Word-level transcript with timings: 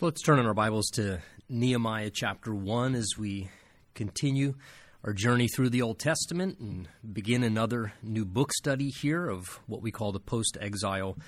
Let's 0.00 0.22
turn 0.22 0.38
in 0.38 0.46
our 0.46 0.54
Bibles 0.54 0.90
to 0.90 1.18
Nehemiah 1.48 2.12
chapter 2.14 2.54
1 2.54 2.94
as 2.94 3.18
we 3.18 3.48
continue 3.96 4.54
our 5.02 5.12
journey 5.12 5.48
through 5.48 5.70
the 5.70 5.82
Old 5.82 5.98
Testament 5.98 6.60
and 6.60 6.88
begin 7.12 7.42
another 7.42 7.94
new 8.00 8.24
book 8.24 8.52
study 8.52 8.90
here 8.90 9.28
of 9.28 9.58
what 9.66 9.82
we 9.82 9.90
call 9.90 10.12
the 10.12 10.20
post 10.20 10.56
exile 10.60 11.18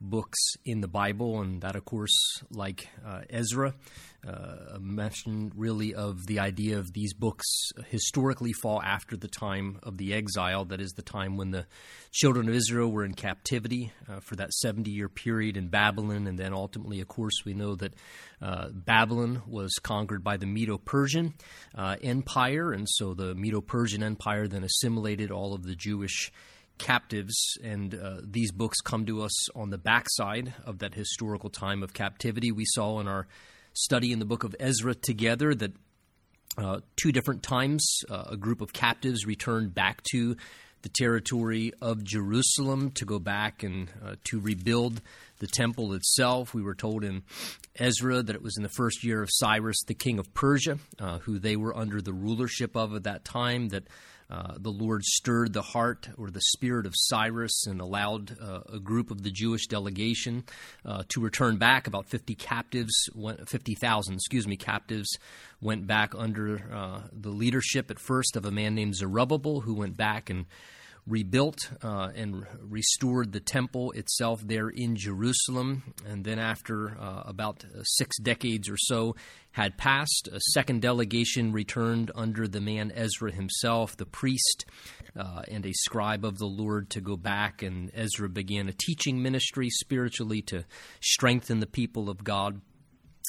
books 0.00 0.38
in 0.64 0.80
the 0.80 0.88
Bible, 0.88 1.40
and 1.40 1.62
that, 1.62 1.76
of 1.76 1.84
course, 1.84 2.14
like 2.50 2.88
uh, 3.04 3.22
Ezra, 3.30 3.74
uh, 4.26 4.78
mention 4.80 5.52
really 5.54 5.94
of 5.94 6.26
the 6.26 6.40
idea 6.40 6.78
of 6.78 6.92
these 6.92 7.14
books 7.14 7.46
historically 7.88 8.52
fall 8.52 8.82
after 8.82 9.16
the 9.16 9.28
time 9.28 9.78
of 9.82 9.98
the 9.98 10.12
exile, 10.12 10.64
that 10.64 10.80
is, 10.80 10.92
the 10.92 11.02
time 11.02 11.36
when 11.36 11.50
the 11.50 11.66
children 12.10 12.48
of 12.48 12.54
Israel 12.54 12.90
were 12.90 13.04
in 13.04 13.14
captivity 13.14 13.92
uh, 14.08 14.20
for 14.20 14.36
that 14.36 14.52
70 14.52 14.90
year 14.90 15.08
period 15.08 15.56
in 15.56 15.68
Babylon, 15.68 16.26
and 16.26 16.38
then 16.38 16.52
ultimately, 16.52 17.00
of 17.00 17.08
course, 17.08 17.44
we 17.44 17.54
know 17.54 17.74
that 17.76 17.94
uh, 18.42 18.68
Babylon 18.72 19.42
was 19.46 19.72
conquered 19.82 20.24
by 20.24 20.36
the 20.36 20.46
Medo 20.46 20.76
Persian 20.76 21.34
uh, 21.74 21.96
Empire, 22.02 22.72
and 22.72 22.88
so 22.88 23.14
the 23.14 23.34
Medo 23.34 23.60
Persian 23.60 24.02
Empire 24.02 24.48
then 24.48 24.64
assimilated 24.64 25.30
all 25.30 25.54
of 25.54 25.62
the 25.62 25.76
Jewish 25.76 26.32
captives, 26.78 27.36
and 27.62 27.94
uh, 27.94 28.18
these 28.22 28.52
books 28.52 28.80
come 28.80 29.06
to 29.06 29.22
us 29.22 29.50
on 29.56 29.70
the 29.70 29.78
backside 29.78 30.54
of 30.64 30.78
that 30.78 30.94
historical 30.94 31.50
time 31.50 31.82
of 31.82 31.92
captivity. 31.92 32.52
We 32.52 32.64
saw 32.66 33.00
in 33.00 33.08
our 33.08 33.26
study 33.72 34.12
in 34.12 34.18
the 34.18 34.24
book 34.24 34.44
of 34.44 34.54
Ezra 34.58 34.94
together 34.94 35.54
that 35.54 35.72
uh, 36.58 36.80
two 36.96 37.12
different 37.12 37.42
times 37.42 37.86
uh, 38.08 38.24
a 38.28 38.36
group 38.36 38.60
of 38.60 38.72
captives 38.72 39.26
returned 39.26 39.74
back 39.74 40.02
to 40.12 40.36
the 40.82 40.88
territory 40.88 41.72
of 41.82 42.04
Jerusalem 42.04 42.92
to 42.92 43.04
go 43.04 43.18
back 43.18 43.62
and 43.62 43.90
uh, 44.04 44.14
to 44.24 44.38
rebuild 44.38 45.02
the 45.38 45.46
temple 45.48 45.92
itself. 45.94 46.54
We 46.54 46.62
were 46.62 46.74
told 46.74 47.02
in 47.02 47.24
Ezra 47.74 48.22
that 48.22 48.36
it 48.36 48.42
was 48.42 48.56
in 48.56 48.62
the 48.62 48.68
first 48.68 49.04
year 49.04 49.22
of 49.22 49.28
Cyrus, 49.32 49.82
the 49.86 49.94
king 49.94 50.18
of 50.18 50.32
Persia, 50.32 50.78
uh, 51.00 51.18
who 51.18 51.38
they 51.38 51.56
were 51.56 51.76
under 51.76 52.00
the 52.00 52.12
rulership 52.12 52.76
of 52.76 52.94
at 52.94 53.02
that 53.02 53.24
time, 53.24 53.68
that 53.70 53.88
uh, 54.28 54.54
the 54.58 54.70
Lord 54.70 55.04
stirred 55.04 55.52
the 55.52 55.62
heart 55.62 56.08
or 56.18 56.30
the 56.30 56.40
spirit 56.40 56.86
of 56.86 56.94
Cyrus 56.96 57.66
and 57.66 57.80
allowed 57.80 58.36
uh, 58.40 58.60
a 58.72 58.80
group 58.80 59.10
of 59.10 59.22
the 59.22 59.30
Jewish 59.30 59.66
delegation 59.66 60.44
uh, 60.84 61.04
to 61.10 61.20
return 61.20 61.58
back. 61.58 61.86
About 61.86 62.06
50 62.06 62.34
captives, 62.34 63.08
50,000, 63.46 64.14
excuse 64.14 64.48
me, 64.48 64.56
captives 64.56 65.16
went 65.60 65.86
back 65.86 66.14
under 66.14 66.62
uh, 66.72 67.00
the 67.12 67.30
leadership 67.30 67.90
at 67.90 67.98
first 67.98 68.36
of 68.36 68.44
a 68.44 68.50
man 68.50 68.74
named 68.74 68.96
Zerubbabel, 68.96 69.60
who 69.60 69.74
went 69.74 69.96
back 69.96 70.28
and 70.28 70.46
rebuilt 71.06 71.70
uh, 71.82 72.10
and 72.14 72.44
restored 72.60 73.32
the 73.32 73.40
temple 73.40 73.92
itself 73.92 74.40
there 74.44 74.68
in 74.68 74.96
Jerusalem. 74.96 75.94
And 76.06 76.24
then, 76.24 76.38
after 76.38 76.98
uh, 76.98 77.22
about 77.26 77.64
six 77.82 78.18
decades 78.18 78.68
or 78.68 78.76
so 78.76 79.14
had 79.52 79.78
passed, 79.78 80.28
a 80.32 80.40
second 80.52 80.82
delegation 80.82 81.52
returned 81.52 82.10
under 82.14 82.48
the 82.48 82.60
man 82.60 82.92
Ezra 82.94 83.32
himself, 83.32 83.96
the 83.96 84.06
priest 84.06 84.66
uh, 85.16 85.42
and 85.48 85.64
a 85.64 85.72
scribe 85.72 86.24
of 86.24 86.38
the 86.38 86.46
Lord, 86.46 86.90
to 86.90 87.00
go 87.00 87.16
back. 87.16 87.62
And 87.62 87.90
Ezra 87.94 88.28
began 88.28 88.68
a 88.68 88.72
teaching 88.72 89.22
ministry 89.22 89.70
spiritually 89.70 90.42
to 90.42 90.64
strengthen 91.00 91.60
the 91.60 91.66
people 91.66 92.10
of 92.10 92.24
God 92.24 92.60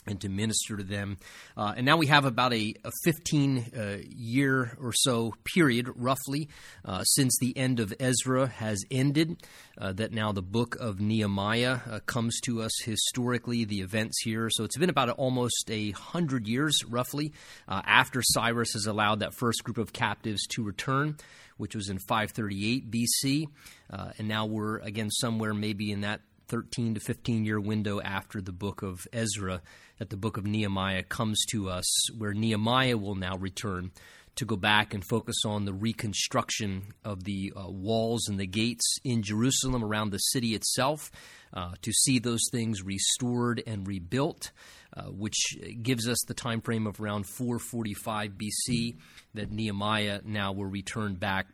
and 0.06 0.20
to 0.22 0.30
minister 0.30 0.78
to 0.78 0.84
them. 0.84 1.18
Uh, 1.56 1.74
and 1.76 1.86
now 1.86 1.98
we 1.98 2.08
have 2.08 2.26
about 2.26 2.54
a, 2.54 2.74
a 2.84 2.92
15 3.04 3.58
uh, 3.76 3.98
year 4.10 4.78
or 4.82 4.94
so 4.94 5.34
period, 5.44 5.90
roughly, 5.96 6.50
uh, 6.86 7.04
since 7.04 7.38
the 7.40 7.58
end 7.58 7.80
of 7.80 7.94
Ezra 8.00 8.48
has 8.48 8.84
ended, 8.92 9.42
uh, 9.78 9.94
that 9.94 10.12
now 10.12 10.32
the 10.32 10.42
book 10.42 10.76
of 10.80 11.00
Nehemiah 11.00 11.80
uh, 11.90 12.00
comes 12.06 12.40
to 12.42 12.62
us 12.62 12.72
historically, 12.84 13.66
the 13.66 13.82
events 13.82 14.22
here. 14.24 14.50
So 14.52 14.64
it's 14.64 14.78
been 14.78 14.90
about 14.90 15.10
almost 15.10 15.70
a 15.70 15.92
hundred 15.92 16.48
years, 16.48 16.84
roughly, 16.86 17.34
uh, 17.68 17.82
after 17.86 18.22
Cyrus 18.22 18.74
has 18.74 18.86
allowed 18.86 19.20
that 19.20 19.34
first 19.34 19.64
group 19.64 19.78
of 19.78 19.94
captives 19.94 20.46
to 20.52 20.64
return. 20.64 21.18
Which 21.58 21.74
was 21.74 21.90
in 21.90 21.98
538 21.98 22.92
BC. 22.92 23.48
and 23.90 24.28
now 24.28 24.46
we're, 24.46 24.78
again, 24.78 25.10
somewhere 25.10 25.56
maybe 25.56 25.92
in 25.92 26.02
that 26.02 26.22
13 26.48 26.94
to 26.96 27.00
15 27.00 27.46
year 27.46 27.60
window 27.60 28.00
after 28.02 28.42
the 28.42 28.52
book 28.52 28.82
of 28.82 29.08
Ezra 29.12 29.62
that 30.00 30.10
the 30.10 30.18
book 30.18 30.38
of 30.38 30.46
Nehemiah 30.46 31.04
comes 31.04 31.44
to 31.52 31.70
us, 31.70 32.12
where 32.18 32.34
Nehemiah 32.34 32.98
will 32.98 33.16
now 33.16 33.36
return 33.38 33.92
to 34.36 34.46
go 34.46 34.56
back 34.56 34.94
and 34.94 35.04
focus 35.04 35.38
on 35.46 35.66
the 35.66 35.74
reconstruction 35.74 36.94
of 37.04 37.24
the 37.24 37.52
uh, 37.56 37.70
walls 37.70 38.28
and 38.28 38.40
the 38.40 38.46
gates 38.46 38.98
in 39.04 39.24
Jerusalem 39.24 39.84
around 39.84 40.12
the 40.12 40.20
city 40.20 40.54
itself, 40.54 41.12
uh, 41.54 41.72
to 41.82 41.92
see 41.92 42.20
those 42.20 42.44
things 42.52 42.84
restored 42.84 43.64
and 43.66 43.88
rebuilt, 43.88 44.52
uh, 44.96 45.04
which 45.04 45.58
gives 45.82 46.08
us 46.08 46.20
the 46.28 46.36
time 46.36 46.62
frame 46.62 46.86
of 46.86 47.02
around 47.02 47.26
445 47.26 48.34
BC 48.34 48.98
that 49.34 49.52
Nehemiah 49.52 50.22
now 50.24 50.52
will 50.52 50.66
return 50.66 51.16
back 51.16 51.48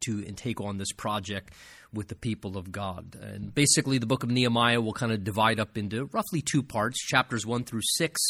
to 0.00 0.24
and 0.26 0.36
take 0.36 0.60
on 0.60 0.78
this 0.78 0.92
project 0.92 1.52
with 1.92 2.08
the 2.08 2.14
people 2.14 2.56
of 2.56 2.70
God. 2.70 3.16
And 3.20 3.54
basically, 3.54 3.98
the 3.98 4.06
book 4.06 4.22
of 4.22 4.30
Nehemiah 4.30 4.80
will 4.80 4.92
kind 4.92 5.12
of 5.12 5.24
divide 5.24 5.58
up 5.58 5.78
into 5.78 6.06
roughly 6.06 6.42
two 6.42 6.62
parts. 6.62 6.98
Chapters 6.98 7.46
1 7.46 7.64
through 7.64 7.82
6 7.82 8.20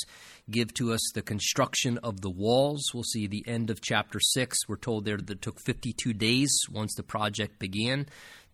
give 0.51 0.73
to 0.75 0.93
us 0.93 1.01
the 1.15 1.23
construction 1.23 1.99
of 1.99 2.21
the 2.21 2.31
walls. 2.31 2.83
We'll 2.95 3.03
see 3.03 3.27
the 3.27 3.45
end 3.47 3.71
of 3.71 3.81
chapter 3.81 4.19
6. 4.21 4.57
We're 4.69 4.77
told 4.77 5.05
there 5.05 5.17
that 5.17 5.31
it 5.31 5.43
took 5.43 5.61
52 5.61 6.13
days 6.15 6.51
once 6.71 6.95
the 6.95 7.03
project 7.03 7.59
began 7.59 8.07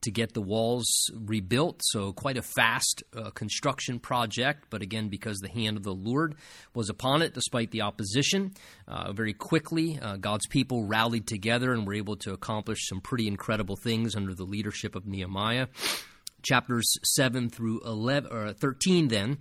to 0.05 0.11
get 0.11 0.33
the 0.33 0.41
walls 0.41 0.87
rebuilt. 1.13 1.81
So, 1.85 2.13
quite 2.13 2.37
a 2.37 2.43
fast 2.43 3.03
uh, 3.17 3.31
construction 3.31 3.99
project, 3.99 4.67
but 4.71 4.83
again, 4.83 5.09
because 5.09 5.39
the 5.39 5.49
hand 5.49 5.77
of 5.77 5.83
the 5.83 5.95
Lord 5.95 6.37
was 6.75 6.89
upon 6.89 7.23
it 7.23 7.35
despite 7.35 7.71
the 7.71 7.83
opposition, 7.83 8.55
uh, 8.87 9.13
very 9.13 9.33
quickly 9.33 9.99
uh, 10.01 10.17
God's 10.17 10.47
people 10.47 10.85
rallied 10.85 11.27
together 11.27 11.73
and 11.73 11.87
were 11.87 11.95
able 11.95 12.17
to 12.19 12.33
accomplish 12.33 12.89
some 12.89 13.01
pretty 13.01 13.27
incredible 13.27 13.77
things 13.77 14.15
under 14.15 14.35
the 14.35 14.45
leadership 14.45 14.95
of 14.95 15.07
Nehemiah. 15.07 15.69
Chapters 16.43 16.99
7 17.05 17.49
through 17.49 17.81
11, 17.85 18.31
or 18.31 18.53
13 18.53 19.09
then 19.09 19.39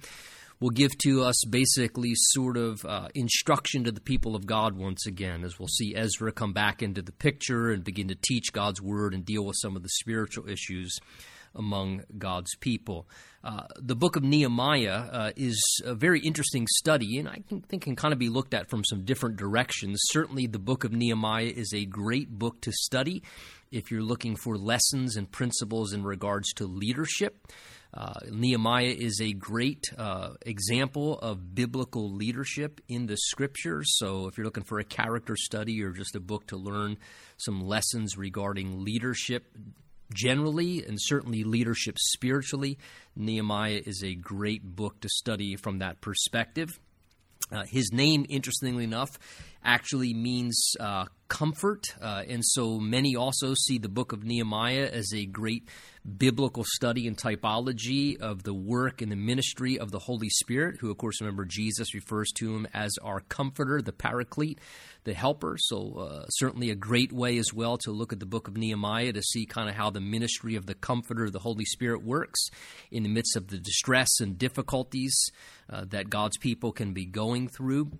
will 0.63 0.69
give 0.69 0.97
to 0.97 1.22
us 1.22 1.44
basically 1.50 2.13
sort 2.16 2.56
of 2.56 2.85
uh, 2.85 3.09
instruction 3.13 3.84
to 3.84 3.91
the 3.91 4.00
people 4.00 4.34
of 4.34 4.46
God 4.46 4.78
once 4.78 5.06
again, 5.06 5.44
as 5.44 5.59
we'll 5.59 5.68
see 5.68 5.94
Ezra 5.94 6.31
come 6.31 6.53
back 6.53 6.81
into 6.81 7.01
the 7.01 7.12
picture 7.12 7.72
and 7.72 7.84
begin 7.84 8.07
to 8.07 8.16
teach 8.16 8.53
God's 8.53 8.81
word 8.81 9.13
and 9.13 9.25
deal 9.25 9.44
with 9.44 9.57
some 9.62 9.75
of 9.75 9.84
the 9.84 9.90
spiritual 9.90 10.47
issues 10.47 10.97
among 11.53 12.03
God's 12.18 12.56
people. 12.62 13.09
Uh, 13.44 13.63
the 13.75 13.96
book 13.97 14.16
of 14.16 14.24
Nehemiah 14.24 15.09
uh, 15.12 15.31
is 15.35 15.62
a 15.84 15.96
very 15.96 16.22
interesting 16.22 16.66
study, 16.78 17.18
and 17.18 17.28
I 17.28 17.44
think 17.68 17.84
can 17.84 17.97
kind 17.97 18.13
of 18.13 18.19
be 18.19 18.30
looked 18.30 18.53
at 18.53 18.69
from 18.69 18.85
some 18.85 19.03
different 19.03 19.35
directions. 19.35 20.00
Certainly, 20.12 20.47
the 20.47 20.59
book 20.59 20.85
of 20.85 20.94
Nehemiah 20.94 21.51
is 21.53 21.74
a 21.75 21.84
great 21.84 22.30
book 22.30 22.62
to 22.62 22.72
study 22.72 23.22
if 23.69 23.91
you're 23.91 24.01
looking 24.01 24.38
for 24.38 24.56
lessons 24.56 25.18
and 25.18 25.30
principles 25.30 25.91
in 25.91 26.06
regards 26.06 26.53
to 26.53 26.66
leadership. 26.66 27.47
Uh, 27.93 28.13
Nehemiah 28.31 28.95
is 28.97 29.21
a 29.21 29.33
great 29.33 29.83
uh, 29.97 30.31
example 30.45 31.19
of 31.19 31.53
biblical 31.53 32.11
leadership 32.11 32.81
in 32.87 33.05
the 33.05 33.17
scriptures. 33.17 33.87
So, 33.97 34.27
if 34.27 34.37
you're 34.37 34.45
looking 34.45 34.63
for 34.63 34.79
a 34.79 34.83
character 34.83 35.35
study 35.35 35.83
or 35.83 35.91
just 35.91 36.15
a 36.15 36.19
book 36.19 36.47
to 36.47 36.57
learn 36.57 36.97
some 37.37 37.61
lessons 37.61 38.17
regarding 38.17 38.83
leadership 38.83 39.45
generally 40.13 40.83
and 40.83 40.97
certainly 40.99 41.43
leadership 41.43 41.97
spiritually, 41.99 42.79
Nehemiah 43.15 43.81
is 43.85 44.03
a 44.03 44.15
great 44.15 44.63
book 44.63 44.99
to 45.01 45.09
study 45.09 45.55
from 45.55 45.79
that 45.79 46.01
perspective. 46.01 46.79
Uh, 47.51 47.63
his 47.65 47.91
name, 47.91 48.25
interestingly 48.29 48.83
enough, 48.83 49.19
actually 49.63 50.13
means 50.13 50.75
uh, 50.79 51.05
comfort, 51.27 51.95
uh, 52.01 52.23
and 52.27 52.43
so 52.43 52.79
many 52.79 53.15
also 53.15 53.53
see 53.53 53.77
the 53.77 53.89
book 53.89 54.11
of 54.11 54.23
Nehemiah 54.23 54.89
as 54.91 55.13
a 55.13 55.25
great 55.25 55.67
biblical 56.17 56.63
study 56.65 57.07
and 57.07 57.17
typology 57.17 58.19
of 58.19 58.43
the 58.43 58.53
work 58.53 59.01
and 59.01 59.11
the 59.11 59.15
ministry 59.15 59.79
of 59.79 59.91
the 59.91 59.99
Holy 59.99 60.29
Spirit, 60.29 60.77
who, 60.79 60.91
of 60.91 60.97
course, 60.97 61.21
remember 61.21 61.45
Jesus 61.45 61.93
refers 61.93 62.31
to 62.33 62.53
him 62.53 62.68
as 62.73 62.97
our 63.01 63.21
comforter, 63.21 63.81
the 63.81 63.94
paraclete, 63.94 64.59
the 65.06 65.13
helper. 65.13 65.56
So, 65.57 65.97
uh, 65.97 66.25
certainly 66.29 66.69
a 66.69 66.75
great 66.75 67.13
way 67.13 67.38
as 67.38 67.53
well 67.53 67.77
to 67.79 67.91
look 67.91 68.12
at 68.12 68.19
the 68.19 68.25
book 68.25 68.47
of 68.47 68.57
Nehemiah 68.57 69.13
to 69.13 69.21
see 69.21 69.45
kind 69.45 69.69
of 69.69 69.75
how 69.75 69.89
the 69.89 70.01
ministry 70.01 70.56
of 70.56 70.65
the 70.65 70.75
comforter, 70.75 71.29
the 71.29 71.39
Holy 71.39 71.65
Spirit, 71.65 72.03
works 72.03 72.47
in 72.91 73.03
the 73.03 73.09
midst 73.09 73.35
of 73.38 73.47
the 73.47 73.59
distress 73.59 74.19
and 74.19 74.38
difficulties 74.38 75.15
uh, 75.69 75.86
that 75.89 76.10
God's 76.10 76.38
people 76.38 76.71
can 76.71 76.94
be 76.94 77.06
going 77.06 77.48
through. 77.48 77.92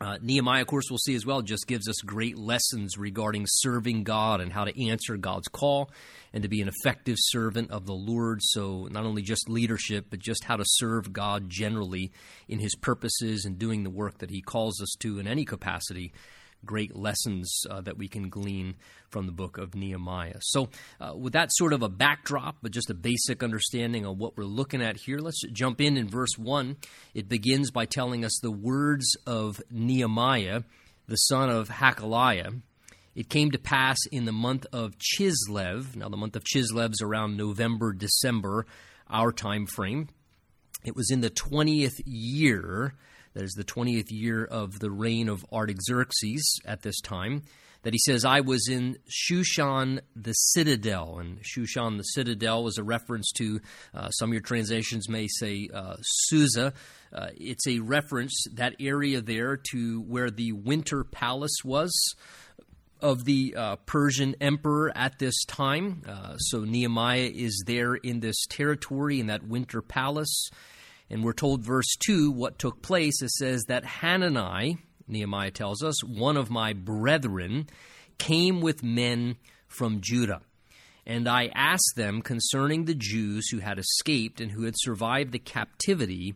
Uh, 0.00 0.18
Nehemiah, 0.20 0.62
of 0.62 0.66
course, 0.66 0.86
we'll 0.90 0.98
see 0.98 1.14
as 1.14 1.24
well, 1.24 1.42
just 1.42 1.68
gives 1.68 1.88
us 1.88 2.00
great 2.04 2.36
lessons 2.36 2.98
regarding 2.98 3.44
serving 3.46 4.02
God 4.02 4.40
and 4.40 4.52
how 4.52 4.64
to 4.64 4.88
answer 4.88 5.16
God's 5.16 5.46
call 5.46 5.92
and 6.32 6.42
to 6.42 6.48
be 6.48 6.60
an 6.60 6.68
effective 6.68 7.16
servant 7.20 7.70
of 7.70 7.86
the 7.86 7.94
Lord. 7.94 8.40
So, 8.42 8.88
not 8.90 9.04
only 9.04 9.22
just 9.22 9.48
leadership, 9.48 10.06
but 10.10 10.18
just 10.18 10.42
how 10.42 10.56
to 10.56 10.64
serve 10.66 11.12
God 11.12 11.48
generally 11.48 12.10
in 12.48 12.58
His 12.58 12.74
purposes 12.74 13.44
and 13.44 13.58
doing 13.58 13.84
the 13.84 13.90
work 13.90 14.18
that 14.18 14.30
He 14.30 14.40
calls 14.40 14.82
us 14.82 14.92
to 15.00 15.20
in 15.20 15.28
any 15.28 15.44
capacity 15.44 16.12
great 16.64 16.96
lessons 16.96 17.64
uh, 17.70 17.80
that 17.82 17.98
we 17.98 18.08
can 18.08 18.28
glean 18.28 18.74
from 19.08 19.26
the 19.26 19.32
book 19.32 19.58
of 19.58 19.74
Nehemiah. 19.74 20.38
So, 20.40 20.68
uh, 21.00 21.14
with 21.14 21.32
that 21.34 21.50
sort 21.52 21.72
of 21.72 21.82
a 21.82 21.88
backdrop, 21.88 22.56
but 22.62 22.72
just 22.72 22.90
a 22.90 22.94
basic 22.94 23.42
understanding 23.42 24.06
of 24.06 24.18
what 24.18 24.36
we're 24.36 24.44
looking 24.44 24.82
at 24.82 24.96
here, 24.96 25.18
let's 25.18 25.42
jump 25.52 25.80
in 25.80 25.96
in 25.96 26.08
verse 26.08 26.38
1. 26.38 26.76
It 27.14 27.28
begins 27.28 27.70
by 27.70 27.86
telling 27.86 28.24
us 28.24 28.38
the 28.42 28.50
words 28.50 29.16
of 29.26 29.60
Nehemiah, 29.70 30.62
the 31.08 31.16
son 31.16 31.50
of 31.50 31.68
Hachaliah. 31.68 32.60
It 33.14 33.28
came 33.28 33.50
to 33.50 33.58
pass 33.58 33.98
in 34.10 34.24
the 34.24 34.32
month 34.32 34.66
of 34.72 34.94
Chislev. 34.98 35.96
Now, 35.96 36.08
the 36.08 36.16
month 36.16 36.36
of 36.36 36.44
Chislev 36.44 36.92
is 36.92 37.02
around 37.02 37.36
November, 37.36 37.92
December, 37.92 38.66
our 39.10 39.32
time 39.32 39.66
frame. 39.66 40.08
It 40.84 40.96
was 40.96 41.10
in 41.10 41.20
the 41.20 41.30
20th 41.30 42.00
year 42.06 42.94
that 43.34 43.44
is 43.44 43.52
the 43.52 43.64
20th 43.64 44.10
year 44.10 44.44
of 44.44 44.78
the 44.78 44.90
reign 44.90 45.28
of 45.28 45.44
Artaxerxes 45.52 46.60
at 46.64 46.82
this 46.82 47.00
time, 47.00 47.42
that 47.82 47.92
he 47.92 47.98
says, 47.98 48.24
I 48.24 48.40
was 48.40 48.68
in 48.68 48.98
Shushan 49.10 50.00
the 50.14 50.32
citadel. 50.32 51.18
And 51.18 51.40
Shushan 51.42 51.96
the 51.96 52.04
citadel 52.04 52.62
was 52.62 52.78
a 52.78 52.84
reference 52.84 53.30
to, 53.32 53.60
uh, 53.94 54.10
some 54.10 54.30
of 54.30 54.34
your 54.34 54.42
translations 54.42 55.08
may 55.08 55.26
say, 55.28 55.68
uh, 55.72 55.96
Susa. 56.00 56.74
Uh, 57.12 57.28
it's 57.36 57.66
a 57.66 57.80
reference, 57.80 58.44
that 58.54 58.76
area 58.78 59.20
there, 59.20 59.56
to 59.72 60.00
where 60.02 60.30
the 60.30 60.52
winter 60.52 61.04
palace 61.04 61.58
was 61.64 62.14
of 63.00 63.24
the 63.24 63.54
uh, 63.56 63.76
Persian 63.84 64.36
emperor 64.40 64.92
at 64.96 65.18
this 65.18 65.44
time. 65.44 66.02
Uh, 66.08 66.36
so 66.36 66.60
Nehemiah 66.60 67.30
is 67.34 67.64
there 67.66 67.96
in 67.96 68.20
this 68.20 68.46
territory, 68.46 69.18
in 69.18 69.26
that 69.26 69.42
winter 69.46 69.82
palace. 69.82 70.50
And 71.12 71.22
we're 71.22 71.34
told, 71.34 71.62
verse 71.62 71.94
2, 72.06 72.30
what 72.32 72.58
took 72.58 72.80
place. 72.80 73.20
It 73.20 73.30
says 73.32 73.64
that 73.68 73.84
Hanani, 73.84 74.78
Nehemiah 75.06 75.50
tells 75.50 75.84
us, 75.84 76.02
one 76.02 76.38
of 76.38 76.50
my 76.50 76.72
brethren, 76.72 77.68
came 78.16 78.62
with 78.62 78.82
men 78.82 79.36
from 79.68 80.00
Judah. 80.00 80.40
And 81.04 81.28
I 81.28 81.50
asked 81.54 81.92
them 81.96 82.22
concerning 82.22 82.86
the 82.86 82.94
Jews 82.94 83.48
who 83.50 83.58
had 83.58 83.78
escaped 83.78 84.40
and 84.40 84.52
who 84.52 84.64
had 84.64 84.74
survived 84.78 85.32
the 85.32 85.38
captivity 85.38 86.34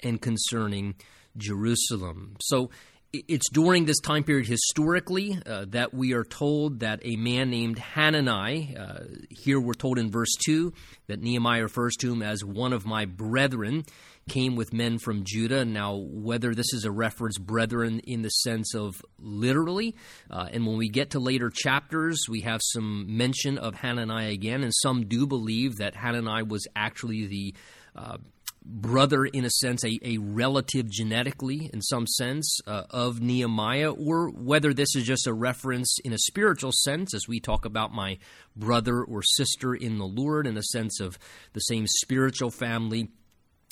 and 0.00 0.20
concerning 0.20 0.96
Jerusalem. 1.38 2.36
So 2.40 2.70
it's 3.12 3.48
during 3.50 3.86
this 3.86 4.00
time 4.00 4.24
period 4.24 4.46
historically 4.46 5.40
uh, 5.46 5.64
that 5.68 5.94
we 5.94 6.12
are 6.12 6.24
told 6.24 6.80
that 6.80 7.00
a 7.04 7.16
man 7.16 7.48
named 7.48 7.78
Hanani, 7.78 8.76
uh, 8.76 9.04
here 9.30 9.58
we're 9.58 9.72
told 9.72 9.98
in 9.98 10.10
verse 10.10 10.34
2 10.44 10.72
that 11.06 11.22
Nehemiah 11.22 11.62
refers 11.62 11.96
to 11.96 12.12
him 12.12 12.22
as 12.22 12.44
one 12.44 12.74
of 12.74 12.84
my 12.84 13.06
brethren, 13.06 13.84
came 14.28 14.56
with 14.56 14.72
men 14.72 14.98
from 14.98 15.24
Judah. 15.24 15.64
Now, 15.64 15.96
whether 15.96 16.54
this 16.54 16.72
is 16.72 16.84
a 16.84 16.90
reference, 16.90 17.38
brethren, 17.38 18.00
in 18.00 18.22
the 18.22 18.28
sense 18.28 18.74
of 18.74 19.02
literally, 19.18 19.96
uh, 20.30 20.48
and 20.52 20.66
when 20.66 20.76
we 20.76 20.88
get 20.88 21.10
to 21.10 21.18
later 21.18 21.50
chapters, 21.50 22.26
we 22.28 22.42
have 22.42 22.60
some 22.62 23.16
mention 23.16 23.58
of 23.58 23.74
Hanani 23.74 24.32
again, 24.32 24.62
and 24.62 24.72
some 24.74 25.06
do 25.06 25.26
believe 25.26 25.76
that 25.76 25.96
Hanani 25.96 26.42
was 26.42 26.66
actually 26.76 27.26
the 27.26 27.54
uh, 27.96 28.18
brother, 28.64 29.24
in 29.24 29.44
a 29.44 29.50
sense, 29.50 29.84
a, 29.84 29.98
a 30.02 30.18
relative 30.18 30.90
genetically, 30.90 31.70
in 31.72 31.80
some 31.80 32.06
sense, 32.06 32.60
uh, 32.66 32.84
of 32.90 33.20
Nehemiah, 33.20 33.90
or 33.90 34.30
whether 34.30 34.74
this 34.74 34.94
is 34.94 35.04
just 35.04 35.26
a 35.26 35.32
reference 35.32 35.96
in 36.04 36.12
a 36.12 36.18
spiritual 36.18 36.72
sense, 36.72 37.14
as 37.14 37.26
we 37.26 37.40
talk 37.40 37.64
about 37.64 37.92
my 37.92 38.18
brother 38.54 39.02
or 39.02 39.22
sister 39.22 39.74
in 39.74 39.98
the 39.98 40.06
Lord, 40.06 40.46
in 40.46 40.56
a 40.56 40.62
sense 40.62 41.00
of 41.00 41.18
the 41.54 41.60
same 41.60 41.86
spiritual 41.86 42.50
family 42.50 43.08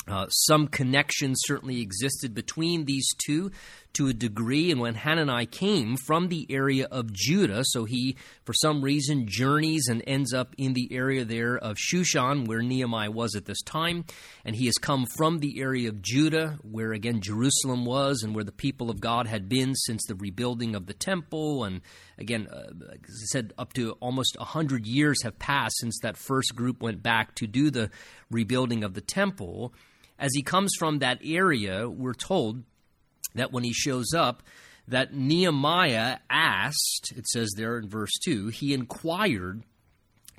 uh, 0.08 0.26
some 0.28 0.68
connection 0.68 1.34
certainly 1.34 1.80
existed 1.80 2.32
between 2.32 2.84
these 2.84 3.08
two 3.24 3.50
to 3.94 4.08
a 4.08 4.12
degree. 4.12 4.70
And 4.70 4.80
when 4.80 4.94
Hanani 4.94 5.46
came 5.46 5.96
from 5.96 6.28
the 6.28 6.46
area 6.50 6.86
of 6.90 7.12
Judah, 7.12 7.62
so 7.64 7.86
he, 7.86 8.16
for 8.44 8.52
some 8.52 8.82
reason, 8.82 9.26
journeys 9.26 9.88
and 9.88 10.02
ends 10.06 10.32
up 10.32 10.54
in 10.58 10.74
the 10.74 10.92
area 10.92 11.24
there 11.24 11.56
of 11.56 11.76
Shushan, 11.76 12.46
where 12.46 12.62
Nehemiah 12.62 13.10
was 13.10 13.34
at 13.34 13.46
this 13.46 13.62
time. 13.62 14.04
And 14.44 14.54
he 14.54 14.66
has 14.66 14.74
come 14.74 15.06
from 15.16 15.38
the 15.38 15.60
area 15.60 15.88
of 15.88 16.02
Judah, 16.02 16.58
where 16.62 16.92
again 16.92 17.20
Jerusalem 17.20 17.84
was, 17.84 18.22
and 18.22 18.34
where 18.34 18.44
the 18.44 18.52
people 18.52 18.90
of 18.90 19.00
God 19.00 19.26
had 19.26 19.48
been 19.48 19.74
since 19.74 20.04
the 20.06 20.14
rebuilding 20.14 20.76
of 20.76 20.86
the 20.86 20.94
temple. 20.94 21.64
And 21.64 21.80
again, 22.18 22.46
uh, 22.48 22.66
as 22.92 23.22
I 23.22 23.26
said, 23.32 23.54
up 23.58 23.72
to 23.72 23.92
almost 23.92 24.38
100 24.38 24.86
years 24.86 25.22
have 25.24 25.38
passed 25.38 25.78
since 25.78 25.98
that 26.02 26.16
first 26.16 26.54
group 26.54 26.80
went 26.80 27.02
back 27.02 27.34
to 27.36 27.46
do 27.46 27.70
the 27.70 27.90
rebuilding 28.30 28.84
of 28.84 28.94
the 28.94 29.00
temple 29.00 29.72
as 30.18 30.30
he 30.34 30.42
comes 30.42 30.72
from 30.78 30.98
that 30.98 31.20
area, 31.24 31.88
we're 31.88 32.14
told 32.14 32.62
that 33.34 33.52
when 33.52 33.64
he 33.64 33.72
shows 33.72 34.12
up, 34.14 34.42
that 34.88 35.12
Nehemiah 35.12 36.18
asked, 36.30 37.12
it 37.16 37.26
says 37.26 37.52
there 37.56 37.78
in 37.78 37.88
verse 37.88 38.12
2, 38.24 38.48
he 38.48 38.72
inquired 38.72 39.64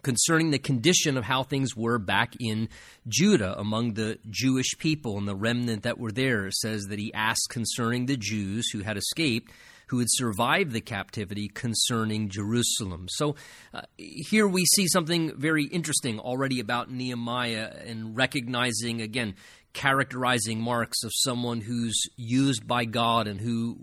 concerning 0.03 0.51
the 0.51 0.59
condition 0.59 1.17
of 1.17 1.25
how 1.25 1.43
things 1.43 1.75
were 1.75 1.97
back 1.97 2.33
in 2.39 2.69
Judah 3.07 3.59
among 3.59 3.93
the 3.93 4.17
Jewish 4.29 4.77
people 4.77 5.17
and 5.17 5.27
the 5.27 5.35
remnant 5.35 5.83
that 5.83 5.99
were 5.99 6.11
there. 6.11 6.47
It 6.47 6.53
says 6.53 6.85
that 6.85 6.99
he 6.99 7.13
asked 7.13 7.49
concerning 7.49 8.05
the 8.05 8.15
Jews 8.17 8.69
who 8.71 8.81
had 8.81 8.95
escaped, 8.95 9.51
who 9.87 9.99
had 9.99 10.07
survived 10.11 10.71
the 10.71 10.81
captivity 10.81 11.47
concerning 11.47 12.29
Jerusalem. 12.29 13.07
So 13.09 13.35
uh, 13.73 13.81
here 13.97 14.47
we 14.47 14.65
see 14.65 14.87
something 14.87 15.33
very 15.35 15.65
interesting 15.65 16.19
already 16.19 16.59
about 16.59 16.91
Nehemiah 16.91 17.73
and 17.85 18.15
recognizing, 18.15 19.01
again, 19.01 19.35
characterizing 19.77 20.59
marks 20.59 21.03
of 21.03 21.11
someone 21.13 21.61
who's 21.61 22.01
used 22.15 22.65
by 22.65 22.83
God 22.83 23.27
and 23.27 23.39
who 23.39 23.77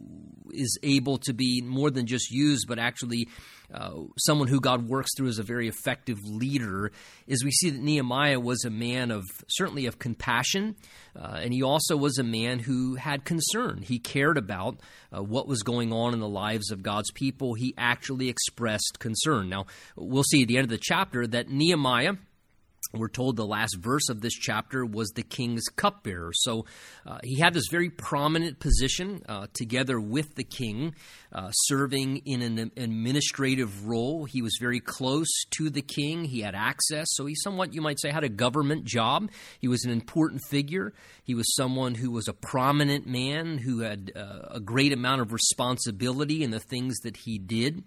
is 0.52 0.76
able 0.82 1.18
to 1.18 1.32
be 1.32 1.62
more 1.62 1.88
than 1.88 2.06
just 2.06 2.32
used, 2.32 2.66
but 2.66 2.80
actually 2.80 3.28
uh, 3.72 3.92
someone 4.18 4.48
who 4.48 4.60
God 4.60 4.88
works 4.88 5.12
through 5.16 5.28
as 5.28 5.38
a 5.38 5.44
very 5.44 5.68
effective 5.68 6.18
leader, 6.24 6.90
is 7.28 7.44
we 7.44 7.52
see 7.52 7.70
that 7.70 7.80
Nehemiah 7.80 8.40
was 8.40 8.64
a 8.64 8.70
man 8.70 9.12
of 9.12 9.22
certainly 9.48 9.86
of 9.86 10.00
compassion, 10.00 10.74
uh, 11.16 11.38
and 11.40 11.54
he 11.54 11.62
also 11.62 11.96
was 11.96 12.18
a 12.18 12.24
man 12.24 12.58
who 12.58 12.96
had 12.96 13.24
concern. 13.24 13.82
He 13.82 14.00
cared 14.00 14.36
about 14.36 14.80
uh, 15.16 15.22
what 15.22 15.46
was 15.46 15.62
going 15.62 15.92
on 15.92 16.12
in 16.12 16.18
the 16.18 16.28
lives 16.28 16.72
of 16.72 16.82
God's 16.82 17.12
people. 17.12 17.54
He 17.54 17.72
actually 17.78 18.28
expressed 18.28 18.98
concern. 18.98 19.48
Now, 19.48 19.66
we'll 19.94 20.24
see 20.24 20.42
at 20.42 20.48
the 20.48 20.56
end 20.56 20.64
of 20.64 20.70
the 20.70 20.78
chapter 20.82 21.24
that 21.28 21.48
Nehemiah 21.48 22.14
we're 22.94 23.08
told 23.08 23.36
the 23.36 23.46
last 23.46 23.76
verse 23.76 24.08
of 24.08 24.20
this 24.20 24.34
chapter 24.34 24.84
was 24.84 25.10
the 25.10 25.22
king's 25.22 25.64
cupbearer. 25.76 26.32
So 26.34 26.66
uh, 27.06 27.18
he 27.22 27.40
had 27.40 27.54
this 27.54 27.68
very 27.70 27.90
prominent 27.90 28.58
position 28.60 29.22
uh, 29.28 29.46
together 29.52 30.00
with 30.00 30.34
the 30.34 30.44
king, 30.44 30.94
uh, 31.32 31.50
serving 31.52 32.18
in 32.24 32.42
an 32.42 32.72
administrative 32.76 33.86
role. 33.86 34.24
He 34.24 34.42
was 34.42 34.56
very 34.60 34.80
close 34.80 35.28
to 35.56 35.70
the 35.70 35.82
king. 35.82 36.24
He 36.24 36.40
had 36.40 36.54
access. 36.54 37.06
So 37.10 37.26
he 37.26 37.34
somewhat, 37.34 37.74
you 37.74 37.80
might 37.80 38.00
say, 38.00 38.10
had 38.10 38.24
a 38.24 38.28
government 38.28 38.84
job. 38.84 39.30
He 39.60 39.68
was 39.68 39.84
an 39.84 39.90
important 39.90 40.42
figure. 40.48 40.92
He 41.24 41.34
was 41.34 41.54
someone 41.54 41.94
who 41.94 42.10
was 42.10 42.28
a 42.28 42.32
prominent 42.32 43.06
man 43.06 43.58
who 43.58 43.80
had 43.80 44.12
uh, 44.14 44.48
a 44.50 44.60
great 44.60 44.92
amount 44.92 45.20
of 45.20 45.32
responsibility 45.32 46.42
in 46.42 46.50
the 46.50 46.60
things 46.60 46.98
that 47.00 47.16
he 47.16 47.38
did. 47.38 47.82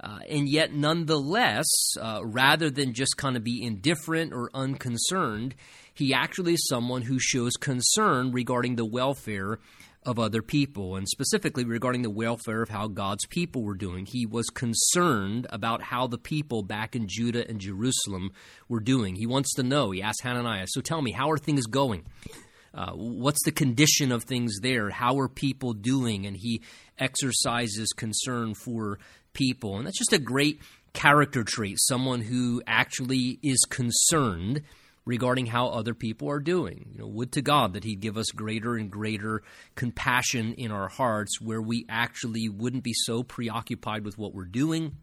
Uh, 0.00 0.20
and 0.28 0.48
yet, 0.48 0.72
nonetheless, 0.72 1.66
uh, 2.00 2.20
rather 2.24 2.70
than 2.70 2.94
just 2.94 3.16
kind 3.16 3.36
of 3.36 3.42
be 3.42 3.62
indifferent 3.62 4.32
or 4.32 4.50
unconcerned, 4.54 5.54
he 5.92 6.14
actually 6.14 6.54
is 6.54 6.68
someone 6.68 7.02
who 7.02 7.18
shows 7.18 7.54
concern 7.54 8.30
regarding 8.30 8.76
the 8.76 8.84
welfare 8.84 9.58
of 10.04 10.18
other 10.18 10.40
people, 10.40 10.96
and 10.96 11.08
specifically 11.08 11.64
regarding 11.64 12.02
the 12.02 12.10
welfare 12.10 12.62
of 12.62 12.68
how 12.68 12.86
God's 12.86 13.26
people 13.26 13.62
were 13.62 13.74
doing. 13.74 14.06
He 14.06 14.24
was 14.24 14.46
concerned 14.46 15.46
about 15.50 15.82
how 15.82 16.06
the 16.06 16.16
people 16.16 16.62
back 16.62 16.94
in 16.94 17.08
Judah 17.08 17.46
and 17.46 17.60
Jerusalem 17.60 18.30
were 18.68 18.80
doing. 18.80 19.16
He 19.16 19.26
wants 19.26 19.52
to 19.54 19.62
know. 19.62 19.90
He 19.90 20.00
asked 20.00 20.22
Hananiah, 20.22 20.66
So 20.68 20.80
tell 20.80 21.02
me, 21.02 21.10
how 21.12 21.30
are 21.30 21.36
things 21.36 21.66
going? 21.66 22.04
Uh, 22.72 22.92
what's 22.92 23.44
the 23.44 23.50
condition 23.50 24.12
of 24.12 24.24
things 24.24 24.60
there? 24.62 24.88
How 24.88 25.18
are 25.18 25.28
people 25.28 25.72
doing? 25.72 26.26
And 26.26 26.36
he 26.36 26.62
exercises 26.98 27.88
concern 27.96 28.54
for 28.54 28.98
people. 29.38 29.76
And 29.76 29.86
that's 29.86 29.98
just 29.98 30.12
a 30.12 30.18
great 30.18 30.60
character 30.92 31.44
trait, 31.44 31.78
someone 31.80 32.20
who 32.20 32.60
actually 32.66 33.38
is 33.42 33.64
concerned 33.70 34.62
regarding 35.04 35.46
how 35.46 35.68
other 35.68 35.94
people 35.94 36.28
are 36.28 36.40
doing. 36.40 36.90
You 36.92 36.98
know, 37.00 37.06
would 37.06 37.32
to 37.32 37.42
God 37.42 37.72
that 37.74 37.84
He'd 37.84 38.00
give 38.00 38.18
us 38.18 38.26
greater 38.26 38.76
and 38.76 38.90
greater 38.90 39.42
compassion 39.76 40.54
in 40.54 40.72
our 40.72 40.88
hearts 40.88 41.40
where 41.40 41.62
we 41.62 41.86
actually 41.88 42.48
wouldn't 42.48 42.82
be 42.82 42.92
so 42.94 43.22
preoccupied 43.22 44.04
with 44.04 44.18
what 44.18 44.34
we're 44.34 44.44
doing 44.44 44.96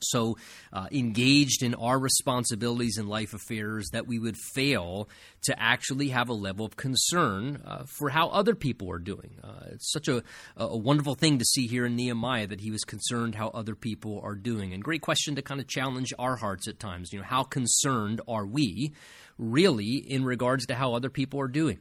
so 0.00 0.36
uh, 0.72 0.86
engaged 0.92 1.62
in 1.62 1.74
our 1.74 1.98
responsibilities 1.98 2.96
and 2.98 3.08
life 3.08 3.34
affairs 3.34 3.88
that 3.92 4.06
we 4.06 4.18
would 4.18 4.36
fail 4.54 5.08
to 5.44 5.54
actually 5.60 6.08
have 6.08 6.28
a 6.28 6.34
level 6.34 6.66
of 6.66 6.76
concern 6.76 7.62
uh, 7.66 7.84
for 7.86 8.10
how 8.10 8.28
other 8.28 8.54
people 8.54 8.90
are 8.90 8.98
doing. 8.98 9.38
Uh, 9.42 9.66
it's 9.72 9.90
such 9.92 10.08
a, 10.08 10.22
a 10.56 10.76
wonderful 10.76 11.14
thing 11.14 11.38
to 11.38 11.44
see 11.44 11.66
here 11.66 11.86
in 11.86 11.96
Nehemiah 11.96 12.46
that 12.46 12.60
he 12.60 12.70
was 12.70 12.84
concerned 12.84 13.34
how 13.34 13.48
other 13.48 13.74
people 13.74 14.20
are 14.22 14.34
doing. 14.34 14.72
And 14.72 14.82
great 14.82 15.02
question 15.02 15.34
to 15.36 15.42
kind 15.42 15.60
of 15.60 15.66
challenge 15.66 16.12
our 16.18 16.36
hearts 16.36 16.68
at 16.68 16.78
times. 16.78 17.12
You 17.12 17.20
know, 17.20 17.24
how 17.24 17.42
concerned 17.44 18.20
are 18.28 18.46
we 18.46 18.92
really 19.38 19.96
in 19.96 20.24
regards 20.24 20.66
to 20.66 20.74
how 20.74 20.94
other 20.94 21.10
people 21.10 21.40
are 21.40 21.48
doing? 21.48 21.78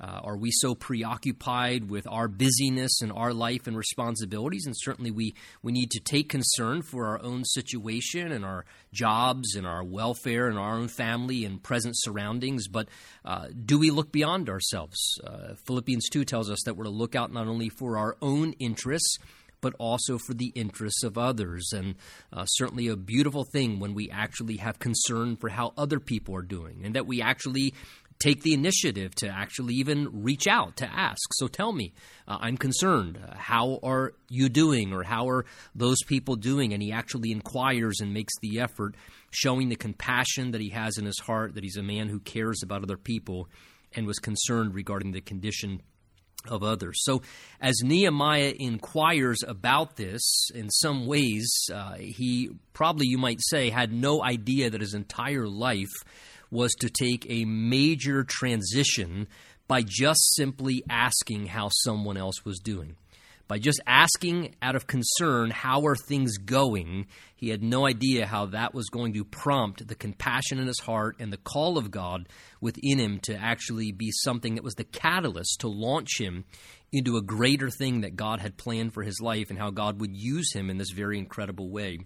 Uh, 0.00 0.20
are 0.22 0.36
we 0.36 0.50
so 0.52 0.74
preoccupied 0.74 1.90
with 1.90 2.06
our 2.06 2.28
busyness 2.28 3.00
and 3.00 3.10
our 3.12 3.32
life 3.32 3.66
and 3.66 3.76
responsibilities? 3.76 4.64
And 4.66 4.74
certainly 4.76 5.10
we, 5.10 5.34
we 5.62 5.72
need 5.72 5.90
to 5.92 6.00
take 6.00 6.28
concern 6.28 6.82
for 6.82 7.06
our 7.06 7.22
own 7.22 7.44
situation 7.44 8.32
and 8.32 8.44
our 8.44 8.64
jobs 8.92 9.54
and 9.54 9.66
our 9.66 9.82
welfare 9.82 10.48
and 10.48 10.58
our 10.58 10.74
own 10.74 10.88
family 10.88 11.44
and 11.44 11.62
present 11.62 11.94
surroundings. 11.96 12.68
But 12.68 12.88
uh, 13.24 13.48
do 13.64 13.78
we 13.78 13.90
look 13.90 14.12
beyond 14.12 14.50
ourselves? 14.50 14.98
Uh, 15.24 15.54
Philippians 15.66 16.08
2 16.10 16.24
tells 16.24 16.50
us 16.50 16.62
that 16.64 16.76
we're 16.76 16.84
to 16.84 16.90
look 16.90 17.14
out 17.14 17.32
not 17.32 17.48
only 17.48 17.68
for 17.68 17.98
our 17.98 18.16
own 18.20 18.52
interests, 18.54 19.18
but 19.60 19.74
also 19.78 20.18
for 20.18 20.34
the 20.34 20.52
interests 20.54 21.02
of 21.02 21.18
others. 21.18 21.72
And 21.72 21.96
uh, 22.32 22.44
certainly 22.46 22.88
a 22.88 22.96
beautiful 22.96 23.44
thing 23.44 23.80
when 23.80 23.94
we 23.94 24.10
actually 24.10 24.58
have 24.58 24.78
concern 24.78 25.36
for 25.36 25.48
how 25.48 25.72
other 25.76 25.98
people 26.00 26.36
are 26.36 26.42
doing 26.42 26.82
and 26.84 26.94
that 26.94 27.06
we 27.06 27.20
actually 27.22 27.74
take 28.18 28.42
the 28.42 28.54
initiative 28.54 29.14
to 29.16 29.28
actually 29.28 29.74
even 29.74 30.22
reach 30.22 30.46
out 30.46 30.76
to 30.76 30.86
ask. 30.86 31.20
So 31.34 31.48
tell 31.48 31.72
me, 31.72 31.92
uh, 32.26 32.38
I'm 32.40 32.56
concerned. 32.56 33.18
Uh, 33.18 33.34
how 33.36 33.78
are 33.82 34.14
you 34.28 34.48
doing, 34.48 34.92
or 34.92 35.02
how 35.02 35.28
are 35.28 35.44
those 35.74 35.98
people 36.06 36.36
doing? 36.36 36.72
And 36.72 36.82
he 36.82 36.92
actually 36.92 37.30
inquires 37.30 38.00
and 38.00 38.14
makes 38.14 38.32
the 38.40 38.60
effort, 38.60 38.94
showing 39.30 39.68
the 39.68 39.76
compassion 39.76 40.52
that 40.52 40.60
he 40.60 40.70
has 40.70 40.96
in 40.98 41.04
his 41.04 41.18
heart, 41.18 41.54
that 41.54 41.64
he's 41.64 41.76
a 41.76 41.82
man 41.82 42.08
who 42.08 42.20
cares 42.20 42.62
about 42.62 42.82
other 42.82 42.96
people 42.96 43.48
and 43.94 44.06
was 44.06 44.18
concerned 44.18 44.74
regarding 44.74 45.12
the 45.12 45.20
condition 45.20 45.82
of 46.48 46.62
others. 46.62 46.98
So, 47.02 47.22
as 47.60 47.74
Nehemiah 47.82 48.54
inquires 48.58 49.42
about 49.46 49.96
this, 49.96 50.22
in 50.54 50.70
some 50.70 51.06
ways, 51.06 51.50
uh, 51.72 51.94
he 51.94 52.50
probably, 52.72 53.06
you 53.08 53.18
might 53.18 53.40
say, 53.40 53.70
had 53.70 53.92
no 53.92 54.22
idea 54.22 54.70
that 54.70 54.80
his 54.80 54.94
entire 54.94 55.48
life 55.48 55.92
was 56.50 56.72
to 56.80 56.88
take 56.88 57.26
a 57.28 57.44
major 57.44 58.24
transition 58.24 59.28
by 59.68 59.82
just 59.82 60.34
simply 60.34 60.82
asking 60.88 61.46
how 61.46 61.68
someone 61.70 62.16
else 62.16 62.44
was 62.44 62.58
doing. 62.58 62.96
By 63.48 63.58
just 63.58 63.80
asking 63.86 64.56
out 64.60 64.74
of 64.74 64.88
concern, 64.88 65.50
how 65.50 65.86
are 65.86 65.94
things 65.94 66.36
going, 66.36 67.06
he 67.36 67.50
had 67.50 67.62
no 67.62 67.86
idea 67.86 68.26
how 68.26 68.46
that 68.46 68.74
was 68.74 68.88
going 68.88 69.12
to 69.12 69.24
prompt 69.24 69.86
the 69.86 69.94
compassion 69.94 70.58
in 70.58 70.66
his 70.66 70.80
heart 70.80 71.16
and 71.20 71.32
the 71.32 71.36
call 71.36 71.78
of 71.78 71.92
God 71.92 72.28
within 72.60 72.98
him 72.98 73.20
to 73.20 73.36
actually 73.36 73.92
be 73.92 74.10
something 74.10 74.56
that 74.56 74.64
was 74.64 74.74
the 74.74 74.84
catalyst 74.84 75.60
to 75.60 75.68
launch 75.68 76.18
him 76.18 76.44
into 76.92 77.16
a 77.16 77.22
greater 77.22 77.70
thing 77.70 78.00
that 78.00 78.16
God 78.16 78.40
had 78.40 78.56
planned 78.56 78.92
for 78.92 79.04
his 79.04 79.20
life 79.20 79.50
and 79.50 79.58
how 79.58 79.70
God 79.70 80.00
would 80.00 80.16
use 80.16 80.52
him 80.52 80.68
in 80.68 80.78
this 80.78 80.90
very 80.90 81.18
incredible 81.18 81.70
way 81.70 82.00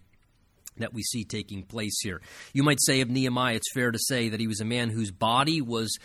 that 0.78 0.94
we 0.94 1.02
see 1.02 1.24
taking 1.24 1.62
place 1.62 1.98
here. 2.02 2.20
You 2.52 2.62
might 2.62 2.80
say 2.80 3.00
of 3.00 3.10
Nehemiah, 3.10 3.56
it's 3.56 3.72
fair 3.72 3.90
to 3.90 3.98
say 3.98 4.28
that 4.28 4.40
he 4.40 4.46
was 4.46 4.60
a 4.60 4.64
man 4.64 4.90
whose 4.90 5.10
body 5.10 5.60
was 5.60 5.98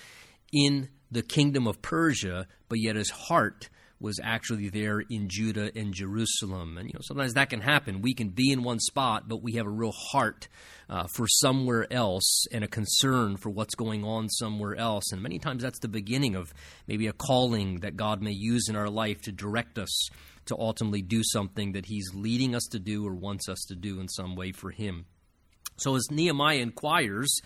in 0.51 0.89
the 1.11 1.21
kingdom 1.21 1.67
of 1.67 1.81
Persia, 1.81 2.47
but 2.67 2.79
yet 2.79 2.95
his 2.95 3.09
heart 3.09 3.69
was 3.99 4.19
actually 4.21 4.69
there 4.69 4.99
in 4.99 5.29
Judah 5.29 5.71
and 5.75 5.93
Jerusalem. 5.93 6.77
And 6.77 6.87
you 6.87 6.93
know, 6.93 7.01
sometimes 7.01 7.33
that 7.33 7.49
can 7.49 7.61
happen. 7.61 8.01
We 8.01 8.13
can 8.13 8.29
be 8.29 8.51
in 8.51 8.63
one 8.63 8.79
spot, 8.79 9.27
but 9.27 9.41
we 9.41 9.53
have 9.53 9.65
a 9.65 9.69
real 9.71 9.93
heart 9.93 10.47
uh, 10.89 11.07
for 11.15 11.27
somewhere 11.27 11.91
else 11.91 12.45
and 12.51 12.63
a 12.63 12.67
concern 12.67 13.37
for 13.37 13.49
what's 13.49 13.75
going 13.75 14.03
on 14.03 14.29
somewhere 14.29 14.75
else. 14.75 15.11
And 15.11 15.21
many 15.21 15.39
times 15.39 15.63
that's 15.63 15.79
the 15.79 15.87
beginning 15.87 16.35
of 16.35 16.53
maybe 16.87 17.07
a 17.07 17.13
calling 17.13 17.79
that 17.79 17.95
God 17.95 18.21
may 18.21 18.33
use 18.33 18.67
in 18.69 18.75
our 18.75 18.89
life 18.89 19.21
to 19.21 19.31
direct 19.31 19.79
us 19.79 20.09
to 20.45 20.57
ultimately 20.57 21.01
do 21.01 21.21
something 21.23 21.73
that 21.73 21.85
He's 21.85 22.11
leading 22.13 22.55
us 22.55 22.65
to 22.71 22.79
do 22.79 23.05
or 23.05 23.13
wants 23.13 23.49
us 23.49 23.65
to 23.67 23.75
do 23.75 23.99
in 23.99 24.07
some 24.07 24.35
way 24.35 24.51
for 24.51 24.71
Him. 24.71 25.05
So 25.77 25.95
as 25.95 26.09
Nehemiah 26.09 26.59
inquires, 26.59 27.39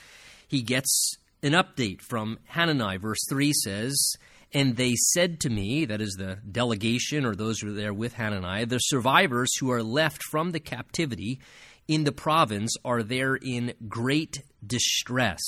he 0.47 0.61
gets 0.61 1.15
an 1.41 1.53
update 1.53 2.01
from 2.01 2.39
Hanani. 2.47 2.97
Verse 2.97 3.19
3 3.29 3.53
says, 3.53 4.13
and 4.53 4.77
they 4.77 4.95
said 4.95 5.39
to 5.41 5.49
me, 5.49 5.85
that 5.85 6.01
is 6.01 6.15
the 6.17 6.39
delegation 6.51 7.25
or 7.25 7.35
those 7.35 7.59
who 7.59 7.69
are 7.69 7.73
there 7.73 7.93
with 7.93 8.13
Hananiah, 8.13 8.65
the 8.65 8.79
survivors 8.79 9.55
who 9.57 9.71
are 9.71 9.83
left 9.83 10.23
from 10.23 10.51
the 10.51 10.59
captivity 10.59 11.39
in 11.87 12.03
the 12.03 12.11
province 12.11 12.75
are 12.83 13.03
there 13.03 13.35
in 13.35 13.73
great 13.87 14.43
distress 14.65 15.41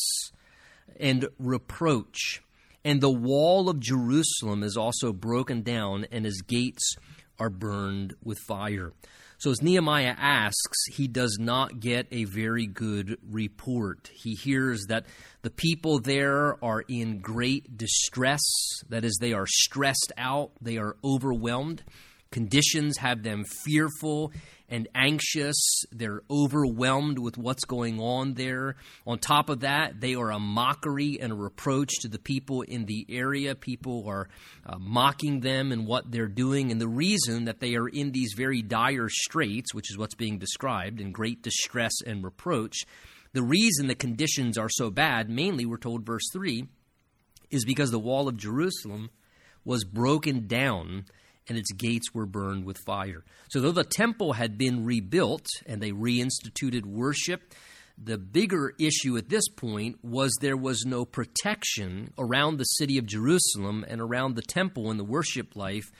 and 1.00 1.27
reproach. 1.39 2.41
And 2.84 3.01
the 3.01 3.12
wall 3.12 3.70
of 3.70 3.79
Jerusalem 3.79 4.63
is 4.63 4.75
also 4.75 5.13
broken 5.13 5.62
down, 5.62 6.08
and 6.12 6.25
his 6.25 6.41
gates 6.41 6.96
are 7.41 7.50
burned 7.50 8.13
with 8.24 8.38
fire. 8.48 8.93
So, 9.39 9.50
as 9.50 9.63
Nehemiah 9.63 10.13
asks, 10.15 10.77
he 10.93 11.07
does 11.07 11.38
not 11.39 11.79
get 11.79 12.05
a 12.12 12.25
very 12.25 12.67
good 12.67 13.17
report. 13.27 14.12
He 14.13 14.36
hears 14.36 14.86
that 14.89 15.07
the 15.41 15.50
people 15.50 16.00
there 16.00 16.63
are 16.63 16.81
in 16.88 17.21
great 17.21 17.75
distress, 17.75 18.43
that 18.89 19.03
is, 19.03 19.17
they 19.19 19.33
are 19.33 19.48
stressed 19.48 20.13
out, 20.15 20.51
they 20.62 20.77
are 20.77 20.95
overwhelmed. 21.03 21.83
Conditions 22.29 22.98
have 22.98 23.24
them 23.24 23.43
fearful 23.65 24.31
and 24.72 24.88
anxious. 24.96 25.84
They're 25.92 26.22
overwhelmed 26.32 27.20
with 27.20 27.38
what's 27.38 27.66
going 27.66 28.00
on 28.00 28.34
there. 28.34 28.78
On 29.06 29.20
top 29.20 29.50
of 29.50 29.60
that, 29.60 30.00
they 30.00 30.16
are 30.16 30.32
a 30.32 30.40
mockery 30.40 31.20
and 31.22 31.34
a 31.34 31.36
reproach 31.36 31.92
to 32.01 32.08
the 32.08 32.18
people 32.18 32.62
in 32.62 32.86
the 32.86 33.06
area. 33.10 33.54
People 33.54 34.06
are 34.08 34.30
uh, 34.66 34.78
mocking 34.80 35.42
them 35.42 35.72
and 35.72 35.86
what 35.86 36.10
they're 36.10 36.28
doing. 36.28 36.72
And 36.72 36.80
the 36.80 36.88
reason 36.88 37.46
that 37.46 37.60
they 37.60 37.75
are 37.75 37.88
in 37.88 38.12
these 38.12 38.34
very 38.36 38.62
dire 38.62 39.10
straits, 39.10 39.74
which 39.74 39.92
is 39.92 39.98
what's 39.98 40.16
being 40.16 40.40
described 40.40 41.01
in 41.01 41.12
great 41.12 41.44
distress 41.44 41.94
and 42.06 42.24
reproach, 42.24 42.78
the 43.34 43.44
reason 43.44 43.88
the 43.88 43.96
conditions 43.96 44.58
are 44.58 44.70
so 44.70 44.90
bad, 44.90 45.30
mainly, 45.30 45.66
we're 45.66 45.78
told, 45.78 46.06
verse 46.06 46.30
3, 46.34 46.66
is 47.50 47.66
because 47.66 47.92
the 47.92 48.00
wall 48.00 48.28
of 48.28 48.38
Jerusalem 48.38 49.10
was 49.66 49.84
broken 49.84 50.48
down 50.48 51.06
and 51.51 51.58
its 51.58 51.74
gates 51.74 52.13
were 52.13 52.25
burned 52.25 52.63
with 52.63 52.77
fire. 52.86 53.25
So, 53.50 53.60
though 53.60 53.74
the 53.74 53.84
temple 53.84 54.31
had 54.31 54.58
been 54.58 54.86
rebuilt 54.86 55.46
and 55.65 55.81
they 55.81 55.91
reinstituted 55.91 56.86
worship, 56.86 57.53
the 58.01 58.17
bigger 58.17 58.74
issue 58.79 59.17
at 59.17 59.27
this 59.27 59.50
point 59.50 59.98
was 60.01 60.31
there 60.39 60.55
was 60.55 60.86
no 60.86 61.03
protection 61.03 62.13
around 62.17 62.55
the 62.55 62.63
city 62.63 62.98
of 62.98 63.05
Jerusalem 63.05 63.84
and 63.86 64.00
around 64.00 64.36
the 64.36 64.41
temple 64.41 64.89
and 64.89 64.98
the 64.98 65.03
worship 65.03 65.58
life 65.58 65.91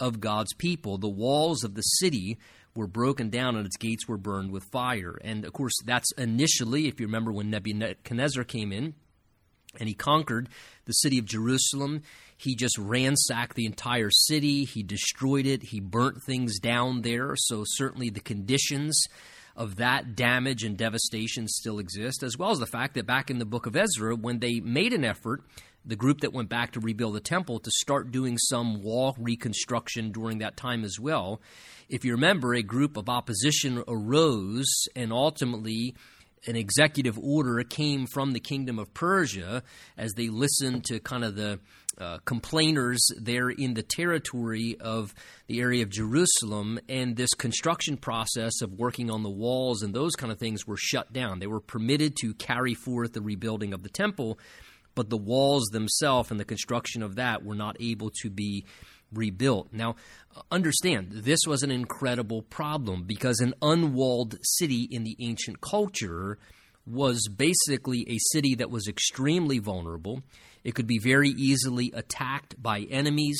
of 0.00 0.20
God's 0.20 0.54
people. 0.54 0.96
The 0.96 1.06
walls 1.06 1.64
of 1.64 1.74
the 1.74 1.82
city 1.82 2.38
were 2.74 2.86
broken 2.86 3.28
down 3.28 3.56
and 3.56 3.66
its 3.66 3.76
gates 3.76 4.08
were 4.08 4.16
burned 4.16 4.52
with 4.52 4.64
fire. 4.72 5.18
And 5.22 5.44
of 5.44 5.52
course, 5.52 5.74
that's 5.84 6.10
initially, 6.16 6.88
if 6.88 6.98
you 6.98 7.06
remember 7.06 7.30
when 7.30 7.50
Nebuchadnezzar 7.50 8.44
came 8.44 8.72
in 8.72 8.94
and 9.78 9.86
he 9.86 9.94
conquered 9.94 10.48
the 10.86 10.92
city 10.92 11.18
of 11.18 11.26
Jerusalem, 11.26 12.00
he 12.36 12.54
just 12.54 12.78
ransacked 12.78 13.54
the 13.54 13.66
entire 13.66 14.10
city. 14.10 14.64
He 14.64 14.82
destroyed 14.82 15.46
it. 15.46 15.62
He 15.62 15.80
burnt 15.80 16.22
things 16.22 16.58
down 16.58 17.02
there. 17.02 17.34
So, 17.36 17.64
certainly, 17.66 18.10
the 18.10 18.20
conditions 18.20 19.00
of 19.56 19.76
that 19.76 20.16
damage 20.16 20.64
and 20.64 20.76
devastation 20.76 21.46
still 21.46 21.78
exist, 21.78 22.22
as 22.22 22.36
well 22.36 22.50
as 22.50 22.58
the 22.58 22.66
fact 22.66 22.94
that 22.94 23.06
back 23.06 23.30
in 23.30 23.38
the 23.38 23.44
book 23.44 23.66
of 23.66 23.76
Ezra, 23.76 24.16
when 24.16 24.40
they 24.40 24.60
made 24.60 24.92
an 24.92 25.04
effort, 25.04 25.42
the 25.84 25.96
group 25.96 26.20
that 26.20 26.32
went 26.32 26.48
back 26.48 26.72
to 26.72 26.80
rebuild 26.80 27.14
the 27.14 27.20
temple, 27.20 27.60
to 27.60 27.70
start 27.70 28.10
doing 28.10 28.38
some 28.38 28.82
wall 28.82 29.14
reconstruction 29.18 30.10
during 30.10 30.38
that 30.38 30.56
time 30.56 30.82
as 30.82 30.98
well. 30.98 31.40
If 31.88 32.04
you 32.04 32.12
remember, 32.12 32.54
a 32.54 32.62
group 32.62 32.96
of 32.96 33.08
opposition 33.08 33.82
arose 33.86 34.66
and 34.96 35.12
ultimately 35.12 35.94
an 36.46 36.56
executive 36.56 37.18
order 37.18 37.62
came 37.62 38.06
from 38.06 38.32
the 38.32 38.40
kingdom 38.40 38.78
of 38.78 38.92
Persia 38.92 39.62
as 39.96 40.12
they 40.14 40.28
listened 40.28 40.84
to 40.86 41.00
kind 41.00 41.24
of 41.24 41.36
the 41.36 41.58
uh, 41.98 42.18
complainers 42.24 43.04
there 43.16 43.50
in 43.50 43.74
the 43.74 43.82
territory 43.82 44.76
of 44.80 45.14
the 45.46 45.60
area 45.60 45.82
of 45.82 45.90
Jerusalem, 45.90 46.80
and 46.88 47.16
this 47.16 47.34
construction 47.34 47.96
process 47.96 48.62
of 48.62 48.72
working 48.72 49.10
on 49.10 49.22
the 49.22 49.30
walls 49.30 49.82
and 49.82 49.94
those 49.94 50.14
kind 50.14 50.32
of 50.32 50.38
things 50.38 50.66
were 50.66 50.76
shut 50.76 51.12
down. 51.12 51.38
They 51.38 51.46
were 51.46 51.60
permitted 51.60 52.16
to 52.22 52.34
carry 52.34 52.74
forth 52.74 53.12
the 53.12 53.20
rebuilding 53.20 53.72
of 53.72 53.82
the 53.82 53.88
temple, 53.88 54.38
but 54.94 55.10
the 55.10 55.16
walls 55.16 55.64
themselves 55.72 56.30
and 56.30 56.40
the 56.40 56.44
construction 56.44 57.02
of 57.02 57.16
that 57.16 57.44
were 57.44 57.54
not 57.54 57.76
able 57.80 58.10
to 58.22 58.30
be 58.30 58.64
rebuilt. 59.12 59.68
Now, 59.72 59.96
understand, 60.50 61.10
this 61.12 61.40
was 61.46 61.62
an 61.62 61.70
incredible 61.70 62.42
problem 62.42 63.04
because 63.04 63.40
an 63.40 63.54
unwalled 63.62 64.36
city 64.42 64.88
in 64.90 65.04
the 65.04 65.16
ancient 65.20 65.60
culture 65.60 66.38
was 66.86 67.28
basically 67.28 68.04
a 68.08 68.18
city 68.32 68.56
that 68.56 68.70
was 68.70 68.88
extremely 68.88 69.58
vulnerable. 69.58 70.22
It 70.64 70.74
could 70.74 70.86
be 70.86 70.98
very 70.98 71.28
easily 71.28 71.92
attacked 71.94 72.60
by 72.60 72.80
enemies. 72.90 73.38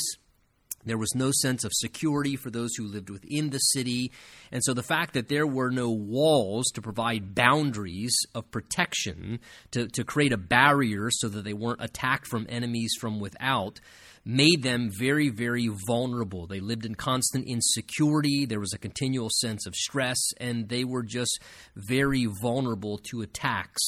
There 0.85 0.97
was 0.99 1.15
no 1.15 1.31
sense 1.41 1.63
of 1.63 1.73
security 1.73 2.35
for 2.35 2.51
those 2.51 2.75
who 2.75 2.87
lived 2.87 3.09
within 3.09 3.49
the 3.49 3.57
city. 3.57 4.11
And 4.51 4.63
so 4.63 4.73
the 4.73 4.83
fact 4.83 5.15
that 5.15 5.29
there 5.29 5.47
were 5.47 5.71
no 5.71 5.89
walls 5.89 6.67
to 6.75 6.81
provide 6.81 7.33
boundaries 7.33 8.15
of 8.35 8.51
protection, 8.51 9.39
to, 9.71 9.87
to 9.87 10.03
create 10.03 10.31
a 10.31 10.37
barrier 10.37 11.09
so 11.09 11.27
that 11.29 11.43
they 11.43 11.53
weren't 11.53 11.81
attacked 11.81 12.27
from 12.27 12.45
enemies 12.49 12.93
from 12.99 13.19
without, 13.19 13.79
made 14.25 14.63
them 14.63 14.89
very, 14.97 15.29
very 15.29 15.69
vulnerable. 15.87 16.47
They 16.47 16.59
lived 16.59 16.85
in 16.85 16.95
constant 16.95 17.47
insecurity. 17.47 18.45
There 18.45 18.59
was 18.59 18.73
a 18.73 18.79
continual 18.79 19.29
sense 19.29 19.67
of 19.67 19.75
stress, 19.75 20.17
and 20.39 20.67
they 20.67 20.83
were 20.83 21.03
just 21.03 21.39
very 21.75 22.25
vulnerable 22.41 22.97
to 23.11 23.21
attacks 23.21 23.83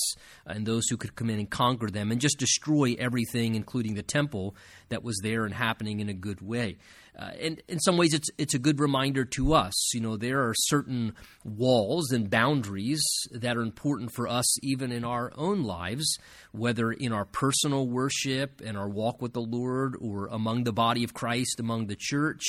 uh, 0.46 0.54
and 0.54 0.66
those 0.66 0.88
who 0.90 0.98
could 0.98 1.16
come 1.16 1.30
in 1.30 1.40
and 1.40 1.50
conquer 1.50 1.90
them 1.90 2.12
and 2.12 2.22
just 2.22 2.38
destroy 2.38 2.96
everything, 3.00 3.56
including 3.56 3.96
the 3.96 4.04
temple 4.04 4.56
that 4.90 5.04
was 5.04 5.20
there 5.24 5.46
and 5.46 5.54
happening 5.54 6.00
in 6.00 6.10
a 6.10 6.14
good 6.14 6.42
way. 6.42 6.78
Uh, 7.18 7.32
and 7.42 7.62
in 7.68 7.80
some 7.80 7.98
ways, 7.98 8.14
it's 8.14 8.30
it's 8.38 8.54
a 8.54 8.60
good 8.60 8.80
reminder 8.80 9.26
to 9.26 9.54
us. 9.54 9.94
You 9.94 10.02
know, 10.02 10.18
there 10.18 10.48
are 10.48 10.54
certain 10.56 11.14
walls 11.44 12.12
and 12.12 12.30
boundaries 12.30 13.04
that 13.32 13.58
are 13.58 13.62
important 13.62 14.12
for 14.14 14.28
us, 14.28 14.64
even 14.64 14.92
in 14.92 15.04
our 15.04 15.32
own 15.36 15.64
lives, 15.64 16.18
whether 16.52 16.92
in 16.92 17.12
our 17.12 17.26
personal 17.26 17.88
worship 17.88 18.62
and 18.64 18.78
our 18.78 18.88
walk 18.88 19.22
with 19.22 19.34
the 19.34 19.42
Lord, 19.42 19.96
or 20.00 20.28
among 20.28 20.64
the 20.64 20.74
body 20.74 21.04
of 21.04 21.16
Christ, 21.16 21.60
among 21.60 21.88
the 21.88 21.98
church. 21.98 22.44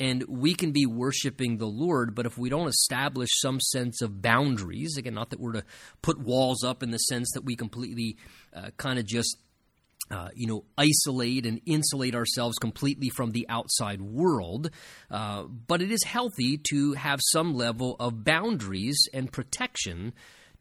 And 0.00 0.24
we 0.28 0.54
can 0.54 0.72
be 0.72 0.86
worshiping 0.86 1.58
the 1.58 1.66
Lord, 1.66 2.14
but 2.14 2.24
if 2.24 2.38
we 2.38 2.48
don't 2.48 2.68
establish 2.68 3.28
some 3.34 3.60
sense 3.60 4.00
of 4.00 4.22
boundaries, 4.22 4.96
again, 4.96 5.12
not 5.12 5.28
that 5.28 5.38
we're 5.38 5.52
to 5.52 5.64
put 6.00 6.18
walls 6.18 6.64
up 6.64 6.82
in 6.82 6.90
the 6.90 6.98
sense 6.98 7.30
that 7.34 7.44
we 7.44 7.54
completely 7.54 8.16
uh, 8.56 8.70
kind 8.78 8.98
of 8.98 9.04
just 9.04 9.36
uh, 10.10 10.28
you 10.34 10.46
know, 10.46 10.64
isolate 10.76 11.46
and 11.46 11.60
insulate 11.66 12.14
ourselves 12.14 12.58
completely 12.58 13.08
from 13.10 13.30
the 13.30 13.46
outside 13.48 14.00
world. 14.00 14.70
Uh, 15.10 15.44
but 15.44 15.80
it 15.80 15.90
is 15.90 16.02
healthy 16.04 16.58
to 16.70 16.94
have 16.94 17.20
some 17.32 17.54
level 17.54 17.96
of 18.00 18.24
boundaries 18.24 18.98
and 19.12 19.32
protection 19.32 20.12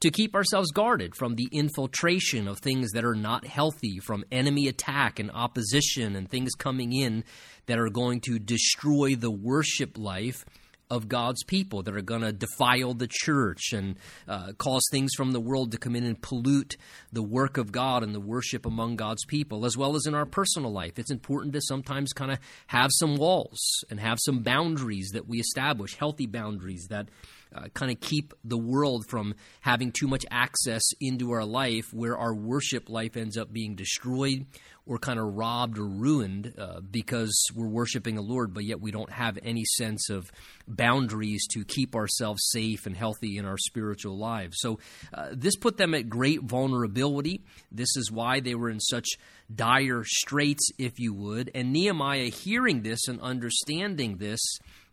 to 0.02 0.12
keep 0.12 0.34
ourselves 0.34 0.72
guarded 0.72 1.14
from 1.16 1.36
the 1.36 1.50
infiltration 1.52 2.48
of 2.48 2.60
things 2.60 2.92
that 2.92 3.04
are 3.04 3.16
not 3.16 3.46
healthy, 3.46 4.00
from 4.00 4.24
enemy 4.32 4.68
attack 4.68 5.20
and 5.20 5.30
opposition 5.32 6.16
and 6.16 6.30
things 6.30 6.54
coming 6.56 6.94
in 6.94 7.24
that 7.66 7.80
are 7.80 7.90
going 7.90 8.22
to 8.22 8.40
destroy 8.40 9.16
the 9.16 9.32
worship 9.32 9.98
life 9.98 10.46
of 10.90 11.08
God's 11.08 11.44
people 11.44 11.84
that 11.84 11.96
are 11.96 12.02
going 12.02 12.22
to 12.22 12.32
defile 12.32 12.94
the 12.94 13.08
church 13.10 13.74
and 13.74 13.96
uh, 14.28 14.54
cause 14.58 14.82
things 14.92 15.12
from 15.16 15.32
the 15.32 15.40
world 15.40 15.72
to 15.72 15.78
come 15.78 15.96
in 15.96 16.04
and 16.04 16.20
pollute 16.22 16.78
the 17.12 17.22
work 17.22 17.58
of 17.58 17.72
God 17.72 18.04
and 18.04 18.16
the 18.16 18.20
worship 18.20 18.66
among 18.66 18.96
God's 18.96 19.24
people, 19.26 19.66
as 19.66 19.78
well 19.78 19.96
as 19.96 20.06
in 20.06 20.16
our 20.16 20.26
personal 20.26 20.72
life. 20.72 20.98
It's 20.98 21.12
important 21.12 21.54
to 21.54 21.62
sometimes 21.62 22.12
kind 22.14 22.32
of 22.32 22.40
have 22.68 22.90
some 22.94 23.18
walls 23.18 23.60
and 23.90 24.00
have 24.00 24.18
some 24.22 24.40
boundaries 24.40 25.12
that 25.14 25.28
we 25.28 25.40
establish, 25.40 25.96
healthy 25.96 26.26
boundaries 26.26 26.88
that 26.90 27.10
uh, 27.56 27.68
kind 27.74 27.92
of 27.92 28.00
keep 28.00 28.34
the 28.44 28.58
world 28.58 29.06
from 29.08 29.36
having 29.62 29.92
too 29.92 30.08
much 30.08 30.26
access 30.30 30.84
into 31.00 31.32
our 31.32 31.46
life 31.46 31.86
where 31.94 32.18
our 32.18 32.34
worship 32.34 32.90
life 32.90 33.18
ends 33.18 33.38
up 33.38 33.52
being 33.52 33.76
destroyed 33.76 34.46
or 34.90 34.98
kind 34.98 35.20
of 35.20 35.36
robbed 35.36 35.78
or 35.78 35.86
ruined 35.86 36.52
uh, 36.58 36.80
because 36.80 37.32
we're 37.56 37.68
worshiping 37.68 38.16
the 38.16 38.24
Lord, 38.24 38.56
but 38.56 38.64
yet 38.64 38.82
we 38.82 38.90
don't 38.90 39.12
have 39.12 39.38
any 39.44 39.64
sense 39.64 40.10
of 40.10 40.32
boundaries 40.68 41.46
to 41.52 41.64
keep 41.64 41.96
ourselves 41.96 42.42
safe 42.50 42.88
and 42.88 42.98
healthy 42.98 43.38
in 43.38 43.46
our 43.46 43.58
spiritual 43.60 44.18
lives. 44.18 44.58
So 44.60 44.80
uh, 45.14 45.28
this 45.32 45.56
put 45.56 45.78
them 45.78 45.94
at 45.94 46.10
great 46.10 46.42
vulnerability. 46.42 47.44
This 47.72 47.96
is 47.96 48.12
why 48.12 48.40
they 48.40 48.56
were 48.56 48.72
in 48.72 48.80
such 48.80 49.06
dire 49.54 50.04
straits, 50.06 50.72
if 50.80 51.00
you 51.00 51.14
would. 51.14 51.52
And 51.54 51.72
Nehemiah, 51.72 52.30
hearing 52.30 52.82
this 52.82 53.08
and 53.08 53.22
understanding 53.22 54.18
this, 54.18 54.42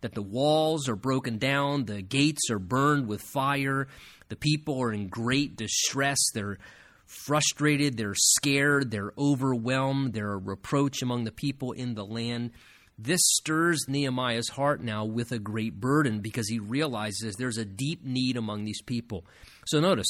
that 0.03 0.13
the 0.13 0.23
walls 0.23 0.91
are 0.91 0.97
broken 0.97 1.39
down, 1.39 1.87
the 1.87 2.03
gates 2.03 2.51
are 2.51 2.59
burned 2.59 3.09
with 3.09 3.23
fire, 3.23 3.89
the 4.29 4.37
people 4.37 4.79
are 4.83 4.93
in 4.93 5.09
great 5.09 5.57
distress, 5.57 6.19
they're 6.35 6.59
frustrated, 7.07 7.97
they're 7.97 8.15
scared, 8.15 8.91
they're 8.91 9.13
overwhelmed, 9.17 10.13
there 10.13 10.29
are 10.29 10.35
a 10.35 10.39
reproach 10.39 11.03
among 11.03 11.25
the 11.25 11.33
people 11.33 11.73
in 11.73 11.95
the 11.95 12.05
land. 12.05 12.51
This 12.99 13.21
stirs 13.23 13.85
Nehemiah's 13.89 14.49
heart 14.49 14.83
now 14.83 15.05
with 15.05 15.31
a 15.31 15.39
great 15.39 15.79
burden 15.79 16.21
because 16.21 16.49
he 16.49 16.59
realizes 16.59 17.35
there's 17.35 17.59
a 17.59 17.65
deep 17.65 18.05
need 18.05 18.37
among 18.37 18.65
these 18.65 18.81
people. 18.83 19.27
So 19.67 19.81
notice, 19.81 20.09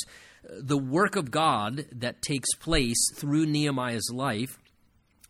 the 0.48 0.78
work 0.78 1.16
of 1.16 1.30
God 1.30 1.86
that 1.92 2.22
takes 2.22 2.54
place 2.54 3.10
through 3.16 3.46
Nehemiah's 3.46 4.10
life 4.12 4.58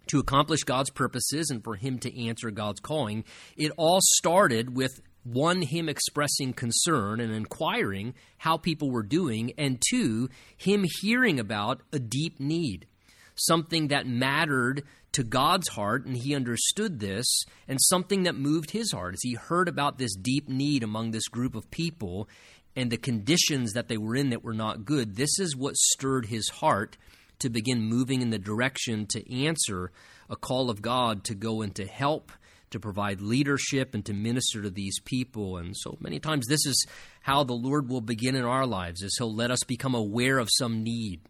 to 0.09 0.19
accomplish 0.19 0.65
God's 0.65 0.91
purposes 0.91 1.51
and 1.51 1.65
for 1.65 1.75
him 1.75 1.99
to 2.01 2.27
answer 2.27 2.51
God's 2.51 2.81
calling, 2.81 3.25
it 3.57 3.73
all 3.77 4.01
started 4.03 4.77
with 4.77 5.01
one, 5.27 5.63
him 5.63 5.89
expressing 5.89 6.53
concern 6.53 7.21
and 7.21 7.35
inquiring 7.35 8.15
how 8.39 8.57
people 8.57 8.91
were 8.91 9.03
doing, 9.03 9.53
and 9.59 9.83
two, 9.91 10.29
him 10.57 10.85
hearing 11.01 11.41
about 11.41 11.83
a 11.93 11.99
deep 11.99 12.39
need, 12.39 12.87
something 13.35 13.89
that 13.89 14.07
mattered 14.07 14.85
to 15.13 15.25
God's 15.25 15.69
heart, 15.69 16.05
and 16.05 16.17
he 16.17 16.35
understood 16.35 17.01
this, 17.01 17.27
and 17.67 17.79
something 17.81 18.25
that 18.25 18.37
moved 18.37 18.71
his 18.71 18.93
heart 18.93 19.15
as 19.15 19.23
he 19.23 19.35
heard 19.35 19.69
about 19.69 19.99
this 19.99 20.15
deep 20.15 20.49
need 20.49 20.83
among 20.83 21.11
this 21.11 21.27
group 21.29 21.55
of 21.55 21.71
people 21.71 22.29
and 22.77 22.91
the 22.91 22.99
conditions 22.99 23.73
that 23.73 23.89
they 23.89 23.97
were 23.97 24.15
in 24.15 24.31
that 24.31 24.45
were 24.45 24.55
not 24.55 24.85
good. 24.85 25.17
This 25.17 25.39
is 25.39 25.57
what 25.57 25.77
stirred 25.77 26.27
his 26.27 26.49
heart 26.51 26.99
to 27.39 27.51
begin 27.51 27.81
moving 27.81 28.23
in 28.23 28.31
the 28.31 28.39
direction 28.39 29.07
to 29.07 29.35
answer 29.45 29.91
a 30.29 30.37
call 30.37 30.71
of 30.71 30.83
God 30.83 31.25
to 31.25 31.35
go 31.35 31.63
and 31.63 31.75
to 31.75 31.87
help, 31.87 32.31
to 32.71 32.81
provide 32.81 33.21
leadership, 33.21 33.95
and 33.95 34.05
to 34.07 34.13
minister 34.13 34.63
to 34.63 34.71
these 34.71 34.99
people. 35.01 35.57
And 35.57 35.77
so 35.77 35.97
many 36.01 36.19
times, 36.19 36.47
this 36.47 36.67
is 36.67 36.87
how 37.23 37.45
the 37.45 37.55
Lord 37.55 37.89
will 37.89 38.01
begin 38.01 38.35
in 38.35 38.45
our 38.45 38.67
lives: 38.67 39.03
is 39.03 39.17
He'll 39.19 39.35
let 39.35 39.51
us 39.51 39.65
become 39.67 39.95
aware 39.95 40.39
of 40.39 40.49
some 40.59 40.83
need 40.83 41.21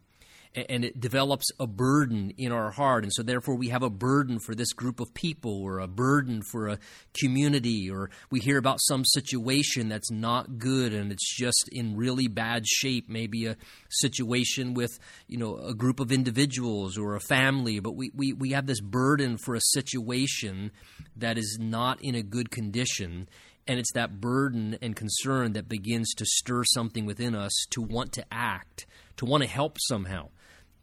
and 0.57 0.83
it 0.83 0.99
develops 0.99 1.45
a 1.59 1.67
burden 1.67 2.31
in 2.37 2.51
our 2.51 2.71
heart. 2.71 3.03
And 3.03 3.13
so, 3.13 3.21
therefore, 3.21 3.55
we 3.55 3.69
have 3.69 3.83
a 3.83 3.89
burden 3.89 4.39
for 4.39 4.55
this 4.55 4.73
group 4.73 4.99
of 4.99 5.13
people, 5.13 5.61
or 5.61 5.79
a 5.79 5.87
burden 5.87 6.41
for 6.41 6.67
a 6.67 6.79
community, 7.19 7.89
or 7.89 8.09
we 8.31 8.39
hear 8.39 8.57
about 8.57 8.79
some 8.81 9.05
situation 9.05 9.89
that's 9.89 10.11
not 10.11 10.57
good 10.57 10.93
and 10.93 11.11
it's 11.11 11.35
just 11.35 11.69
in 11.71 11.95
really 11.95 12.27
bad 12.27 12.67
shape. 12.67 13.07
Maybe 13.07 13.45
a 13.45 13.55
situation 13.89 14.73
with, 14.73 14.97
you 15.27 15.37
know, 15.37 15.57
a 15.57 15.73
group 15.73 15.99
of 15.99 16.11
individuals 16.11 16.97
or 16.97 17.15
a 17.15 17.21
family, 17.21 17.79
but 17.79 17.95
we, 17.95 18.11
we, 18.15 18.33
we 18.33 18.51
have 18.51 18.65
this 18.65 18.81
burden 18.81 19.37
for 19.37 19.55
a 19.55 19.61
situation 19.61 20.71
that 21.15 21.37
is 21.37 21.57
not 21.61 21.99
in 22.01 22.15
a 22.15 22.23
good 22.23 22.49
condition. 22.49 23.29
And 23.69 23.79
it's 23.79 23.91
that 23.93 24.21
burden 24.21 24.77
and 24.81 24.95
concern 24.95 25.53
that 25.53 25.67
begins 25.67 26.13
to 26.15 26.25
stir 26.25 26.63
something 26.63 27.05
within 27.05 27.35
us 27.35 27.51
to 27.71 27.81
want 27.81 28.13
to 28.13 28.25
act, 28.31 28.85
to 29.17 29.25
want 29.25 29.43
to 29.43 29.49
help 29.49 29.77
somehow 29.87 30.29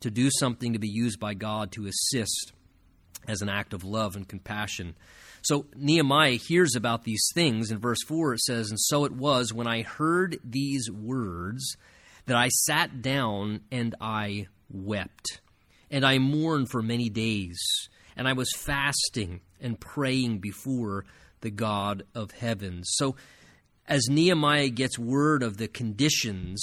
to 0.04 0.10
do 0.10 0.30
something 0.30 0.74
to 0.74 0.78
be 0.78 0.88
used 0.88 1.18
by 1.18 1.32
God 1.32 1.72
to 1.72 1.86
assist 1.86 2.52
as 3.26 3.40
an 3.40 3.48
act 3.48 3.72
of 3.72 3.84
love 3.84 4.16
and 4.16 4.28
compassion. 4.28 4.94
So 5.40 5.64
Nehemiah 5.74 6.38
hears 6.46 6.76
about 6.76 7.04
these 7.04 7.26
things. 7.34 7.70
In 7.70 7.78
verse 7.78 8.02
4, 8.06 8.34
it 8.34 8.40
says, 8.40 8.68
And 8.68 8.78
so 8.78 9.06
it 9.06 9.12
was 9.12 9.52
when 9.52 9.66
I 9.66 9.80
heard 9.80 10.38
these 10.44 10.90
words 10.90 11.76
that 12.26 12.36
I 12.36 12.48
sat 12.48 13.00
down 13.00 13.60
and 13.72 13.94
I 13.98 14.48
wept. 14.70 15.40
And 15.90 16.04
I 16.04 16.18
mourned 16.18 16.70
for 16.70 16.82
many 16.82 17.08
days. 17.08 17.58
And 18.14 18.28
I 18.28 18.34
was 18.34 18.52
fasting 18.54 19.40
and 19.58 19.80
praying 19.80 20.40
before 20.40 21.06
the 21.40 21.50
God 21.50 22.02
of 22.14 22.30
heavens. 22.30 22.90
So 22.96 23.16
as 23.86 24.08
Nehemiah 24.10 24.68
gets 24.68 24.98
word 24.98 25.42
of 25.42 25.56
the 25.56 25.68
conditions, 25.68 26.62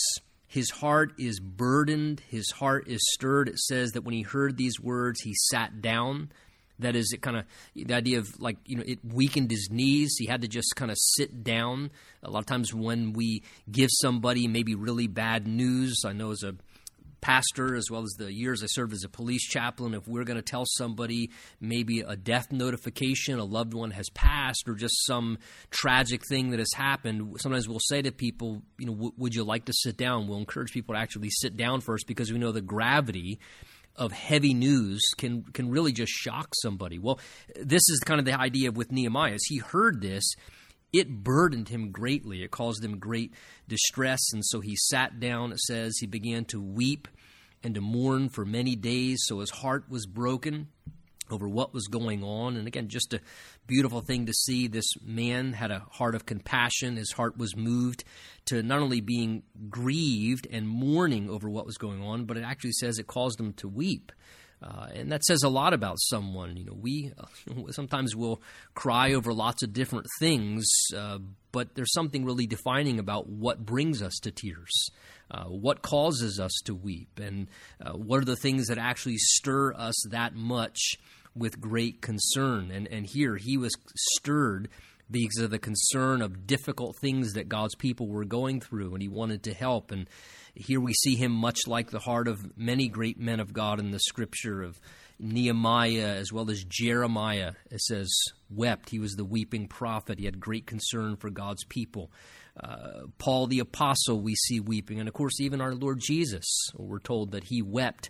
his 0.51 0.69
heart 0.69 1.13
is 1.17 1.39
burdened, 1.39 2.21
his 2.29 2.51
heart 2.51 2.85
is 2.89 2.99
stirred. 3.13 3.47
It 3.47 3.57
says 3.57 3.91
that 3.91 4.01
when 4.01 4.13
he 4.13 4.23
heard 4.23 4.57
these 4.57 4.81
words, 4.81 5.21
he 5.21 5.33
sat 5.49 5.81
down. 5.81 6.29
That 6.77 6.93
is, 6.93 7.13
it 7.13 7.21
kind 7.21 7.37
of 7.37 7.45
the 7.73 7.93
idea 7.93 8.19
of 8.19 8.27
like 8.37 8.57
you 8.65 8.75
know 8.75 8.83
it 8.85 8.99
weakened 9.01 9.49
his 9.49 9.69
knees. 9.71 10.17
He 10.19 10.25
had 10.25 10.41
to 10.41 10.49
just 10.49 10.75
kind 10.75 10.91
of 10.91 10.97
sit 10.99 11.45
down. 11.45 11.89
A 12.21 12.29
lot 12.29 12.39
of 12.39 12.47
times 12.47 12.73
when 12.73 13.13
we 13.13 13.43
give 13.71 13.89
somebody 14.01 14.45
maybe 14.49 14.75
really 14.75 15.07
bad 15.07 15.47
news, 15.47 16.01
I 16.05 16.11
know 16.11 16.31
as 16.31 16.43
a 16.43 16.53
pastor 17.21 17.75
as 17.75 17.89
well 17.89 18.03
as 18.03 18.11
the 18.17 18.33
years 18.33 18.63
I 18.63 18.67
served 18.67 18.93
as 18.93 19.03
a 19.03 19.09
police 19.09 19.47
chaplain, 19.47 19.93
if 19.93 20.07
we're 20.07 20.23
going 20.23 20.37
to 20.37 20.41
tell 20.41 20.65
somebody 20.65 21.31
maybe 21.59 22.01
a 22.01 22.15
death 22.15 22.51
notification, 22.51 23.39
a 23.39 23.45
loved 23.45 23.73
one 23.73 23.91
has 23.91 24.09
passed, 24.09 24.67
or 24.67 24.73
just 24.73 25.05
some 25.05 25.37
tragic 25.69 26.21
thing 26.27 26.51
that 26.51 26.59
has 26.59 26.73
happened, 26.75 27.39
sometimes 27.39 27.69
we'll 27.69 27.79
say 27.79 28.01
to 28.01 28.11
people, 28.11 28.61
you 28.77 28.87
know, 28.87 28.93
w- 28.93 29.13
would 29.17 29.35
you 29.35 29.43
like 29.43 29.65
to 29.65 29.73
sit 29.73 29.97
down? 29.97 30.27
We'll 30.27 30.39
encourage 30.39 30.71
people 30.71 30.95
to 30.95 30.99
actually 30.99 31.29
sit 31.29 31.55
down 31.55 31.81
first 31.81 32.07
because 32.07 32.31
we 32.31 32.39
know 32.39 32.51
the 32.51 32.61
gravity 32.61 33.39
of 33.95 34.11
heavy 34.11 34.53
news 34.53 35.01
can 35.17 35.43
can 35.43 35.69
really 35.69 35.91
just 35.91 36.11
shock 36.11 36.47
somebody. 36.61 36.97
Well, 36.97 37.19
this 37.55 37.83
is 37.89 37.99
kind 37.99 38.19
of 38.19 38.25
the 38.25 38.39
idea 38.39 38.71
with 38.71 38.91
Nehemiah. 38.91 39.33
As 39.33 39.43
he 39.47 39.57
heard 39.57 40.01
this, 40.01 40.23
it 40.93 41.23
burdened 41.23 41.69
him 41.69 41.91
greatly. 41.91 42.43
It 42.43 42.51
caused 42.51 42.83
him 42.83 42.99
great 42.99 43.33
distress. 43.67 44.19
And 44.33 44.45
so 44.45 44.59
he 44.59 44.75
sat 44.75 45.19
down, 45.19 45.51
it 45.51 45.59
says, 45.59 45.97
he 45.99 46.07
began 46.07 46.45
to 46.45 46.61
weep 46.61 47.07
and 47.63 47.75
to 47.75 47.81
mourn 47.81 48.29
for 48.29 48.45
many 48.45 48.75
days. 48.75 49.19
So 49.25 49.39
his 49.39 49.51
heart 49.51 49.85
was 49.89 50.05
broken 50.05 50.67
over 51.29 51.47
what 51.47 51.73
was 51.73 51.87
going 51.87 52.23
on. 52.23 52.57
And 52.57 52.67
again, 52.67 52.89
just 52.89 53.13
a 53.13 53.21
beautiful 53.67 54.01
thing 54.01 54.25
to 54.25 54.33
see. 54.33 54.67
This 54.67 54.93
man 55.01 55.53
had 55.53 55.71
a 55.71 55.85
heart 55.91 56.13
of 56.13 56.25
compassion. 56.25 56.97
His 56.97 57.13
heart 57.13 57.37
was 57.37 57.55
moved 57.55 58.03
to 58.45 58.61
not 58.61 58.79
only 58.79 58.99
being 58.99 59.43
grieved 59.69 60.47
and 60.51 60.67
mourning 60.67 61.29
over 61.29 61.49
what 61.49 61.65
was 61.65 61.77
going 61.77 62.01
on, 62.01 62.25
but 62.25 62.37
it 62.37 62.43
actually 62.43 62.73
says 62.73 62.99
it 62.99 63.07
caused 63.07 63.39
him 63.39 63.53
to 63.53 63.67
weep 63.67 64.11
Uh, 64.61 64.87
and 64.93 65.11
that 65.11 65.23
says 65.23 65.41
a 65.43 65.49
lot 65.49 65.73
about 65.73 65.97
someone. 65.99 66.55
You 66.55 66.65
know, 66.65 66.77
we 66.79 67.11
uh, 67.17 67.53
sometimes 67.71 68.15
will 68.15 68.41
cry 68.75 69.13
over 69.13 69.33
lots 69.33 69.63
of 69.63 69.73
different 69.73 70.05
things, 70.19 70.65
uh, 70.95 71.19
but 71.51 71.75
there's 71.75 71.93
something 71.93 72.25
really 72.25 72.47
defining 72.47 72.99
about 72.99 73.27
what 73.27 73.65
brings 73.65 74.01
us 74.01 74.13
to 74.21 74.31
tears, 74.31 74.89
uh, 75.31 75.45
what 75.45 75.81
causes 75.81 76.39
us 76.39 76.51
to 76.65 76.75
weep, 76.75 77.19
and 77.19 77.47
uh, 77.83 77.93
what 77.93 78.21
are 78.21 78.25
the 78.25 78.35
things 78.35 78.67
that 78.67 78.77
actually 78.77 79.17
stir 79.17 79.73
us 79.73 79.95
that 80.09 80.35
much 80.35 80.79
with 81.35 81.59
great 81.59 82.01
concern. 82.01 82.71
And 82.71 82.87
and 82.87 83.07
here 83.11 83.37
he 83.37 83.57
was 83.57 83.73
stirred 84.15 84.69
because 85.09 85.43
of 85.43 85.51
the 85.51 85.59
concern 85.59 86.21
of 86.21 86.47
difficult 86.47 86.95
things 87.01 87.33
that 87.33 87.49
God's 87.49 87.75
people 87.75 88.07
were 88.07 88.25
going 88.25 88.61
through, 88.61 88.93
and 88.93 89.01
he 89.01 89.09
wanted 89.09 89.43
to 89.43 89.53
help. 89.53 89.91
And 89.91 90.07
here 90.55 90.79
we 90.79 90.93
see 90.93 91.15
him 91.15 91.31
much 91.31 91.59
like 91.67 91.91
the 91.91 91.99
heart 91.99 92.27
of 92.27 92.57
many 92.57 92.87
great 92.87 93.19
men 93.19 93.39
of 93.39 93.53
God 93.53 93.79
in 93.79 93.91
the 93.91 93.99
scripture 93.99 94.61
of 94.61 94.79
Nehemiah 95.19 96.15
as 96.15 96.33
well 96.33 96.49
as 96.49 96.63
Jeremiah. 96.63 97.53
It 97.69 97.81
says, 97.81 98.09
wept. 98.49 98.89
He 98.89 98.99
was 98.99 99.13
the 99.13 99.25
weeping 99.25 99.67
prophet. 99.67 100.19
He 100.19 100.25
had 100.25 100.39
great 100.39 100.65
concern 100.65 101.15
for 101.15 101.29
God's 101.29 101.63
people. 101.65 102.11
Uh, 102.61 103.05
Paul 103.17 103.47
the 103.47 103.59
apostle, 103.59 104.19
we 104.19 104.35
see 104.35 104.59
weeping. 104.59 104.99
And 104.99 105.07
of 105.07 105.13
course, 105.13 105.39
even 105.39 105.61
our 105.61 105.73
Lord 105.73 105.99
Jesus, 106.01 106.45
we're 106.75 106.99
told 106.99 107.31
that 107.31 107.45
he 107.45 107.61
wept 107.61 108.09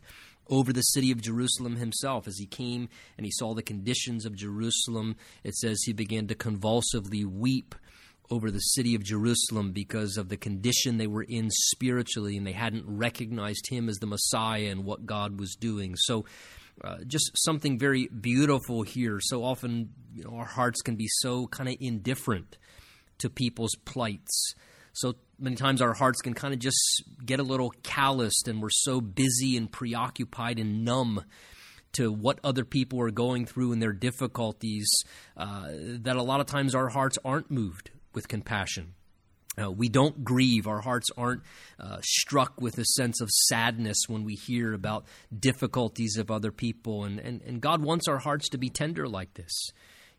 over 0.49 0.73
the 0.73 0.81
city 0.81 1.11
of 1.11 1.21
Jerusalem 1.21 1.75
himself. 1.75 2.27
As 2.27 2.37
he 2.37 2.45
came 2.45 2.89
and 3.17 3.25
he 3.25 3.31
saw 3.31 3.53
the 3.53 3.61
conditions 3.61 4.25
of 4.25 4.35
Jerusalem, 4.35 5.15
it 5.43 5.55
says 5.55 5.83
he 5.83 5.93
began 5.93 6.27
to 6.27 6.35
convulsively 6.35 7.23
weep 7.23 7.75
over 8.31 8.49
the 8.49 8.59
city 8.59 8.95
of 8.95 9.03
Jerusalem 9.03 9.73
because 9.73 10.15
of 10.17 10.29
the 10.29 10.37
condition 10.37 10.97
they 10.97 11.07
were 11.07 11.23
in 11.23 11.49
spiritually, 11.51 12.37
and 12.37 12.47
they 12.47 12.53
hadn't 12.53 12.85
recognized 12.87 13.69
him 13.69 13.89
as 13.89 13.97
the 13.97 14.07
Messiah 14.07 14.69
and 14.69 14.85
what 14.85 15.05
God 15.05 15.39
was 15.39 15.55
doing. 15.59 15.95
So, 15.97 16.25
uh, 16.83 16.97
just 17.05 17.29
something 17.35 17.77
very 17.77 18.07
beautiful 18.07 18.81
here. 18.81 19.19
So 19.21 19.43
often, 19.43 19.89
you 20.15 20.23
know, 20.23 20.35
our 20.37 20.45
hearts 20.45 20.81
can 20.81 20.95
be 20.95 21.07
so 21.07 21.45
kind 21.47 21.69
of 21.69 21.75
indifferent 21.79 22.57
to 23.19 23.29
people's 23.29 23.75
plights. 23.85 24.55
So 24.93 25.15
many 25.37 25.57
times 25.57 25.81
our 25.81 25.93
hearts 25.93 26.21
can 26.21 26.33
kind 26.33 26.53
of 26.53 26.59
just 26.59 27.03
get 27.23 27.39
a 27.39 27.43
little 27.43 27.71
calloused, 27.83 28.47
and 28.47 28.61
we're 28.61 28.69
so 28.71 29.01
busy 29.01 29.57
and 29.57 29.71
preoccupied 29.71 30.57
and 30.57 30.83
numb 30.83 31.23
to 31.93 32.11
what 32.11 32.39
other 32.43 32.63
people 32.63 33.01
are 33.01 33.11
going 33.11 33.45
through 33.45 33.73
and 33.73 33.81
their 33.81 33.93
difficulties 33.93 34.89
uh, 35.35 35.67
that 35.99 36.15
a 36.15 36.23
lot 36.23 36.39
of 36.39 36.45
times 36.45 36.73
our 36.73 36.87
hearts 36.87 37.17
aren't 37.25 37.51
moved 37.51 37.91
with 38.13 38.27
compassion. 38.27 38.93
Uh, 39.61 39.69
we 39.69 39.89
don't 39.89 40.23
grieve. 40.23 40.65
Our 40.65 40.79
hearts 40.79 41.09
aren't 41.17 41.41
uh, 41.79 41.97
struck 42.01 42.61
with 42.61 42.77
a 42.77 42.85
sense 42.85 43.19
of 43.19 43.29
sadness 43.29 43.97
when 44.07 44.23
we 44.23 44.35
hear 44.35 44.73
about 44.73 45.05
difficulties 45.37 46.17
of 46.17 46.31
other 46.31 46.51
people. 46.51 47.03
And, 47.03 47.19
and, 47.19 47.41
and 47.41 47.61
God 47.61 47.83
wants 47.83 48.07
our 48.07 48.19
hearts 48.19 48.47
to 48.49 48.57
be 48.57 48.69
tender 48.69 49.07
like 49.07 49.33
this. 49.33 49.51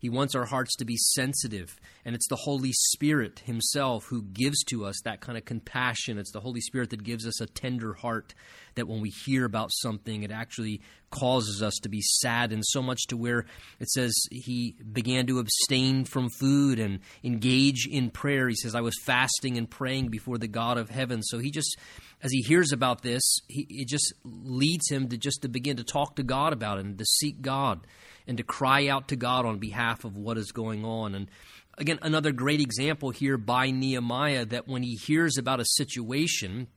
He 0.02 0.10
wants 0.10 0.34
our 0.34 0.44
hearts 0.44 0.74
to 0.76 0.84
be 0.84 0.96
sensitive. 0.96 1.78
And 2.04 2.16
it's 2.16 2.26
the 2.26 2.34
Holy 2.34 2.72
Spirit 2.72 3.38
Himself 3.44 4.06
who 4.06 4.22
gives 4.22 4.64
to 4.64 4.84
us 4.84 5.00
that 5.04 5.20
kind 5.20 5.38
of 5.38 5.44
compassion. 5.44 6.18
It's 6.18 6.32
the 6.32 6.40
Holy 6.40 6.60
Spirit 6.60 6.90
that 6.90 7.04
gives 7.04 7.24
us 7.24 7.40
a 7.40 7.46
tender 7.46 7.94
heart 7.94 8.34
that 8.74 8.88
when 8.88 9.00
we 9.00 9.10
hear 9.24 9.44
about 9.44 9.70
something, 9.72 10.24
it 10.24 10.32
actually 10.32 10.80
causes 11.12 11.62
us 11.62 11.74
to 11.82 11.88
be 11.88 12.00
sad. 12.02 12.52
And 12.52 12.64
so 12.66 12.82
much 12.82 13.06
to 13.08 13.16
where 13.16 13.46
it 13.78 13.88
says 13.90 14.12
He 14.32 14.74
began 14.92 15.28
to 15.28 15.38
abstain 15.38 16.04
from 16.04 16.28
food 16.40 16.80
and 16.80 16.98
engage 17.22 17.86
in 17.86 18.10
prayer. 18.10 18.48
He 18.48 18.56
says, 18.56 18.74
I 18.74 18.80
was 18.80 18.94
fasting 19.04 19.56
and 19.56 19.70
praying 19.70 20.08
before 20.08 20.36
the 20.36 20.48
God 20.48 20.78
of 20.78 20.90
heaven. 20.90 21.22
So 21.22 21.38
He 21.38 21.52
just 21.52 21.76
as 22.24 22.30
he 22.30 22.40
hears 22.40 22.70
about 22.70 23.02
this, 23.02 23.40
he, 23.48 23.66
it 23.68 23.88
just 23.88 24.12
leads 24.24 24.88
him 24.88 25.08
to 25.08 25.16
just 25.16 25.42
to 25.42 25.48
begin 25.48 25.76
to 25.78 25.84
talk 25.84 26.14
to 26.16 26.22
God 26.22 26.52
about 26.52 26.78
it 26.78 26.84
and 26.84 26.98
to 26.98 27.04
seek 27.04 27.42
God 27.42 27.84
and 28.26 28.36
to 28.38 28.42
cry 28.42 28.88
out 28.88 29.08
to 29.08 29.16
God 29.16 29.44
on 29.46 29.58
behalf 29.58 30.04
of 30.04 30.16
what 30.16 30.38
is 30.38 30.52
going 30.52 30.84
on. 30.84 31.14
And 31.14 31.30
again, 31.78 31.98
another 32.02 32.32
great 32.32 32.60
example 32.60 33.10
here 33.10 33.36
by 33.36 33.70
Nehemiah 33.70 34.44
that 34.46 34.68
when 34.68 34.82
he 34.82 34.94
hears 34.94 35.36
about 35.38 35.60
a 35.60 35.64
situation 35.64 36.68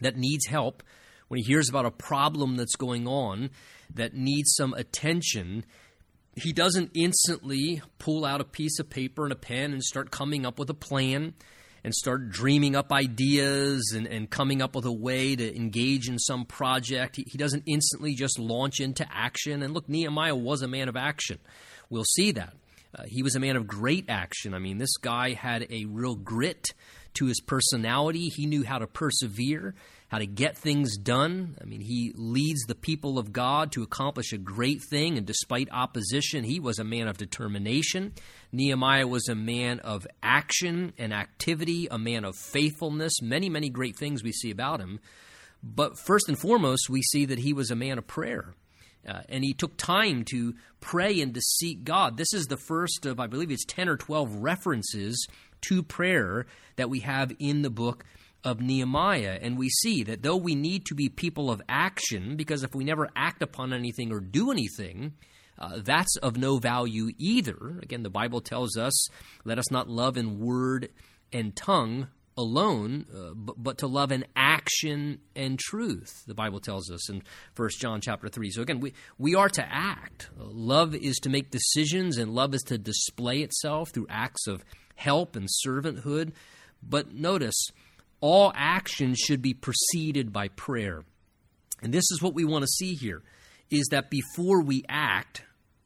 that 0.00 0.16
needs 0.16 0.46
help, 0.46 0.82
when 1.28 1.38
he 1.38 1.44
hears 1.44 1.68
about 1.68 1.86
a 1.86 1.90
problem 1.90 2.56
that's 2.56 2.76
going 2.76 3.06
on 3.06 3.50
that 3.94 4.14
needs 4.14 4.54
some 4.56 4.74
attention, 4.74 5.64
he 6.34 6.52
doesn't 6.52 6.90
instantly 6.94 7.82
pull 7.98 8.24
out 8.24 8.40
a 8.40 8.44
piece 8.44 8.78
of 8.78 8.90
paper 8.90 9.24
and 9.24 9.32
a 9.32 9.36
pen 9.36 9.72
and 9.72 9.82
start 9.82 10.10
coming 10.10 10.46
up 10.46 10.58
with 10.58 10.70
a 10.70 10.74
plan 10.74 11.34
and 11.82 11.94
start 11.94 12.30
dreaming 12.30 12.76
up 12.76 12.92
ideas 12.92 13.92
and, 13.96 14.06
and 14.06 14.28
coming 14.30 14.60
up 14.60 14.74
with 14.74 14.84
a 14.84 14.92
way 14.92 15.34
to 15.34 15.56
engage 15.56 16.08
in 16.08 16.18
some 16.18 16.44
project. 16.44 17.16
He, 17.16 17.24
he 17.26 17.38
doesn't 17.38 17.64
instantly 17.66 18.14
just 18.14 18.38
launch 18.38 18.80
into 18.80 19.06
action. 19.10 19.62
And 19.62 19.74
look, 19.74 19.88
Nehemiah 19.88 20.36
was 20.36 20.62
a 20.62 20.68
man 20.68 20.88
of 20.88 20.96
action. 20.96 21.38
We'll 21.88 22.04
see 22.04 22.32
that. 22.32 22.54
Uh, 22.94 23.04
he 23.06 23.22
was 23.22 23.36
a 23.36 23.40
man 23.40 23.56
of 23.56 23.66
great 23.66 24.06
action. 24.08 24.52
I 24.52 24.58
mean, 24.58 24.78
this 24.78 24.96
guy 24.96 25.32
had 25.32 25.66
a 25.70 25.84
real 25.86 26.16
grit 26.16 26.68
to 27.14 27.26
his 27.26 27.40
personality. 27.40 28.28
He 28.28 28.46
knew 28.46 28.64
how 28.64 28.78
to 28.78 28.86
persevere 28.86 29.74
how 30.10 30.18
to 30.18 30.26
get 30.26 30.58
things 30.58 30.96
done. 30.96 31.56
I 31.60 31.64
mean, 31.64 31.80
he 31.80 32.12
leads 32.16 32.62
the 32.62 32.74
people 32.74 33.16
of 33.16 33.32
God 33.32 33.70
to 33.72 33.84
accomplish 33.84 34.32
a 34.32 34.38
great 34.38 34.82
thing, 34.82 35.16
and 35.16 35.24
despite 35.24 35.68
opposition, 35.70 36.42
he 36.42 36.58
was 36.58 36.80
a 36.80 36.84
man 36.84 37.06
of 37.06 37.16
determination. 37.16 38.14
Nehemiah 38.50 39.06
was 39.06 39.28
a 39.28 39.36
man 39.36 39.78
of 39.80 40.08
action 40.20 40.92
and 40.98 41.14
activity, 41.14 41.86
a 41.88 41.98
man 41.98 42.24
of 42.24 42.34
faithfulness, 42.36 43.22
many, 43.22 43.48
many 43.48 43.70
great 43.70 43.96
things 43.96 44.24
we 44.24 44.32
see 44.32 44.50
about 44.50 44.80
him. 44.80 44.98
But 45.62 45.96
first 45.96 46.28
and 46.28 46.36
foremost, 46.36 46.90
we 46.90 47.02
see 47.02 47.24
that 47.26 47.38
he 47.38 47.52
was 47.52 47.70
a 47.70 47.76
man 47.76 47.96
of 47.96 48.08
prayer. 48.08 48.54
Uh, 49.06 49.20
and 49.28 49.44
he 49.44 49.54
took 49.54 49.76
time 49.76 50.24
to 50.30 50.54
pray 50.80 51.20
and 51.20 51.32
to 51.34 51.40
seek 51.40 51.84
God. 51.84 52.16
This 52.16 52.34
is 52.34 52.46
the 52.46 52.56
first 52.56 53.06
of, 53.06 53.20
I 53.20 53.28
believe 53.28 53.52
it's 53.52 53.64
10 53.64 53.88
or 53.88 53.96
12 53.96 54.34
references 54.42 55.24
to 55.62 55.84
prayer 55.84 56.46
that 56.74 56.90
we 56.90 57.00
have 57.00 57.32
in 57.38 57.62
the 57.62 57.70
book 57.70 58.04
of 58.44 58.60
Nehemiah. 58.60 59.38
And 59.40 59.58
we 59.58 59.68
see 59.68 60.02
that 60.04 60.22
though 60.22 60.36
we 60.36 60.54
need 60.54 60.86
to 60.86 60.94
be 60.94 61.08
people 61.08 61.50
of 61.50 61.62
action, 61.68 62.36
because 62.36 62.62
if 62.62 62.74
we 62.74 62.84
never 62.84 63.08
act 63.14 63.42
upon 63.42 63.72
anything 63.72 64.12
or 64.12 64.20
do 64.20 64.50
anything, 64.50 65.14
uh, 65.58 65.80
that's 65.82 66.16
of 66.16 66.36
no 66.36 66.58
value 66.58 67.10
either. 67.18 67.78
Again, 67.82 68.02
the 68.02 68.10
Bible 68.10 68.40
tells 68.40 68.76
us, 68.76 69.08
let 69.44 69.58
us 69.58 69.70
not 69.70 69.88
love 69.88 70.16
in 70.16 70.38
word 70.38 70.88
and 71.32 71.54
tongue 71.54 72.08
alone, 72.36 73.04
uh, 73.14 73.34
but, 73.34 73.62
but, 73.62 73.78
to 73.78 73.86
love 73.86 74.12
in 74.12 74.24
action 74.34 75.20
and 75.36 75.58
truth. 75.58 76.24
The 76.26 76.34
Bible 76.34 76.60
tells 76.60 76.90
us 76.90 77.10
in 77.10 77.22
1 77.54 77.68
John 77.78 78.00
chapter 78.00 78.28
3. 78.28 78.50
So 78.50 78.62
again, 78.62 78.80
we, 78.80 78.94
we 79.18 79.34
are 79.34 79.50
to 79.50 79.66
act. 79.68 80.30
Uh, 80.38 80.44
love 80.44 80.94
is 80.94 81.16
to 81.18 81.28
make 81.28 81.50
decisions, 81.50 82.16
and 82.16 82.32
love 82.32 82.54
is 82.54 82.62
to 82.62 82.78
display 82.78 83.40
itself 83.40 83.90
through 83.90 84.06
acts 84.08 84.46
of 84.46 84.64
help 84.94 85.36
and 85.36 85.48
servanthood. 85.66 86.32
But 86.82 87.12
notice, 87.12 87.66
all 88.20 88.52
action 88.54 89.14
should 89.14 89.42
be 89.42 89.54
preceded 89.54 90.32
by 90.32 90.48
prayer. 90.48 91.04
And 91.82 91.92
this 91.92 92.10
is 92.10 92.20
what 92.20 92.34
we 92.34 92.44
want 92.44 92.62
to 92.62 92.68
see 92.68 92.94
here 92.94 93.22
is 93.70 93.88
that 93.90 94.10
before 94.10 94.62
we 94.62 94.84
act, 94.88 95.44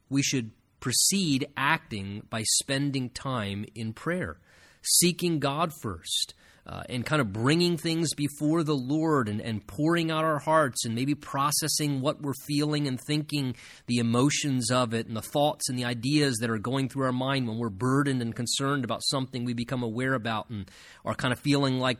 we 0.09 0.21
should 0.21 0.51
proceed 0.79 1.47
acting 1.55 2.23
by 2.29 2.43
spending 2.43 3.09
time 3.09 3.65
in 3.73 3.93
prayer, 3.93 4.37
seeking 4.81 5.39
God 5.39 5.71
first, 5.81 6.33
uh, 6.67 6.83
and 6.89 7.05
kind 7.05 7.21
of 7.21 7.31
bringing 7.31 7.77
things 7.77 8.13
before 8.13 8.63
the 8.63 8.75
Lord 8.75 9.29
and, 9.29 9.39
and 9.39 9.65
pouring 9.67 10.09
out 10.09 10.23
our 10.23 10.39
hearts 10.39 10.85
and 10.85 10.95
maybe 10.95 11.13
processing 11.13 12.01
what 12.01 12.21
we're 12.21 12.33
feeling 12.47 12.87
and 12.87 12.99
thinking, 13.07 13.55
the 13.87 13.97
emotions 13.97 14.71
of 14.71 14.93
it, 14.93 15.07
and 15.07 15.15
the 15.15 15.21
thoughts 15.21 15.69
and 15.69 15.77
the 15.77 15.85
ideas 15.85 16.37
that 16.41 16.49
are 16.49 16.57
going 16.57 16.89
through 16.89 17.05
our 17.05 17.11
mind 17.11 17.47
when 17.47 17.57
we're 17.57 17.69
burdened 17.69 18.21
and 18.21 18.35
concerned 18.35 18.83
about 18.83 19.03
something 19.03 19.45
we 19.45 19.53
become 19.53 19.83
aware 19.83 20.13
about 20.13 20.49
and 20.49 20.69
are 21.03 21.15
kind 21.15 21.31
of 21.31 21.39
feeling 21.39 21.79
like 21.79 21.99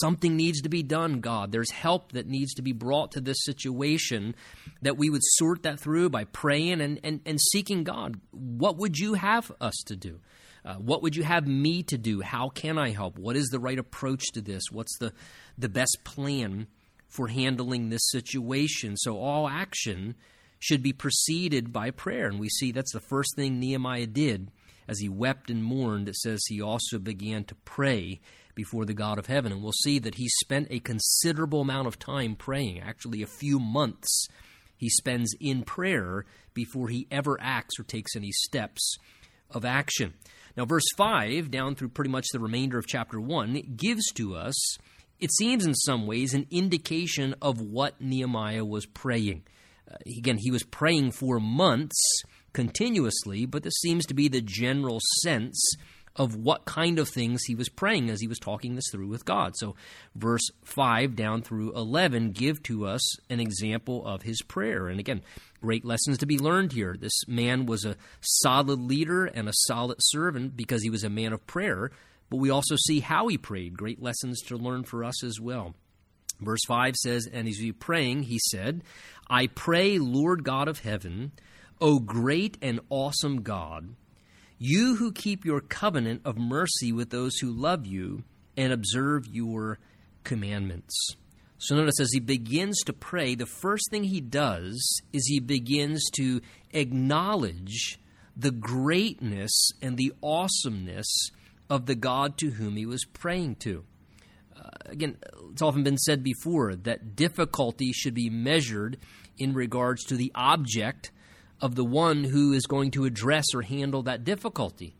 something 0.00 0.36
needs 0.36 0.60
to 0.62 0.68
be 0.68 0.82
done, 0.82 1.20
God. 1.20 1.52
There's 1.52 1.70
help 1.70 2.12
that 2.12 2.26
needs 2.26 2.54
to 2.54 2.62
be 2.62 2.72
brought 2.72 3.12
to 3.12 3.20
this 3.20 3.38
situation, 3.44 4.34
that 4.82 4.98
we 4.98 5.10
would 5.10 5.22
sort 5.22 5.62
that 5.62 5.80
through 5.80 6.10
by 6.10 6.24
praying 6.24 6.80
and, 6.80 7.00
and, 7.02 7.20
and 7.24 7.40
seeking 7.40 7.84
God. 7.84 8.20
What 8.32 8.76
would 8.76 8.98
you 8.98 9.14
have 9.14 9.50
us 9.60 9.76
to 9.86 9.96
do? 9.96 10.20
Uh, 10.68 10.74
what 10.74 11.02
would 11.02 11.16
you 11.16 11.22
have 11.22 11.46
me 11.46 11.82
to 11.82 11.96
do? 11.96 12.20
How 12.20 12.50
can 12.50 12.76
I 12.76 12.90
help? 12.90 13.18
What 13.18 13.36
is 13.36 13.46
the 13.46 13.58
right 13.58 13.78
approach 13.78 14.22
to 14.34 14.42
this? 14.42 14.64
What's 14.70 14.98
the, 14.98 15.14
the 15.56 15.70
best 15.70 15.96
plan 16.04 16.66
for 17.08 17.28
handling 17.28 17.88
this 17.88 18.10
situation? 18.10 18.98
So, 18.98 19.18
all 19.18 19.48
action 19.48 20.14
should 20.58 20.82
be 20.82 20.92
preceded 20.92 21.72
by 21.72 21.90
prayer. 21.90 22.26
And 22.26 22.38
we 22.38 22.50
see 22.50 22.70
that's 22.70 22.92
the 22.92 23.00
first 23.00 23.34
thing 23.34 23.58
Nehemiah 23.58 24.06
did. 24.06 24.50
As 24.86 24.98
he 25.00 25.08
wept 25.08 25.48
and 25.48 25.64
mourned, 25.64 26.06
it 26.06 26.16
says 26.16 26.40
he 26.46 26.60
also 26.60 26.98
began 26.98 27.44
to 27.44 27.54
pray 27.54 28.20
before 28.54 28.84
the 28.84 28.92
God 28.92 29.18
of 29.18 29.26
heaven. 29.26 29.52
And 29.52 29.62
we'll 29.62 29.72
see 29.72 29.98
that 30.00 30.16
he 30.16 30.28
spent 30.28 30.68
a 30.70 30.80
considerable 30.80 31.62
amount 31.62 31.88
of 31.88 31.98
time 31.98 32.36
praying, 32.36 32.80
actually, 32.80 33.22
a 33.22 33.26
few 33.26 33.58
months 33.58 34.28
he 34.76 34.90
spends 34.90 35.34
in 35.40 35.62
prayer 35.62 36.26
before 36.52 36.88
he 36.88 37.06
ever 37.10 37.38
acts 37.40 37.80
or 37.80 37.84
takes 37.84 38.14
any 38.14 38.32
steps 38.32 38.98
of 39.50 39.64
action. 39.64 40.12
Now, 40.58 40.64
verse 40.64 40.86
5, 40.96 41.52
down 41.52 41.76
through 41.76 41.90
pretty 41.90 42.10
much 42.10 42.26
the 42.32 42.40
remainder 42.40 42.78
of 42.78 42.86
chapter 42.88 43.20
1, 43.20 43.74
gives 43.76 44.10
to 44.14 44.34
us, 44.34 44.56
it 45.20 45.30
seems 45.30 45.64
in 45.64 45.72
some 45.72 46.04
ways, 46.04 46.34
an 46.34 46.48
indication 46.50 47.36
of 47.40 47.60
what 47.60 48.00
Nehemiah 48.00 48.64
was 48.64 48.84
praying. 48.84 49.44
Uh, 49.88 49.94
again, 50.18 50.36
he 50.36 50.50
was 50.50 50.64
praying 50.64 51.12
for 51.12 51.38
months 51.38 51.94
continuously, 52.52 53.46
but 53.46 53.62
this 53.62 53.78
seems 53.80 54.04
to 54.06 54.14
be 54.14 54.26
the 54.26 54.40
general 54.40 54.98
sense 55.22 55.64
of 56.18 56.34
what 56.36 56.64
kind 56.64 56.98
of 56.98 57.08
things 57.08 57.44
he 57.44 57.54
was 57.54 57.68
praying 57.68 58.10
as 58.10 58.20
he 58.20 58.26
was 58.26 58.38
talking 58.38 58.74
this 58.74 58.90
through 58.90 59.06
with 59.06 59.24
God. 59.24 59.56
So, 59.56 59.76
verse 60.14 60.46
5 60.64 61.14
down 61.14 61.42
through 61.42 61.74
11 61.74 62.32
give 62.32 62.62
to 62.64 62.86
us 62.86 63.00
an 63.30 63.40
example 63.40 64.06
of 64.06 64.22
his 64.22 64.42
prayer. 64.42 64.88
And 64.88 64.98
again, 64.98 65.22
great 65.62 65.84
lessons 65.84 66.18
to 66.18 66.26
be 66.26 66.38
learned 66.38 66.72
here. 66.72 66.96
This 66.98 67.26
man 67.26 67.66
was 67.66 67.84
a 67.84 67.96
solid 68.20 68.80
leader 68.80 69.26
and 69.26 69.48
a 69.48 69.54
solid 69.66 69.98
servant 70.00 70.56
because 70.56 70.82
he 70.82 70.90
was 70.90 71.04
a 71.04 71.10
man 71.10 71.32
of 71.32 71.46
prayer, 71.46 71.90
but 72.30 72.38
we 72.38 72.50
also 72.50 72.76
see 72.86 73.00
how 73.00 73.28
he 73.28 73.38
prayed. 73.38 73.78
Great 73.78 74.02
lessons 74.02 74.42
to 74.42 74.56
learn 74.56 74.84
for 74.84 75.04
us 75.04 75.22
as 75.22 75.40
well. 75.40 75.74
Verse 76.40 76.64
5 76.66 76.94
says, 76.96 77.28
And 77.32 77.48
as 77.48 77.58
he 77.58 77.70
was 77.70 77.78
praying, 77.80 78.24
he 78.24 78.38
said, 78.50 78.82
I 79.28 79.46
pray, 79.48 79.98
Lord 79.98 80.44
God 80.44 80.68
of 80.68 80.80
heaven, 80.80 81.32
O 81.80 81.98
great 82.00 82.58
and 82.60 82.80
awesome 82.90 83.42
God, 83.42 83.94
you 84.58 84.96
who 84.96 85.12
keep 85.12 85.44
your 85.44 85.60
covenant 85.60 86.22
of 86.24 86.36
mercy 86.36 86.92
with 86.92 87.10
those 87.10 87.36
who 87.38 87.50
love 87.50 87.86
you 87.86 88.24
and 88.56 88.72
observe 88.72 89.26
your 89.28 89.78
commandments. 90.24 90.94
So 91.58 91.74
notice 91.74 92.00
as 92.00 92.12
he 92.12 92.20
begins 92.20 92.78
to 92.84 92.92
pray, 92.92 93.34
the 93.34 93.46
first 93.46 93.90
thing 93.90 94.04
he 94.04 94.20
does 94.20 95.00
is 95.12 95.26
he 95.26 95.40
begins 95.40 96.08
to 96.16 96.40
acknowledge 96.72 97.98
the 98.36 98.52
greatness 98.52 99.70
and 99.82 99.96
the 99.96 100.12
awesomeness 100.22 101.30
of 101.68 101.86
the 101.86 101.96
God 101.96 102.38
to 102.38 102.50
whom 102.50 102.76
he 102.76 102.86
was 102.86 103.04
praying 103.04 103.56
to. 103.56 103.84
Uh, 104.56 104.70
again, 104.86 105.16
it's 105.50 105.62
often 105.62 105.82
been 105.82 105.98
said 105.98 106.22
before 106.22 106.74
that 106.74 107.16
difficulty 107.16 107.92
should 107.92 108.14
be 108.14 108.30
measured 108.30 108.98
in 109.36 109.54
regards 109.54 110.04
to 110.04 110.16
the 110.16 110.30
object 110.34 111.10
of 111.60 111.74
the 111.74 111.84
one 111.84 112.24
who 112.24 112.52
is 112.52 112.66
going 112.66 112.90
to 112.92 113.04
address 113.04 113.46
or 113.54 113.62
handle 113.62 114.02
that 114.04 114.24
difficulty. 114.24 114.94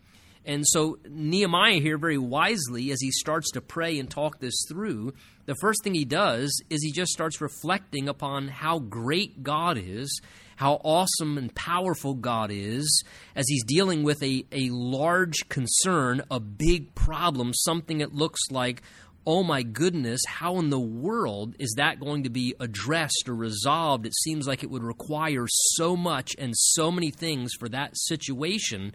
And 0.44 0.64
so, 0.66 0.99
Nehemiah 1.07 1.81
here, 1.81 1.99
very 1.99 2.16
wisely, 2.16 2.90
as 2.90 3.03
he 3.03 3.11
starts 3.11 3.51
to 3.51 3.61
pray 3.61 3.99
and 3.99 4.11
talk 4.11 4.40
this 4.40 4.64
through, 4.66 5.12
the 5.44 5.55
first 5.61 5.85
thing 5.85 5.94
he 5.94 6.07
does 6.07 6.51
is 6.71 6.83
he 6.83 6.90
just 6.90 7.12
starts 7.12 7.42
reflecting 7.42 8.09
upon 8.09 8.49
how 8.49 8.79
great 8.79 9.42
God 9.42 9.77
is, 9.77 10.23
how 10.57 10.81
awesome 10.83 11.37
and 11.37 11.55
powerful 11.55 12.14
God 12.14 12.51
is, 12.51 13.05
as 13.37 13.44
he's 13.47 13.64
dealing 13.64 14.05
with 14.05 14.23
a, 14.23 14.44
a 14.51 14.71
large 14.71 15.49
concern, 15.51 16.23
a 16.31 16.40
big 16.40 16.94
problem, 16.94 17.53
something 17.53 17.99
that 17.99 18.14
looks 18.14 18.40
like 18.51 18.83
oh 19.28 19.42
my 19.42 19.62
goodness, 19.62 20.22
how 20.26 20.58
in 20.58 20.70
the 20.70 20.80
world 20.80 21.54
is 21.58 21.74
that 21.76 22.00
going 22.00 22.22
to 22.22 22.30
be 22.30 22.54
addressed 22.58 23.28
or 23.28 23.34
resolved? 23.34 24.06
It 24.06 24.16
seems 24.16 24.48
like 24.48 24.62
it 24.62 24.70
would 24.70 24.82
require 24.82 25.44
so 25.46 25.94
much 25.94 26.34
and 26.38 26.54
so 26.56 26.90
many 26.90 27.10
things 27.10 27.52
for 27.52 27.68
that 27.68 27.90
situation 27.92 28.94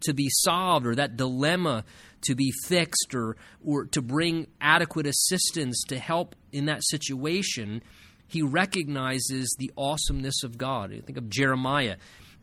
to 0.00 0.14
be 0.14 0.30
solved 0.30 0.86
or 0.86 0.94
that 0.94 1.18
dilemma 1.18 1.84
to 2.22 2.34
be 2.34 2.50
fixed 2.68 3.14
or, 3.14 3.36
or 3.62 3.84
to 3.84 4.00
bring 4.00 4.46
adequate 4.62 5.06
assistance 5.06 5.84
to 5.88 5.98
help 5.98 6.34
in 6.52 6.64
that 6.64 6.82
situation. 6.82 7.82
He 8.28 8.40
recognizes 8.40 9.54
the 9.58 9.70
awesomeness 9.76 10.42
of 10.42 10.56
God. 10.56 10.90
think 11.04 11.18
of 11.18 11.28
Jeremiah. 11.28 11.96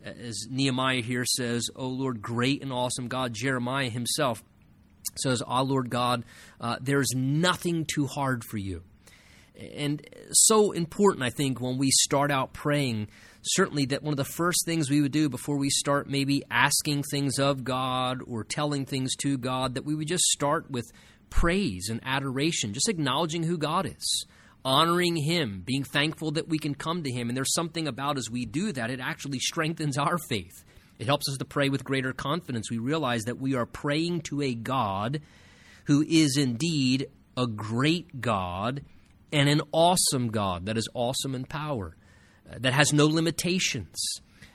As 0.06 0.46
Nehemiah 0.52 1.02
here 1.02 1.26
says, 1.26 1.68
O 1.76 1.88
Lord, 1.88 2.22
great 2.22 2.62
and 2.62 2.72
awesome 2.72 3.08
God, 3.08 3.34
Jeremiah 3.34 3.90
himself 3.90 4.44
says, 5.16 5.42
Ah, 5.46 5.62
Lord 5.62 5.90
God, 5.90 6.24
uh, 6.60 6.78
there's 6.82 7.12
nothing 7.16 7.86
too 7.86 8.08
hard 8.08 8.44
for 8.44 8.58
you. 8.58 8.84
And 9.76 10.06
so 10.32 10.72
important, 10.72 11.24
I 11.24 11.30
think, 11.30 11.60
when 11.60 11.78
we 11.78 11.90
start 11.92 12.32
out 12.32 12.54
praying, 12.54 13.08
certainly 13.42 13.86
that 13.86 14.04
one 14.04 14.14
of 14.14 14.18
the 14.18 14.24
first 14.24 14.64
things 14.66 14.90
we 14.90 15.02
would 15.02 15.12
do 15.12 15.30
before 15.30 15.58
we 15.58 15.70
start 15.70 16.10
maybe 16.10 16.44
asking 16.52 17.04
things 17.04 17.40
of 17.40 17.64
God 17.64 18.22
or 18.28 18.44
telling 18.44 18.86
things 18.86 19.16
to 19.18 19.38
God, 19.38 19.74
that 19.76 19.86
we 19.86 19.96
would 19.96 20.08
just 20.08 20.26
start 20.26 20.70
with 20.70 20.86
praise 21.30 21.90
and 21.90 22.00
adoration, 22.04 22.74
just 22.74 22.90
acknowledging 22.90 23.44
who 23.44 23.58
God 23.58 23.88
is, 23.88 24.26
honoring 24.64 25.16
Him, 25.16 25.64
being 25.66 25.84
thankful 25.84 26.32
that 26.32 26.48
we 26.48 26.60
can 26.60 26.76
come 26.76 27.04
to 27.04 27.12
Him. 27.12 27.30
And 27.30 27.36
there's 27.36 27.54
something 27.54 27.88
about 27.88 28.18
as 28.18 28.30
we 28.30 28.46
do 28.46 28.72
that, 28.74 28.92
it 28.92 29.00
actually 29.00 29.40
strengthens 29.40 29.98
our 29.98 30.18
faith. 30.30 30.64
It 31.00 31.06
helps 31.06 31.30
us 31.30 31.38
to 31.38 31.46
pray 31.46 31.70
with 31.70 31.84
greater 31.84 32.14
confidence. 32.14 32.72
We 32.72 32.80
realize 32.80 33.24
that 33.24 33.40
we 33.40 33.56
are 33.56 33.66
praying 33.66 34.22
to 34.22 34.42
a 34.42 34.56
God 34.56 35.22
who 35.86 36.04
is 36.08 36.38
indeed 36.38 37.08
a 37.36 37.48
great 37.48 38.20
God 38.20 38.84
and 39.32 39.48
an 39.48 39.62
awesome 39.72 40.30
God 40.30 40.66
that 40.66 40.78
is 40.78 40.90
awesome 40.94 41.36
in 41.36 41.46
power, 41.46 41.96
uh, 42.50 42.56
that 42.60 42.74
has 42.74 42.94
no 42.94 43.06
limitations. 43.06 43.96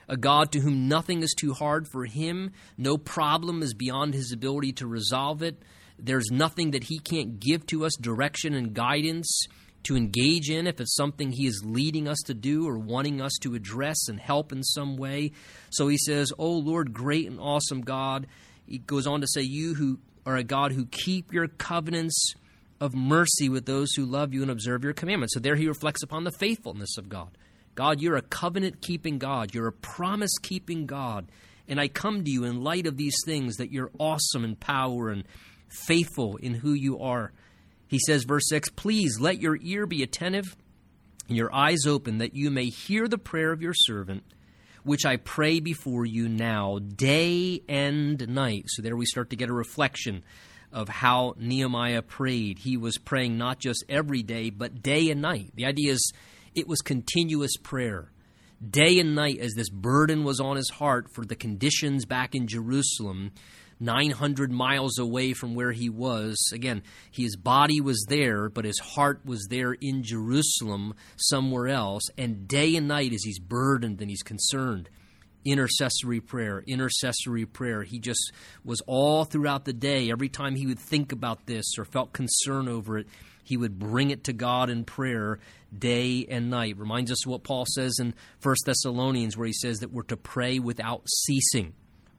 A 0.09 0.17
God 0.17 0.51
to 0.51 0.59
whom 0.59 0.89
nothing 0.89 1.23
is 1.23 1.33
too 1.37 1.53
hard 1.53 1.87
for 1.87 2.05
him, 2.05 2.51
no 2.77 2.97
problem 2.97 3.63
is 3.63 3.73
beyond 3.73 4.13
his 4.13 4.33
ability 4.33 4.73
to 4.73 4.87
resolve 4.87 5.41
it. 5.41 5.61
There's 5.97 6.29
nothing 6.29 6.71
that 6.71 6.85
he 6.85 6.99
can't 6.99 7.39
give 7.39 7.65
to 7.67 7.85
us 7.85 7.93
direction 7.99 8.53
and 8.53 8.73
guidance 8.73 9.47
to 9.83 9.97
engage 9.97 10.49
in, 10.49 10.67
if 10.67 10.79
it's 10.79 10.95
something 10.95 11.31
He 11.31 11.45
is 11.45 11.63
leading 11.65 12.07
us 12.07 12.19
to 12.25 12.33
do 12.33 12.67
or 12.67 12.77
wanting 12.77 13.21
us 13.21 13.33
to 13.41 13.55
address 13.55 14.07
and 14.07 14.19
help 14.19 14.51
in 14.51 14.63
some 14.63 14.95
way. 14.97 15.31
So 15.69 15.87
He 15.87 15.97
says, 15.97 16.31
Oh 16.37 16.53
Lord, 16.53 16.93
great 16.93 17.27
and 17.27 17.39
awesome 17.39 17.81
God. 17.81 18.27
He 18.67 18.77
goes 18.79 19.07
on 19.07 19.21
to 19.21 19.27
say, 19.27 19.41
You 19.41 19.73
who 19.75 19.99
are 20.25 20.37
a 20.37 20.43
God 20.43 20.71
who 20.71 20.85
keep 20.85 21.33
your 21.33 21.47
covenants 21.47 22.33
of 22.79 22.93
mercy 22.93 23.49
with 23.49 23.65
those 23.65 23.93
who 23.93 24.05
love 24.05 24.33
you 24.33 24.41
and 24.41 24.51
observe 24.51 24.83
your 24.83 24.93
commandments. 24.93 25.33
So 25.33 25.39
there 25.39 25.55
he 25.55 25.67
reflects 25.67 26.03
upon 26.03 26.23
the 26.23 26.31
faithfulness 26.31 26.97
of 26.97 27.09
God. 27.09 27.37
God, 27.75 28.01
you're 28.01 28.17
a 28.17 28.21
covenant 28.21 28.81
keeping 28.81 29.17
God, 29.17 29.53
you're 29.53 29.67
a 29.67 29.73
promise 29.73 30.37
keeping 30.41 30.85
God. 30.85 31.27
And 31.67 31.79
I 31.79 31.87
come 31.87 32.23
to 32.23 32.29
you 32.29 32.43
in 32.43 32.61
light 32.61 32.85
of 32.87 32.97
these 32.97 33.15
things 33.25 33.55
that 33.55 33.71
you're 33.71 33.91
awesome 33.97 34.43
in 34.43 34.55
power 34.57 35.09
and 35.09 35.23
faithful 35.69 36.35
in 36.37 36.53
who 36.53 36.73
you 36.73 36.99
are. 36.99 37.31
He 37.87 37.99
says, 37.99 38.23
verse 38.23 38.47
6 38.47 38.69
Please 38.69 39.19
let 39.19 39.41
your 39.41 39.57
ear 39.61 39.85
be 39.85 40.03
attentive 40.03 40.55
and 41.27 41.37
your 41.37 41.53
eyes 41.53 41.85
open, 41.85 42.17
that 42.17 42.35
you 42.35 42.49
may 42.51 42.65
hear 42.65 43.07
the 43.07 43.17
prayer 43.17 43.51
of 43.51 43.61
your 43.61 43.73
servant, 43.73 44.23
which 44.83 45.05
I 45.05 45.17
pray 45.17 45.59
before 45.59 46.05
you 46.05 46.27
now, 46.27 46.79
day 46.79 47.61
and 47.69 48.27
night. 48.27 48.65
So 48.67 48.81
there 48.81 48.97
we 48.97 49.05
start 49.05 49.29
to 49.29 49.35
get 49.35 49.49
a 49.49 49.53
reflection 49.53 50.23
of 50.71 50.89
how 50.89 51.35
Nehemiah 51.37 52.01
prayed. 52.01 52.59
He 52.59 52.77
was 52.77 52.97
praying 52.97 53.37
not 53.37 53.59
just 53.59 53.85
every 53.87 54.23
day, 54.23 54.49
but 54.49 54.81
day 54.81 55.09
and 55.11 55.21
night. 55.21 55.51
The 55.53 55.65
idea 55.65 55.93
is 55.93 56.13
it 56.55 56.67
was 56.67 56.81
continuous 56.81 57.55
prayer. 57.57 58.11
Day 58.67 58.99
and 58.99 59.13
night, 59.13 59.39
as 59.39 59.53
this 59.53 59.69
burden 59.69 60.23
was 60.23 60.39
on 60.39 60.55
his 60.55 60.69
heart 60.69 61.07
for 61.13 61.25
the 61.25 61.35
conditions 61.35 62.05
back 62.05 62.33
in 62.33 62.47
Jerusalem, 62.47 63.31
900 63.83 64.51
miles 64.51 64.97
away 64.97 65.33
from 65.33 65.55
where 65.55 65.71
he 65.71 65.89
was. 65.89 66.37
Again, 66.53 66.83
his 67.11 67.35
body 67.35 67.81
was 67.81 68.05
there, 68.07 68.49
but 68.49 68.65
his 68.65 68.79
heart 68.79 69.21
was 69.25 69.47
there 69.49 69.73
in 69.73 70.03
Jerusalem, 70.03 70.95
somewhere 71.17 71.67
else. 71.67 72.03
And 72.17 72.47
day 72.47 72.75
and 72.75 72.87
night, 72.87 73.13
as 73.13 73.23
he's 73.23 73.39
burdened 73.39 74.01
and 74.01 74.09
he's 74.09 74.23
concerned, 74.23 74.89
intercessory 75.45 76.21
prayer, 76.21 76.63
intercessory 76.65 77.45
prayer. 77.45 77.83
He 77.83 77.99
just 77.99 78.31
was 78.63 78.81
all 78.87 79.25
throughout 79.25 79.65
the 79.65 79.73
day. 79.73 80.09
Every 80.09 80.29
time 80.29 80.55
he 80.55 80.67
would 80.67 80.79
think 80.79 81.11
about 81.11 81.45
this 81.45 81.77
or 81.77 81.85
felt 81.85 82.13
concern 82.13 82.67
over 82.67 82.97
it, 82.97 83.07
he 83.43 83.57
would 83.57 83.77
bring 83.77 84.09
it 84.09 84.23
to 84.25 84.33
God 84.33 84.69
in 84.69 84.85
prayer 84.85 85.39
day 85.77 86.25
and 86.29 86.49
night. 86.49 86.77
Reminds 86.77 87.11
us 87.11 87.25
of 87.25 87.31
what 87.31 87.43
Paul 87.43 87.65
says 87.65 87.97
in 87.99 88.13
1 88.41 88.55
Thessalonians, 88.65 89.35
where 89.35 89.47
he 89.47 89.53
says 89.53 89.79
that 89.79 89.91
we're 89.91 90.03
to 90.03 90.17
pray 90.17 90.59
without 90.59 91.03
ceasing 91.09 91.73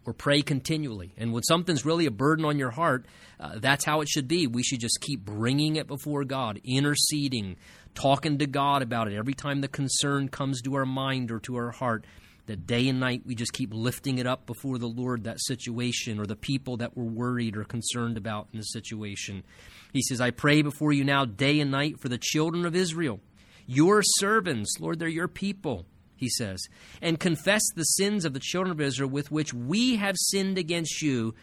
or 0.07 0.13
pray 0.13 0.43
continually. 0.43 1.15
And 1.17 1.33
when 1.33 1.43
something's 1.43 1.85
really 1.85 2.07
a 2.07 2.11
burden 2.11 2.45
on 2.45 2.59
your 2.59 2.71
heart, 2.71 3.07
uh, 3.41 3.59
that's 3.59 3.85
how 3.85 4.01
it 4.01 4.09
should 4.09 4.29
be. 4.29 4.47
We 4.47 4.63
should 4.63 4.81
just 4.81 5.01
keep 5.01 5.25
bringing 5.25 5.77
it 5.77 5.87
before 5.87 6.25
God, 6.25 6.61
interceding, 6.65 7.57
talking 7.95 8.39
to 8.39 8.47
God 8.47 8.83
about 8.83 9.09
it 9.09 9.17
every 9.17 9.35
time 9.35 9.61
the 9.61 9.69
concern 9.69 10.29
comes 10.29 10.61
to 10.63 10.75
our 10.75 10.87
mind 10.87 11.31
or 11.31 11.41
to 11.41 11.57
our 11.57 11.71
heart. 11.71 12.05
That 12.47 12.67
day 12.67 12.89
and 12.89 13.01
night 13.01 13.23
we 13.25 13.35
just 13.35 13.55
keep 13.55 13.73
lifting 13.73 14.19
it 14.19 14.27
up 14.27 14.45
before 14.45 14.77
the 14.77 14.87
Lord, 14.87 15.25
that 15.25 15.41
situation 15.41 16.21
or 16.21 16.27
the 16.27 16.37
people 16.37 16.77
that 16.77 16.95
we're 16.95 17.05
worried 17.05 17.57
or 17.57 17.65
concerned 17.65 18.19
about 18.19 18.49
in 18.53 18.59
the 18.59 18.65
situation. 18.65 19.45
He 19.95 20.03
says, 20.03 20.21
I 20.21 20.31
pray 20.31 20.61
before 20.61 20.93
you 20.93 21.05
now 21.05 21.25
day 21.25 21.59
and 21.61 21.71
night 21.71 22.01
for 22.01 22.11
the 22.11 22.19
children 22.19 22.67
of 22.67 22.77
Israel, 22.77 23.21
your 23.67 24.03
servants. 24.03 24.75
Lord, 24.79 24.99
they're 24.99 25.09
your 25.09 25.27
people 25.27 25.87
he 26.25 26.31
says, 26.31 26.67
and 27.03 27.21
confess 27.21 27.63
the 27.75 27.85
sins 27.85 28.25
of 28.25 28.33
the 28.33 28.41
children 28.41 28.73
of 28.73 28.81
Israel 28.81 29.11
with 29.11 29.31
which 29.31 29.53
we 29.53 29.97
have 29.97 30.17
sinned 30.17 30.57
against 30.57 31.03
you. 31.03 31.35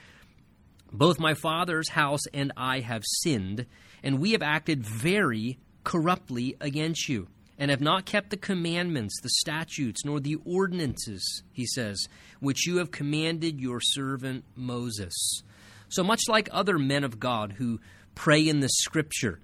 Both 0.91 1.19
my 1.19 1.35
father's 1.35 1.89
house 1.89 2.21
and 2.33 2.51
I 2.57 2.79
have 2.79 3.03
sinned, 3.05 3.67
and 4.01 4.19
we 4.19 4.31
have 4.31 4.41
acted 4.41 4.83
very 4.83 5.59
corruptly 5.83 6.57
against 6.59 7.07
you, 7.07 7.27
and 7.59 7.69
have 7.69 7.79
not 7.79 8.05
kept 8.05 8.31
the 8.31 8.37
commandments, 8.37 9.19
the 9.21 9.29
statutes, 9.29 10.03
nor 10.03 10.19
the 10.19 10.37
ordinances, 10.43 11.43
he 11.53 11.67
says, 11.67 12.07
which 12.39 12.65
you 12.65 12.77
have 12.77 12.89
commanded 12.89 13.61
your 13.61 13.79
servant 13.79 14.43
Moses. 14.55 15.43
So 15.89 16.03
much 16.03 16.23
like 16.27 16.49
other 16.51 16.79
men 16.79 17.03
of 17.03 17.19
God 17.19 17.53
who 17.53 17.79
pray 18.15 18.47
in 18.47 18.61
the 18.61 18.69
scripture, 18.69 19.39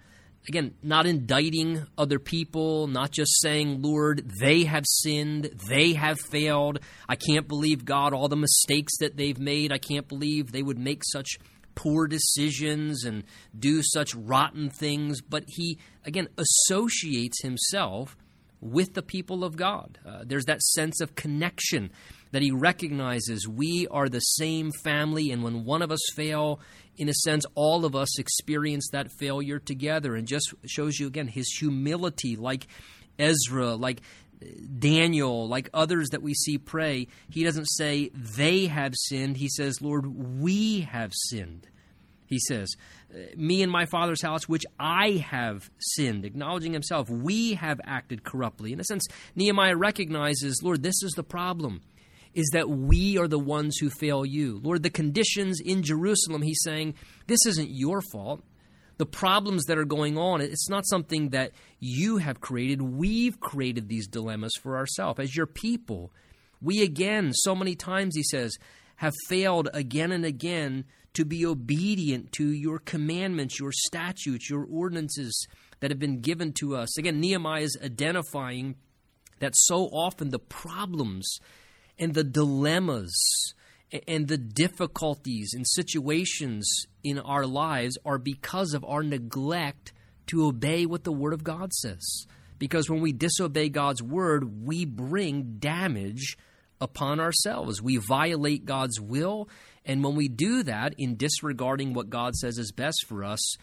again, 0.48 0.74
not 0.82 1.06
indicting 1.06 1.86
other 1.98 2.20
people, 2.20 2.88
not 2.88 3.12
just 3.12 3.42
saying, 3.42 3.82
Lord, 3.82 4.32
they 4.40 4.64
have 4.64 4.86
sinned, 4.86 5.52
they 5.68 5.94
have 5.94 6.20
failed. 6.20 6.80
I 7.08 7.16
can't 7.16 7.48
believe, 7.48 7.86
God, 7.86 8.14
all 8.14 8.30
the 8.30 8.36
mistakes 8.36 8.94
that 9.00 9.18
they've 9.18 9.40
made. 9.40 9.72
I 9.72 9.78
can't 9.78 10.08
believe 10.08 10.52
they 10.52 10.64
would 10.64 10.80
make 10.80 11.04
such 11.06 11.38
poor 11.76 12.08
decisions 12.08 13.04
and 13.04 13.24
do 13.58 13.82
such 13.84 14.16
rotten 14.16 14.70
things. 14.70 15.22
But 15.22 15.44
he, 15.48 15.78
again, 16.06 16.30
associates 16.38 17.42
himself 17.42 18.18
with 18.62 18.94
the 18.94 19.04
people 19.04 19.44
of 19.44 19.56
God. 19.56 20.00
Uh, 20.06 20.24
there's 20.26 20.46
that 20.46 20.62
sense 20.62 21.02
of 21.02 21.16
connection 21.16 21.92
that 22.32 22.42
he 22.42 22.52
recognizes 22.52 23.48
we 23.48 23.88
are 23.92 24.10
the 24.10 24.20
same 24.20 24.72
family, 24.84 25.32
and 25.32 25.44
when 25.44 25.66
one 25.66 25.82
of 25.82 25.92
us 25.92 26.02
fail, 26.16 26.60
in 26.98 27.10
a 27.10 27.14
sense, 27.14 27.46
all 27.56 27.86
of 27.86 27.96
us 27.96 28.20
experience 28.20 28.90
that 28.92 29.12
failure 29.20 29.60
together, 29.60 30.16
and 30.16 30.28
just 30.28 30.54
shows 30.66 31.00
you 31.00 31.08
again 31.08 31.28
his 31.28 31.48
humility, 31.60 32.36
like 32.36 32.68
Ezra, 33.20 33.76
like 33.76 34.02
Daniel, 34.80 35.48
like 35.48 35.70
others 35.74 36.10
that 36.10 36.22
we 36.22 36.34
see 36.34 36.58
pray. 36.58 37.08
He 37.30 37.44
doesn't 37.44 37.66
say 37.66 38.12
they 38.14 38.68
have 38.68 38.94
sinned, 38.96 39.38
he 39.38 39.50
says, 39.50 39.82
Lord, 39.82 40.06
we 40.40 40.82
have 40.82 41.12
sinned. 41.14 41.68
He 42.28 42.40
says, 42.40 42.76
uh, 43.14 43.20
Me 43.36 43.64
and 43.64 43.72
my 43.72 43.86
father's 43.86 44.22
house, 44.22 44.48
which 44.48 44.66
I 44.78 45.24
have 45.30 45.70
sinned, 45.80 46.26
acknowledging 46.26 46.74
himself, 46.74 47.10
we 47.10 47.54
have 47.54 47.80
acted 47.86 48.24
corruptly. 48.24 48.74
In 48.74 48.80
a 48.80 48.84
sense, 48.84 49.08
Nehemiah 49.36 49.78
recognizes, 49.78 50.62
Lord, 50.62 50.84
this 50.84 51.02
is 51.04 51.14
the 51.14 51.24
problem 51.24 51.82
is 52.38 52.52
that 52.54 52.70
we 52.70 53.18
are 53.18 53.28
the 53.28 53.40
ones 53.40 53.78
who 53.78 53.90
fail 53.90 54.24
you. 54.24 54.62
Lord, 54.64 54.84
the 54.84 54.92
conditions 54.92 55.60
in 55.60 55.82
Jerusalem, 55.82 56.44
he's 56.44 56.62
saying, 56.64 56.94
this 57.26 57.44
isn't 57.48 57.72
your 57.72 58.00
fault. 58.12 58.44
The 58.98 59.08
problems 59.08 59.66
that 59.66 59.80
are 59.80 59.86
going 59.86 60.20
on, 60.20 60.42
it's 60.42 60.70
not 60.70 60.88
something 60.88 61.30
that 61.30 61.52
you 61.80 62.18
have 62.18 62.40
created. 62.40 62.80
We've 62.80 63.40
created 63.40 63.90
these 63.90 64.08
dilemmas 64.08 64.54
for 64.62 64.78
ourselves. 64.78 65.20
As 65.20 65.36
your 65.36 65.48
people, 65.48 66.12
we 66.62 66.84
again, 66.84 67.34
so 67.34 67.56
many 67.56 67.76
times, 67.76 68.16
he 68.16 68.24
says, 68.24 68.56
have 68.98 69.16
failed 69.28 69.70
again 69.74 70.12
and 70.12 70.24
again 70.24 70.86
to 71.14 71.26
be 71.26 71.44
obedient 71.44 72.32
to 72.34 72.52
your 72.52 72.78
commandments, 72.78 73.60
your 73.60 73.72
statutes, 73.72 74.48
your 74.48 74.68
ordinances 74.70 75.48
that 75.80 75.90
have 75.90 76.00
been 76.00 76.22
given 76.22 76.54
to 76.54 76.76
us. 76.76 77.00
Again, 77.00 77.20
Nehemiah 77.20 77.64
is 77.64 77.78
identifying 77.84 78.76
that 79.40 79.54
so 79.56 79.86
often 79.86 80.30
the 80.30 80.38
problems 80.38 81.40
and 82.00 82.14
the 82.14 82.24
dilemmas 82.24 83.16
and 84.08 84.28
the 84.28 84.38
difficulties 84.38 85.54
and 85.54 85.66
situations 85.68 86.86
in 87.04 87.20
our 87.20 87.46
lives 87.46 87.98
are 88.06 88.18
because 88.18 88.74
of 88.74 88.84
our 88.86 89.04
neglect 89.04 89.94
to 90.28 90.46
obey 90.46 90.86
what 90.86 91.04
the 91.04 91.12
Word 91.12 91.34
of 91.34 91.44
God 91.44 91.74
says. 91.74 92.26
Because 92.60 92.90
when 92.90 93.02
we 93.02 93.14
disobey 93.14 93.70
God's 93.70 94.04
Word, 94.04 94.66
we 94.66 94.84
bring 94.86 95.58
damage 95.60 96.38
upon 96.82 97.20
ourselves. 97.20 97.82
We 97.82 97.98
violate 97.98 98.66
God's 98.66 99.00
will. 99.00 99.48
And 99.86 100.04
when 100.04 100.16
we 100.16 100.28
do 100.28 100.64
that, 100.64 100.94
in 100.98 101.16
disregarding 101.16 101.94
what 101.94 102.10
God 102.10 102.36
says 102.36 102.58
is 102.58 102.72
best 102.72 103.06
for 103.08 103.24
us, 103.24 103.56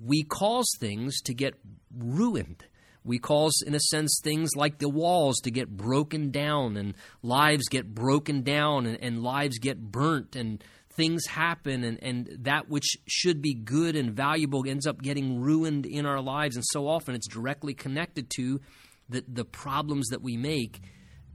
we 0.00 0.22
cause 0.22 0.70
things 0.78 1.20
to 1.22 1.34
get 1.34 1.54
ruined. 1.96 2.64
We 3.04 3.18
cause, 3.18 3.62
in 3.66 3.74
a 3.74 3.80
sense, 3.80 4.20
things 4.22 4.50
like 4.54 4.78
the 4.78 4.88
walls 4.88 5.38
to 5.40 5.50
get 5.50 5.68
broken 5.68 6.30
down 6.30 6.76
and 6.76 6.94
lives 7.22 7.68
get 7.68 7.94
broken 7.94 8.42
down 8.42 8.86
and, 8.86 8.98
and 9.02 9.22
lives 9.22 9.58
get 9.58 9.80
burnt 9.80 10.36
and 10.36 10.62
things 10.94 11.26
happen 11.26 11.84
and, 11.84 12.02
and 12.02 12.28
that 12.40 12.68
which 12.68 12.96
should 13.08 13.40
be 13.40 13.54
good 13.54 13.96
and 13.96 14.12
valuable 14.12 14.62
ends 14.66 14.86
up 14.86 15.00
getting 15.02 15.40
ruined 15.40 15.86
in 15.86 16.06
our 16.06 16.20
lives. 16.20 16.56
And 16.56 16.64
so 16.70 16.86
often 16.86 17.14
it's 17.14 17.28
directly 17.28 17.74
connected 17.74 18.30
to 18.36 18.60
the, 19.08 19.24
the 19.26 19.44
problems 19.44 20.08
that 20.08 20.22
we 20.22 20.36
make. 20.36 20.80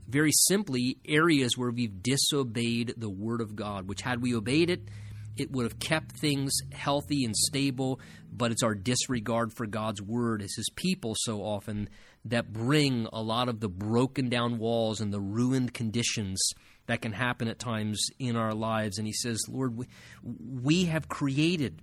Very 0.08 0.32
simply, 0.48 0.98
areas 1.06 1.58
where 1.58 1.70
we've 1.70 2.02
disobeyed 2.02 2.94
the 2.96 3.10
Word 3.10 3.42
of 3.42 3.56
God, 3.56 3.90
which 3.90 4.02
had 4.02 4.22
we 4.22 4.34
obeyed 4.34 4.70
it, 4.70 4.88
it 5.36 5.52
would 5.52 5.64
have 5.64 5.80
kept 5.80 6.14
things 6.14 6.54
healthy 6.72 7.26
and 7.26 7.36
stable, 7.36 8.00
but 8.38 8.52
it's 8.52 8.64
our 8.64 8.76
disregard 8.76 9.54
for 9.54 9.66
God's 9.66 10.02
word 10.02 10.42
as 10.42 10.54
his 10.56 10.70
people 10.76 11.16
so 11.18 11.42
often 11.42 11.90
that 12.26 12.54
bring 12.54 13.08
a 13.12 13.22
lot 13.22 13.50
of 13.50 13.60
the 13.60 13.70
broken 13.70 14.30
down 14.30 14.60
walls 14.60 15.02
and 15.02 15.14
the 15.14 15.20
ruined 15.20 15.74
conditions 15.74 16.40
that 16.86 17.02
can 17.02 17.12
happen 17.12 17.48
at 17.48 17.60
times 17.60 18.08
in 18.20 18.36
our 18.36 18.54
lives. 18.54 18.98
And 18.98 19.08
he 19.08 19.14
says, 19.14 19.40
Lord, 19.50 19.78
we, 19.78 19.88
we 20.24 20.86
have 20.86 21.10
created 21.10 21.82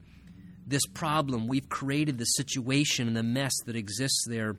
this 0.66 0.86
problem. 0.86 1.46
We've 1.46 1.68
created 1.68 2.18
the 2.18 2.24
situation 2.24 3.08
and 3.08 3.16
the 3.16 3.22
mess 3.22 3.52
that 3.66 3.76
exists 3.76 4.24
there 4.28 4.56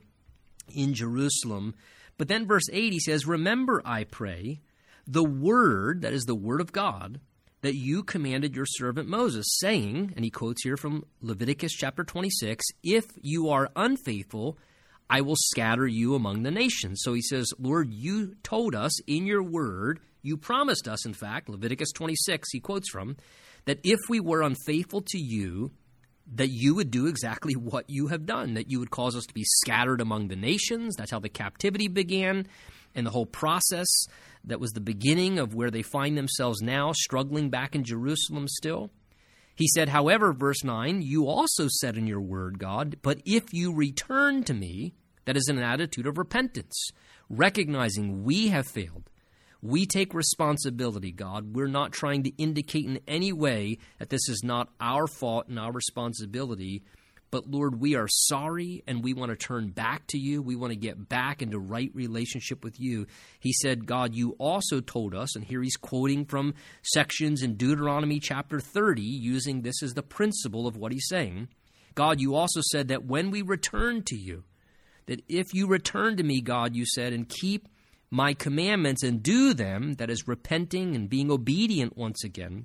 in 0.74 0.94
Jerusalem. 0.94 1.74
But 2.18 2.28
then, 2.28 2.46
verse 2.46 2.68
8, 2.72 2.92
he 2.92 3.00
says, 3.00 3.26
Remember, 3.26 3.82
I 3.84 4.04
pray, 4.04 4.60
the 5.06 5.24
word, 5.24 6.02
that 6.02 6.12
is 6.12 6.24
the 6.24 6.34
word 6.34 6.60
of 6.60 6.72
God, 6.72 7.20
that 7.66 7.74
you 7.74 8.04
commanded 8.04 8.54
your 8.54 8.64
servant 8.64 9.08
Moses, 9.08 9.44
saying, 9.58 10.12
and 10.14 10.24
he 10.24 10.30
quotes 10.30 10.62
here 10.62 10.76
from 10.76 11.04
Leviticus 11.20 11.72
chapter 11.72 12.04
26, 12.04 12.64
if 12.84 13.06
you 13.20 13.48
are 13.48 13.70
unfaithful, 13.74 14.56
I 15.10 15.22
will 15.22 15.34
scatter 15.36 15.84
you 15.84 16.14
among 16.14 16.44
the 16.44 16.52
nations. 16.52 17.00
So 17.02 17.12
he 17.12 17.22
says, 17.22 17.52
Lord, 17.58 17.92
you 17.92 18.36
told 18.44 18.76
us 18.76 19.00
in 19.08 19.26
your 19.26 19.42
word, 19.42 19.98
you 20.22 20.36
promised 20.36 20.86
us, 20.86 21.04
in 21.04 21.12
fact, 21.12 21.48
Leviticus 21.48 21.90
26, 21.90 22.52
he 22.52 22.60
quotes 22.60 22.88
from, 22.88 23.16
that 23.64 23.80
if 23.82 23.98
we 24.08 24.20
were 24.20 24.42
unfaithful 24.42 25.02
to 25.08 25.18
you, 25.18 25.72
that 26.36 26.50
you 26.50 26.76
would 26.76 26.92
do 26.92 27.08
exactly 27.08 27.54
what 27.56 27.90
you 27.90 28.06
have 28.06 28.26
done, 28.26 28.54
that 28.54 28.70
you 28.70 28.78
would 28.78 28.92
cause 28.92 29.16
us 29.16 29.26
to 29.26 29.34
be 29.34 29.44
scattered 29.44 30.00
among 30.00 30.28
the 30.28 30.36
nations. 30.36 30.94
That's 30.94 31.10
how 31.10 31.18
the 31.18 31.28
captivity 31.28 31.88
began 31.88 32.46
and 32.96 33.06
the 33.06 33.10
whole 33.10 33.26
process 33.26 33.86
that 34.44 34.58
was 34.58 34.72
the 34.72 34.80
beginning 34.80 35.38
of 35.38 35.54
where 35.54 35.70
they 35.70 35.82
find 35.82 36.16
themselves 36.16 36.60
now, 36.62 36.92
struggling 36.92 37.50
back 37.50 37.74
in 37.74 37.84
Jerusalem 37.84 38.48
still. 38.48 38.90
He 39.54 39.68
said, 39.68 39.88
however, 39.88 40.32
verse 40.32 40.64
9, 40.64 41.02
you 41.02 41.28
also 41.28 41.66
said 41.68 41.96
in 41.96 42.06
your 42.06 42.20
word, 42.20 42.58
God, 42.58 42.96
but 43.02 43.20
if 43.24 43.52
you 43.52 43.74
return 43.74 44.42
to 44.44 44.54
me, 44.54 44.94
that 45.24 45.36
is 45.36 45.48
an 45.48 45.58
attitude 45.58 46.06
of 46.06 46.18
repentance, 46.18 46.90
recognizing 47.28 48.24
we 48.24 48.48
have 48.48 48.66
failed. 48.66 49.10
We 49.62 49.86
take 49.86 50.14
responsibility, 50.14 51.10
God. 51.10 51.54
We're 51.54 51.66
not 51.66 51.92
trying 51.92 52.22
to 52.24 52.36
indicate 52.36 52.84
in 52.84 53.00
any 53.08 53.32
way 53.32 53.78
that 53.98 54.10
this 54.10 54.28
is 54.28 54.42
not 54.44 54.68
our 54.80 55.06
fault 55.06 55.48
and 55.48 55.58
our 55.58 55.72
responsibility, 55.72 56.82
but 57.36 57.50
Lord, 57.50 57.82
we 57.82 57.96
are 57.96 58.08
sorry 58.08 58.82
and 58.86 59.04
we 59.04 59.12
want 59.12 59.28
to 59.28 59.36
turn 59.36 59.68
back 59.68 60.06
to 60.06 60.18
you. 60.18 60.40
We 60.40 60.56
want 60.56 60.72
to 60.72 60.78
get 60.78 61.06
back 61.06 61.42
into 61.42 61.58
right 61.58 61.90
relationship 61.92 62.64
with 62.64 62.80
you. 62.80 63.06
He 63.40 63.52
said, 63.52 63.84
God, 63.84 64.14
you 64.14 64.36
also 64.38 64.80
told 64.80 65.14
us, 65.14 65.36
and 65.36 65.44
here 65.44 65.62
he's 65.62 65.76
quoting 65.76 66.24
from 66.24 66.54
sections 66.82 67.42
in 67.42 67.56
Deuteronomy 67.56 68.20
chapter 68.20 68.58
30, 68.58 69.02
using 69.02 69.60
this 69.60 69.82
as 69.82 69.92
the 69.92 70.02
principle 70.02 70.66
of 70.66 70.78
what 70.78 70.92
he's 70.92 71.08
saying. 71.10 71.48
God, 71.94 72.22
you 72.22 72.34
also 72.34 72.62
said 72.70 72.88
that 72.88 73.04
when 73.04 73.30
we 73.30 73.42
return 73.42 74.02
to 74.04 74.16
you, 74.16 74.44
that 75.04 75.22
if 75.28 75.52
you 75.52 75.66
return 75.66 76.16
to 76.16 76.22
me, 76.22 76.40
God, 76.40 76.74
you 76.74 76.86
said, 76.86 77.12
and 77.12 77.28
keep 77.28 77.68
my 78.10 78.32
commandments 78.32 79.02
and 79.02 79.22
do 79.22 79.52
them, 79.52 79.96
that 79.96 80.08
is, 80.08 80.26
repenting 80.26 80.96
and 80.96 81.10
being 81.10 81.30
obedient 81.30 81.98
once 81.98 82.24
again, 82.24 82.64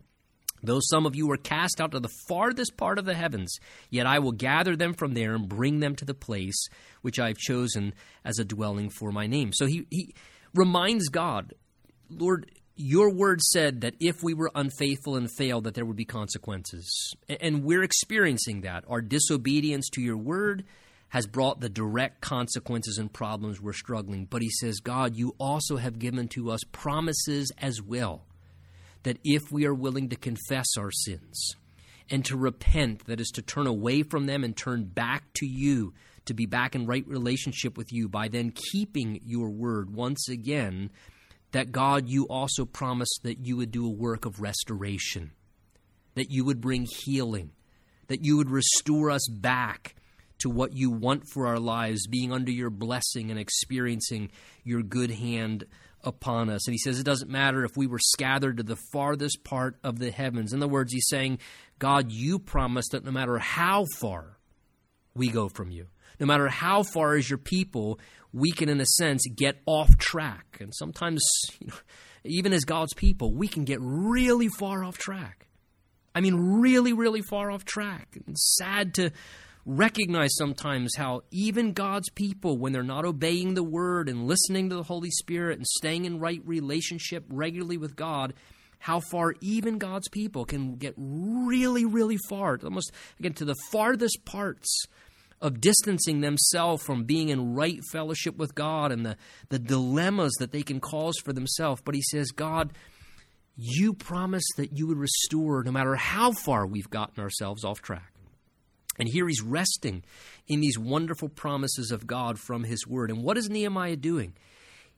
Though 0.64 0.80
some 0.82 1.06
of 1.06 1.16
you 1.16 1.28
were 1.28 1.38
cast 1.38 1.82
out 1.82 1.92
to 1.92 2.00
the 2.00 2.14
farthest 2.28 2.78
part 2.78 3.00
of 3.00 3.06
the 3.06 3.14
heavens, 3.14 3.58
yet 3.90 4.06
I 4.06 4.20
will 4.20 4.32
gather 4.32 4.76
them 4.76 4.94
from 4.94 5.14
there 5.14 5.34
and 5.34 5.48
bring 5.48 5.80
them 5.80 5.96
to 5.96 6.06
the 6.06 6.14
place 6.14 6.68
which 7.02 7.20
I 7.20 7.28
have 7.28 7.38
chosen 7.38 7.94
as 8.24 8.40
a 8.40 8.46
dwelling 8.46 8.90
for 8.90 9.12
my 9.12 9.28
name. 9.28 9.52
So 9.54 9.66
he, 9.66 9.86
he 9.90 10.14
reminds 10.54 11.10
God, 11.10 11.54
Lord, 12.10 12.52
your 12.76 13.14
word 13.14 13.42
said 13.42 13.82
that 13.82 13.96
if 14.00 14.24
we 14.24 14.34
were 14.34 14.52
unfaithful 14.56 15.16
and 15.16 15.30
failed, 15.38 15.66
that 15.66 15.74
there 15.74 15.86
would 15.86 15.96
be 15.96 16.06
consequences. 16.06 17.16
And 17.28 17.64
we're 17.64 17.84
experiencing 17.84 18.62
that. 18.62 18.86
Our 18.88 19.02
disobedience 19.02 19.90
to 19.90 20.02
your 20.02 20.18
word 20.18 20.66
has 21.10 21.28
brought 21.28 21.60
the 21.60 21.70
direct 21.70 22.22
consequences 22.22 22.98
and 22.98 23.12
problems 23.12 23.62
we're 23.62 23.74
struggling. 23.74 24.26
But 24.26 24.42
he 24.42 24.50
says, 24.50 24.80
God, 24.80 25.16
you 25.16 25.36
also 25.40 25.78
have 25.78 26.00
given 26.00 26.28
to 26.30 26.52
us 26.52 26.62
promises 26.72 27.52
as 27.58 27.82
well 27.82 28.26
that 29.04 29.18
if 29.24 29.52
we 29.52 29.66
are 29.66 29.74
willing 29.74 30.10
to 30.10 30.16
confess 30.16 30.68
our 30.78 30.92
sins 30.92 31.56
and 32.10 32.24
to 32.26 32.38
repent, 32.38 33.06
that 33.06 33.20
is 33.20 33.30
to 33.30 33.42
turn 33.42 33.68
away 33.68 34.04
from 34.04 34.26
them 34.26 34.44
and 34.44 34.56
turn 34.56 34.84
back 34.84 35.24
to 35.36 35.46
you, 35.46 35.94
to 36.26 36.34
be 36.34 36.46
back 36.46 36.76
in 36.76 36.86
right 36.86 37.08
relationship 37.08 37.78
with 37.78 37.92
you 37.92 38.08
by 38.08 38.28
then 38.28 38.54
keeping 38.72 39.20
your 39.26 39.50
word 39.50 39.94
once 39.94 40.30
again, 40.30 40.90
that 41.52 41.72
God, 41.72 42.08
you 42.08 42.26
also 42.28 42.66
promised 42.66 43.22
that 43.24 43.46
you 43.46 43.58
would 43.58 43.72
do 43.72 43.86
a 43.86 43.90
work 43.90 44.26
of 44.26 44.40
restoration, 44.40 45.32
that 46.16 46.30
you 46.30 46.46
would 46.46 46.62
bring 46.62 46.88
healing, 47.04 47.52
that 48.08 48.24
you 48.24 48.38
would 48.38 48.50
restore 48.50 49.10
us 49.10 49.28
back 49.30 49.96
to 50.40 50.50
what 50.50 50.76
you 50.76 50.90
want 50.90 51.24
for 51.32 51.48
our 51.48 51.60
lives, 51.60 52.08
being 52.08 52.34
under 52.34 52.52
your 52.52 52.70
blessing 52.70 53.30
and 53.30 53.40
experiencing 53.40 54.32
your 54.64 54.82
good 54.82 55.12
hand 55.12 55.66
upon 56.04 56.50
us. 56.50 56.68
And 56.68 56.74
he 56.74 56.78
says 56.78 57.00
it 57.00 57.06
doesn't 57.06 57.30
matter 57.30 57.64
if 57.64 57.78
we 57.78 57.88
were 57.88 58.00
scattered 58.00 58.58
to 58.58 58.64
the 58.64 58.80
farthest 58.92 59.44
part 59.44 59.78
of 59.84 60.00
the 60.00 60.12
heavens. 60.12 60.54
In 60.54 60.62
other 60.62 60.72
words, 60.72 60.94
he's 60.94 61.08
saying, 61.08 61.40
God, 61.80 62.12
you 62.12 62.40
promised 62.40 62.92
that 62.92 63.06
no 63.06 63.12
matter 63.12 63.38
how 63.38 63.86
far 64.00 64.38
we 65.14 65.30
go 65.30 65.50
from 65.50 65.72
you. 65.72 65.88
No 66.20 66.26
matter 66.26 66.48
how 66.48 66.84
far 66.84 67.16
as 67.16 67.30
your 67.30 67.40
people, 67.40 68.00
we 68.32 68.52
can, 68.52 68.70
in 68.70 68.80
a 68.80 68.86
sense, 68.86 69.24
get 69.36 69.58
off 69.66 69.98
track. 69.98 70.58
And 70.60 70.74
sometimes, 70.74 71.22
you 71.60 71.68
know, 71.68 71.74
even 72.24 72.54
as 72.54 72.64
God's 72.64 72.94
people, 72.94 73.34
we 73.34 73.48
can 73.48 73.66
get 73.66 73.80
really 73.82 74.48
far 74.60 74.84
off 74.84 74.98
track. 74.98 75.48
I 76.14 76.22
mean, 76.22 76.60
really, 76.60 76.94
really 76.94 77.22
far 77.22 77.52
off 77.52 77.66
track. 77.66 78.18
It's 78.28 78.56
sad 78.58 78.94
to 78.96 79.12
recognize 79.66 80.36
sometimes 80.36 80.96
how 80.96 81.22
even 81.32 81.74
God's 81.74 82.10
people, 82.10 82.58
when 82.58 82.74
they're 82.74 82.84
not 82.84 83.06
obeying 83.06 83.54
the 83.54 83.64
word 83.64 84.10
and 84.10 84.28
listening 84.28 84.70
to 84.70 84.76
the 84.76 84.84
Holy 84.84 85.12
Spirit 85.12 85.58
and 85.58 85.68
staying 85.68 86.06
in 86.06 86.20
right 86.20 86.42
relationship 86.46 87.26
regularly 87.30 87.78
with 87.78 87.96
God, 87.96 88.34
how 88.80 89.00
far 89.00 89.36
even 89.42 89.78
God's 89.78 90.08
people 90.10 90.44
can 90.44 90.76
get 90.76 90.96
really, 90.98 91.86
really 91.86 92.18
far, 92.30 92.60
almost 92.64 92.92
again 93.20 93.34
to 93.34 93.46
the 93.46 93.56
farthest 93.72 94.26
parts 94.26 94.86
of 95.40 95.62
distancing 95.62 96.22
themselves 96.22 96.84
from 96.84 97.04
being 97.04 97.30
in 97.30 97.54
right 97.56 97.80
fellowship 97.92 98.38
with 98.38 98.54
God 98.56 98.92
and 98.92 99.06
the, 99.06 99.18
the 99.50 99.60
dilemmas 99.60 100.34
that 100.40 100.52
they 100.52 100.64
can 100.64 100.80
cause 100.80 101.16
for 101.24 101.34
themselves. 101.34 101.82
But 101.84 101.96
he 101.96 102.02
says, 102.02 102.30
God, 102.32 102.74
you 103.56 103.94
promised 103.94 104.54
that 104.58 104.78
you 104.78 104.88
would 104.88 104.98
restore 104.98 105.64
no 105.64 105.72
matter 105.72 105.96
how 105.96 106.32
far 106.32 106.66
we've 106.66 106.90
gotten 106.90 107.24
ourselves 107.24 107.64
off 107.64 107.82
track. 107.82 108.14
And 109.00 109.08
here 109.08 109.28
he's 109.28 109.42
resting 109.42 110.04
in 110.48 110.60
these 110.60 110.78
wonderful 110.78 111.30
promises 111.30 111.92
of 111.92 112.08
God 112.08 112.40
from 112.40 112.64
his 112.64 112.86
word. 112.86 113.10
And 113.10 113.24
what 113.24 113.38
is 113.38 113.50
Nehemiah 113.50 113.96
doing? 113.96 114.34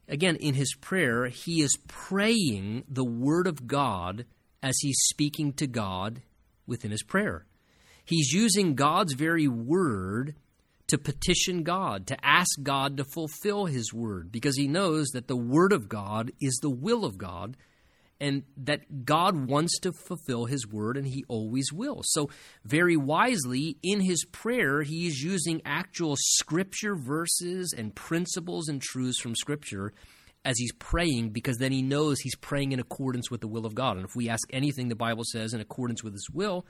Again, 0.07 0.35
in 0.37 0.55
his 0.55 0.75
prayer, 0.81 1.27
he 1.27 1.61
is 1.61 1.77
praying 1.87 2.83
the 2.89 3.05
word 3.05 3.47
of 3.47 3.67
God 3.67 4.25
as 4.61 4.77
he's 4.79 4.97
speaking 5.09 5.53
to 5.53 5.67
God 5.67 6.21
within 6.65 6.91
his 6.91 7.03
prayer. 7.03 7.45
He's 8.03 8.31
using 8.31 8.75
God's 8.75 9.13
very 9.13 9.47
word 9.47 10.35
to 10.87 10.97
petition 10.97 11.63
God, 11.63 12.07
to 12.07 12.25
ask 12.25 12.49
God 12.61 12.97
to 12.97 13.05
fulfill 13.05 13.65
his 13.65 13.93
word, 13.93 14.31
because 14.31 14.57
he 14.57 14.67
knows 14.67 15.07
that 15.09 15.27
the 15.27 15.37
word 15.37 15.71
of 15.71 15.87
God 15.87 16.31
is 16.41 16.59
the 16.61 16.69
will 16.69 17.05
of 17.05 17.17
God 17.17 17.55
and 18.23 18.43
that 18.55 19.03
God 19.03 19.49
wants 19.49 19.77
to 19.79 19.91
fulfill 19.91 20.45
his 20.45 20.65
word 20.65 20.95
and 20.95 21.05
he 21.05 21.25
always 21.27 21.73
will. 21.73 21.99
So, 22.05 22.29
very 22.63 22.95
wisely, 22.95 23.75
in 23.83 23.99
his 23.99 24.23
prayer, 24.23 24.81
he 24.81 25.07
is 25.07 25.21
using 25.21 25.61
actual 25.65 26.15
scripture 26.17 26.95
verses 26.95 27.75
and 27.77 27.93
principles 27.93 28.69
and 28.69 28.81
truths 28.81 29.19
from 29.19 29.35
scripture 29.35 29.91
as 30.45 30.57
he's 30.57 30.71
praying 30.71 31.31
because 31.31 31.57
then 31.57 31.73
he 31.73 31.81
knows 31.81 32.21
he's 32.21 32.37
praying 32.37 32.71
in 32.71 32.79
accordance 32.79 33.29
with 33.29 33.41
the 33.41 33.47
will 33.47 33.65
of 33.65 33.75
God. 33.75 33.97
And 33.97 34.05
if 34.05 34.15
we 34.15 34.29
ask 34.29 34.47
anything 34.53 34.87
the 34.87 34.95
Bible 34.95 35.25
says 35.29 35.53
in 35.53 35.59
accordance 35.59 36.01
with 36.01 36.13
his 36.13 36.29
will, 36.31 36.65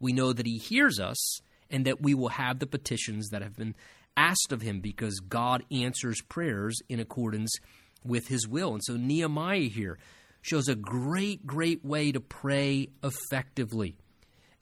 we 0.00 0.14
know 0.14 0.32
that 0.32 0.46
he 0.46 0.56
hears 0.56 0.98
us 0.98 1.40
and 1.68 1.84
that 1.84 2.00
we 2.00 2.14
will 2.14 2.30
have 2.30 2.60
the 2.60 2.66
petitions 2.66 3.28
that 3.28 3.42
have 3.42 3.56
been 3.56 3.74
asked 4.16 4.52
of 4.52 4.62
him 4.62 4.80
because 4.80 5.20
God 5.20 5.64
answers 5.70 6.22
prayers 6.22 6.78
in 6.88 6.98
accordance 6.98 7.54
with 8.02 8.28
his 8.28 8.48
will. 8.48 8.72
And 8.72 8.82
so 8.82 8.96
Nehemiah 8.96 9.68
here 9.68 9.98
shows 10.44 10.68
a 10.68 10.74
great, 10.74 11.46
great 11.46 11.82
way 11.82 12.12
to 12.12 12.20
pray 12.20 12.90
effectively. 13.02 13.96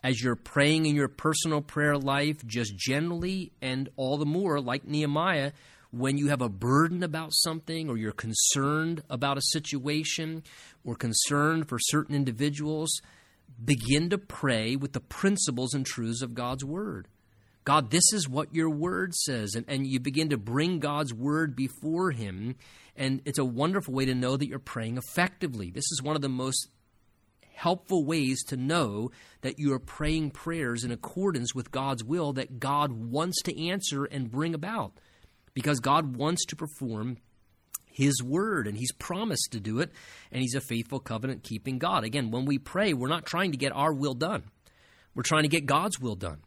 As 0.05 0.23
you're 0.23 0.37
praying 0.37 0.87
in 0.87 0.95
your 0.95 1.09
personal 1.09 1.61
prayer 1.61 1.99
life, 1.99 2.47
just 2.47 2.77
generally, 2.77 3.51
and 3.61 3.89
all 3.97 4.17
the 4.17 4.25
more, 4.25 4.61
like 4.61 4.87
Nehemiah, 4.87 5.51
when 5.91 6.19
you 6.19 6.29
have 6.29 6.41
a 6.41 6.49
burden 6.49 7.03
about 7.03 7.33
something 7.33 7.91
or 7.91 7.97
you're 7.97 8.13
concerned 8.13 9.03
about 9.11 9.39
a 9.39 9.43
situation 9.51 10.45
or 10.85 10.95
concerned 10.95 11.69
for 11.69 11.81
certain 11.81 12.15
individuals, 12.15 13.01
begin 13.65 14.09
to 14.11 14.19
pray 14.19 14.77
with 14.77 14.93
the 14.93 15.01
principles 15.01 15.75
and 15.75 15.85
truths 15.85 16.23
of 16.23 16.33
God's 16.33 16.65
Word. 16.65 17.09
God, 17.65 17.91
this 17.91 18.13
is 18.13 18.29
what 18.29 18.55
your 18.55 18.71
Word 18.71 19.15
says. 19.15 19.55
And, 19.55 19.65
and 19.69 19.87
you 19.87 20.01
begin 20.01 20.31
to 20.31 20.37
bring 20.37 20.79
God's 20.81 21.15
Word 21.15 21.55
before 21.55 22.11
Him 22.11 22.57
and 22.97 23.23
it's 23.25 23.39
a 23.39 23.45
wonderful 23.45 23.95
way 23.95 24.05
to 24.05 24.15
know 24.15 24.37
that 24.37 24.49
you're 24.49 24.59
praying 24.59 24.99
effectively. 24.99 25.71
This 25.71 25.91
is 25.93 26.03
one 26.03 26.17
of 26.17 26.23
the 26.23 26.29
most 26.29 26.69
helpful 27.55 28.05
ways 28.05 28.43
to 28.45 28.57
know 28.57 29.11
that 29.41 29.59
you 29.59 29.73
are 29.73 29.79
praying 29.79 30.31
prayers 30.31 30.85
in 30.85 30.91
accordance 30.91 31.55
with 31.55 31.71
God's 31.71 32.05
will 32.05 32.33
that 32.35 32.59
God 32.61 32.93
wants 32.93 33.41
to 33.43 33.69
answer 33.69 34.05
and 34.05 34.31
bring 34.31 34.55
about. 34.55 34.93
Because 35.55 35.81
God 35.81 36.17
wants 36.17 36.45
to 36.47 36.57
perform 36.57 37.19
his 37.87 38.23
word 38.23 38.67
and 38.67 38.77
he's 38.77 38.93
promised 38.93 39.51
to 39.53 39.61
do 39.61 39.79
it 39.81 39.91
and 40.31 40.41
he's 40.41 40.55
a 40.55 40.63
faithful 40.63 40.99
covenant 40.99 41.43
keeping 41.43 41.79
God. 41.79 42.05
Again, 42.05 42.31
when 42.31 42.47
we 42.47 42.59
pray, 42.59 42.95
we're 42.95 43.09
not 43.09 43.27
trying 43.27 43.53
to 43.53 43.59
get 43.59 43.73
our 43.73 43.93
will 43.93 44.15
done. 44.15 44.45
We're 45.15 45.23
trying 45.23 45.43
to 45.43 45.49
get 45.49 45.67
God's 45.67 46.01
will 46.01 46.17
done. 46.17 46.41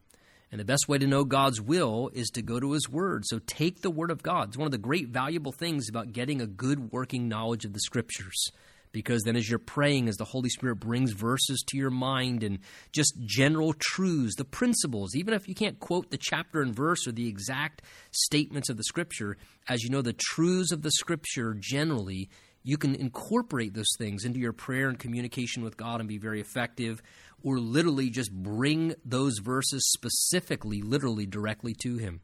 And 0.56 0.60
the 0.62 0.64
best 0.64 0.88
way 0.88 0.98
to 0.98 1.06
know 1.06 1.26
God's 1.26 1.60
will 1.60 2.10
is 2.14 2.30
to 2.30 2.42
go 2.42 2.62
to 2.62 2.72
His 2.72 2.88
Word. 2.88 3.26
So 3.26 3.40
take 3.46 3.82
the 3.82 3.92
Word 3.92 4.10
of 4.10 4.24
God. 4.24 4.48
It's 4.48 4.58
one 4.58 4.68
of 4.68 4.72
the 4.72 4.78
great 4.78 5.10
valuable 5.10 5.52
things 5.52 5.90
about 5.90 6.14
getting 6.14 6.40
a 6.40 6.48
good 6.48 6.94
working 6.94 7.28
knowledge 7.28 7.66
of 7.66 7.74
the 7.74 7.82
Scriptures. 7.82 8.52
Because 8.94 9.24
then, 9.24 9.36
as 9.36 9.50
you're 9.50 9.60
praying, 9.60 10.08
as 10.08 10.16
the 10.16 10.24
Holy 10.24 10.48
Spirit 10.48 10.78
brings 10.78 11.12
verses 11.12 11.62
to 11.68 11.78
your 11.78 11.90
mind 11.90 12.42
and 12.42 12.60
just 12.94 13.16
general 13.26 13.74
truths, 13.78 14.38
the 14.38 14.46
principles, 14.46 15.14
even 15.14 15.34
if 15.34 15.50
you 15.50 15.56
can't 15.56 15.78
quote 15.82 16.10
the 16.10 16.18
chapter 16.18 16.62
and 16.62 16.74
verse 16.74 17.06
or 17.06 17.12
the 17.12 17.28
exact 17.28 17.82
statements 18.12 18.70
of 18.70 18.78
the 18.78 18.86
Scripture, 18.86 19.36
as 19.68 19.84
you 19.84 19.90
know 19.90 20.02
the 20.02 20.16
truths 20.18 20.72
of 20.72 20.84
the 20.84 20.92
Scripture 20.92 21.54
generally, 21.60 22.30
you 22.64 22.78
can 22.78 22.96
incorporate 22.96 23.74
those 23.74 23.94
things 23.98 24.24
into 24.24 24.40
your 24.40 24.54
prayer 24.54 24.88
and 24.88 24.98
communication 24.98 25.64
with 25.64 25.76
God 25.76 26.00
and 26.00 26.08
be 26.08 26.18
very 26.18 26.40
effective 26.40 27.02
or 27.46 27.60
literally 27.60 28.10
just 28.10 28.34
bring 28.34 28.96
those 29.06 29.38
verses 29.38 29.88
specifically, 29.92 30.82
literally 30.82 31.28
directly 31.28 31.76
to 31.76 31.98
Him. 31.98 32.22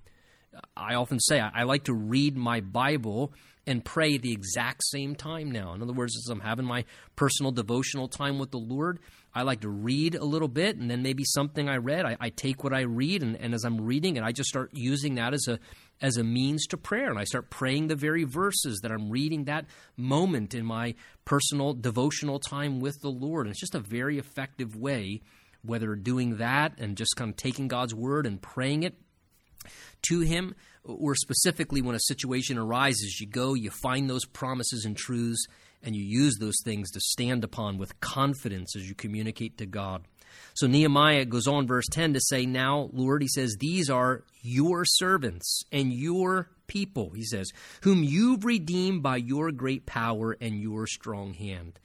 I 0.76 0.96
often 0.96 1.20
say 1.20 1.40
I, 1.40 1.64
like 1.64 1.86
to 1.86 1.94
read 1.94 2.36
my 2.36 2.60
Bible 2.60 3.32
and 3.68 3.86
pray 3.86 4.16
at 4.16 4.24
the 4.24 4.34
exact 4.34 4.82
same 4.84 5.16
time 5.16 5.52
now. 5.52 5.74
In 5.74 5.82
other 5.84 5.94
words, 5.94 6.18
as 6.18 6.28
I'm 6.30 6.42
having 6.42 6.66
my 6.66 6.86
personal 7.16 7.52
devotional 7.52 8.08
time 8.08 8.40
with 8.40 8.50
the 8.50 8.58
Lord, 8.58 9.00
I 9.34 9.44
like 9.44 9.62
to 9.62 9.70
read 9.70 10.16
a 10.16 10.26
little 10.26 10.48
bit 10.48 10.76
and 10.76 10.90
then 10.90 11.04
maybe 11.04 11.24
something 11.24 11.70
I 11.70 11.78
read, 11.78 12.04
I, 12.04 12.18
I 12.20 12.30
take 12.30 12.64
what 12.64 12.74
I 12.74 12.82
read 12.82 13.22
and, 13.22 13.38
and 13.38 13.54
as 13.54 13.64
I'm 13.64 13.80
reading 13.80 14.18
it, 14.18 14.24
I 14.24 14.32
just 14.32 14.50
start 14.50 14.72
using 14.74 15.16
that 15.16 15.36
as 15.36 15.48
a 15.48 15.60
as 16.02 16.18
a 16.18 16.24
means 16.24 16.66
to 16.68 16.78
prayer. 16.78 17.10
And 17.10 17.20
I 17.20 17.24
start 17.24 17.50
praying 17.50 17.88
the 17.88 17.96
very 17.96 18.24
verses 18.24 18.80
that 18.82 18.92
I'm 18.92 19.10
reading 19.10 19.46
that 19.46 19.66
moment 19.96 20.54
in 20.54 20.66
my 20.66 20.96
personal 21.26 21.74
devotional 21.74 22.40
time 22.40 22.80
with 22.80 23.00
the 23.02 23.10
Lord. 23.10 23.46
And 23.46 23.52
it's 23.52 23.60
just 23.60 23.76
a 23.76 23.80
very 23.80 24.18
effective 24.18 24.76
way, 24.76 25.22
whether 25.64 25.96
doing 25.96 26.38
that 26.38 26.74
and 26.80 26.98
just 26.98 27.16
kind 27.16 27.30
of 27.30 27.38
taking 27.38 27.68
God's 27.68 27.94
word 27.94 28.26
and 28.26 28.42
praying 28.42 28.84
it 28.84 28.96
to 30.10 30.22
Him, 30.22 30.56
or 30.84 31.14
specifically 31.14 31.82
when 31.82 31.96
a 31.96 32.00
situation 32.00 32.58
arises, 32.58 33.20
you 33.20 33.28
go, 33.28 33.54
you 33.54 33.70
find 33.70 34.10
those 34.10 34.26
promises 34.26 34.86
and 34.86 34.98
truths, 34.98 35.46
and 35.84 35.96
you 35.96 36.04
use 36.04 36.38
those 36.40 36.58
things 36.64 36.90
to 36.92 37.00
stand 37.00 37.44
upon 37.44 37.78
with 37.78 38.00
confidence 38.00 38.76
as 38.76 38.88
you 38.88 38.96
communicate 38.96 39.60
to 39.60 39.68
God. 39.68 40.04
So 40.54 40.68
Nehemiah 40.68 41.26
goes 41.26 41.48
on, 41.48 41.68
verse 41.68 41.88
10, 41.92 42.14
to 42.14 42.20
say, 42.22 42.46
Now, 42.46 42.90
Lord, 42.94 43.22
he 43.22 43.28
says, 43.28 43.56
These 43.60 43.90
are 43.90 44.24
your 44.42 44.86
servants 44.86 45.64
and 45.72 45.94
your 45.94 46.50
people, 46.72 47.12
he 47.14 47.24
says, 47.24 47.52
whom 47.82 48.02
you've 48.02 48.46
redeemed 48.46 49.04
by 49.04 49.18
your 49.18 49.52
great 49.52 49.86
power 49.86 50.38
and 50.40 50.62
your 50.62 50.88
strong 50.88 51.34
hand. 51.34 51.78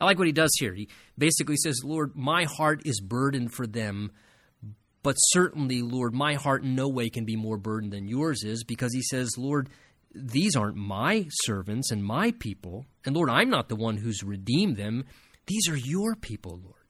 I 0.00 0.04
like 0.04 0.18
what 0.18 0.26
he 0.26 0.32
does 0.32 0.50
here. 0.58 0.74
He 0.74 0.88
basically 1.16 1.56
says, 1.56 1.82
Lord, 1.84 2.16
my 2.16 2.44
heart 2.44 2.82
is 2.84 3.00
burdened 3.00 3.54
for 3.54 3.68
them, 3.68 4.10
but 5.04 5.14
certainly, 5.14 5.80
Lord, 5.80 6.12
my 6.12 6.34
heart 6.34 6.64
in 6.64 6.74
no 6.74 6.88
way 6.88 7.08
can 7.08 7.24
be 7.24 7.36
more 7.36 7.56
burdened 7.56 7.92
than 7.92 8.08
yours 8.08 8.42
is 8.42 8.64
because 8.64 8.92
he 8.92 9.02
says, 9.02 9.38
Lord, 9.38 9.68
these 10.12 10.56
aren't 10.56 10.76
my 10.76 11.26
servants 11.44 11.92
and 11.92 12.04
my 12.04 12.32
people. 12.32 12.84
And 13.04 13.14
Lord, 13.14 13.30
I'm 13.30 13.48
not 13.48 13.68
the 13.68 13.76
one 13.76 13.96
who's 13.96 14.24
redeemed 14.24 14.76
them. 14.76 15.04
These 15.46 15.68
are 15.68 15.76
your 15.76 16.16
people, 16.16 16.60
Lord. 16.64 16.81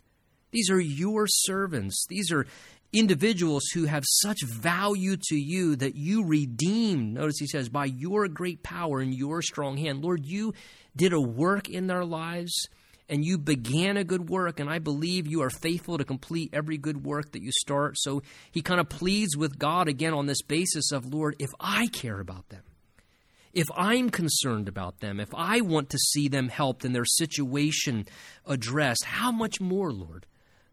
These 0.53 0.71
are 0.71 0.81
your 0.81 1.27
servants. 1.27 2.07
These 2.09 2.31
are 2.31 2.47
individuals 2.93 3.65
who 3.73 3.87
have 3.87 4.05
such 4.07 4.45
value 4.45 5.17
to 5.17 5.35
you 5.35 5.77
that 5.77 5.97
you 5.97 6.27
redeem. 6.27 7.15
Notice 7.15 7.39
he 7.39 7.47
says, 7.47 7.69
by 7.71 7.87
your 7.87 8.29
great 8.29 8.63
power 8.63 9.01
and 9.01 9.15
your 9.15 9.41
strong 9.41 9.79
hand. 9.79 10.03
Lord, 10.03 10.27
you 10.27 10.53
did 10.95 11.15
a 11.15 11.21
work 11.21 11.71
in 11.71 11.87
their 11.87 12.05
lives 12.05 12.69
and 13.09 13.25
you 13.25 13.37
began 13.37 13.97
a 13.97 14.05
good 14.05 14.31
work, 14.31 14.61
and 14.61 14.71
I 14.71 14.79
believe 14.79 15.27
you 15.27 15.43
are 15.43 15.51
faithful 15.51 15.99
to 15.99 16.05
complete 16.05 16.51
every 16.53 16.79
good 16.79 17.05
work 17.05 17.33
that 17.33 17.43
you 17.43 17.51
start. 17.53 17.99
So 17.99 18.23
he 18.51 18.63
kind 18.63 18.81
of 18.81 18.89
pleads 18.89 19.37
with 19.37 19.59
God 19.59 19.89
again 19.89 20.15
on 20.15 20.27
this 20.27 20.41
basis 20.41 20.93
of, 20.93 21.13
Lord, 21.13 21.37
if 21.39 21.51
I 21.61 21.89
care 21.89 22.21
about 22.21 22.49
them, 22.49 22.63
if 23.53 23.67
I'm 23.77 24.09
concerned 24.09 24.69
about 24.69 25.01
them, 25.01 25.21
if 25.21 25.29
I 25.35 25.61
want 25.61 25.91
to 25.91 25.99
see 25.99 26.29
them 26.29 26.49
helped 26.49 26.85
and 26.85 26.95
their 26.95 27.05
situation 27.05 28.07
addressed, 28.47 29.05
how 29.05 29.31
much 29.31 29.61
more, 29.61 29.93
Lord? 29.93 30.25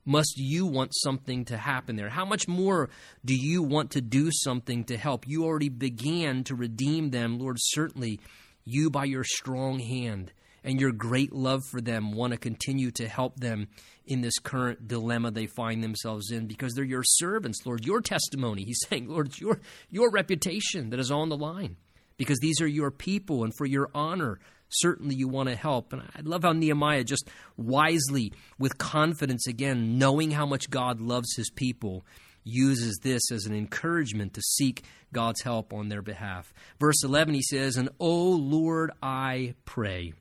Must 0.10 0.38
you 0.38 0.66
want 0.66 0.92
something 0.96 1.46
to 1.46 1.58
happen 1.58 1.96
there? 1.96 2.10
How 2.10 2.26
much 2.26 2.48
more 2.48 2.90
do 3.24 3.36
you 3.36 3.62
want 3.62 3.92
to 3.92 4.02
do 4.02 4.32
something 4.32 4.84
to 4.86 4.98
help? 4.98 5.28
You 5.28 5.46
already 5.46 5.70
began 5.70 6.44
to 6.46 6.56
redeem 6.56 7.12
them, 7.12 7.38
Lord. 7.38 7.58
Certainly, 7.60 8.20
you 8.66 8.90
by 8.90 9.06
your 9.06 9.24
strong 9.24 9.78
hand 9.78 10.34
and 10.64 10.82
your 10.82 10.92
great 10.92 11.32
love 11.32 11.62
for 11.70 11.80
them 11.80 12.12
want 12.12 12.34
to 12.34 12.40
continue 12.40 12.90
to 12.92 13.08
help 13.08 13.40
them 13.40 13.68
in 14.08 14.22
this 14.22 14.40
current 14.40 14.88
dilemma 14.88 15.30
they 15.30 15.46
find 15.46 15.84
themselves 15.84 16.32
in 16.32 16.48
because 16.48 16.74
they're 16.74 16.84
your 16.84 17.04
servants, 17.04 17.60
Lord. 17.64 17.86
Your 17.86 18.02
testimony, 18.02 18.64
he's 18.64 18.82
saying, 18.90 19.08
Lord, 19.08 19.38
your, 19.40 19.60
your 19.92 20.10
reputation 20.10 20.90
that 20.90 21.00
is 21.00 21.12
on 21.12 21.30
the 21.30 21.38
line 21.38 21.78
because 22.18 22.40
these 22.40 22.62
are 22.62 22.68
your 22.68 22.90
people 22.90 23.44
and 23.44 23.54
for 23.56 23.68
your 23.68 23.92
honor. 23.94 24.40
Certainly, 24.70 25.16
you 25.16 25.28
want 25.28 25.50
to 25.50 25.56
help. 25.56 25.94
And 25.94 26.02
I 26.02 26.22
love 26.22 26.44
how 26.44 26.54
Nehemiah 26.54 27.04
just 27.04 27.28
wisely, 27.58 28.34
with 28.58 28.78
confidence, 28.78 29.48
again, 29.48 29.98
knowing 29.98 30.32
how 30.32 30.46
much 30.46 30.70
God 30.70 31.02
loves 31.02 31.36
his 31.36 31.50
people, 31.50 32.06
uses 32.44 33.00
this 33.02 33.32
as 33.32 33.46
an 33.46 33.56
encouragement 33.56 34.34
to 34.34 34.42
seek 34.42 34.84
God's 35.12 35.42
help 35.42 35.74
on 35.74 35.90
their 35.90 36.02
behalf. 36.02 36.54
Verse 36.80 37.04
11, 37.04 37.34
he 37.34 37.42
says, 37.42 37.78
And, 37.78 37.90
O 38.00 38.30
Lord, 38.30 38.92
I 39.02 39.56
pray. 39.66 40.14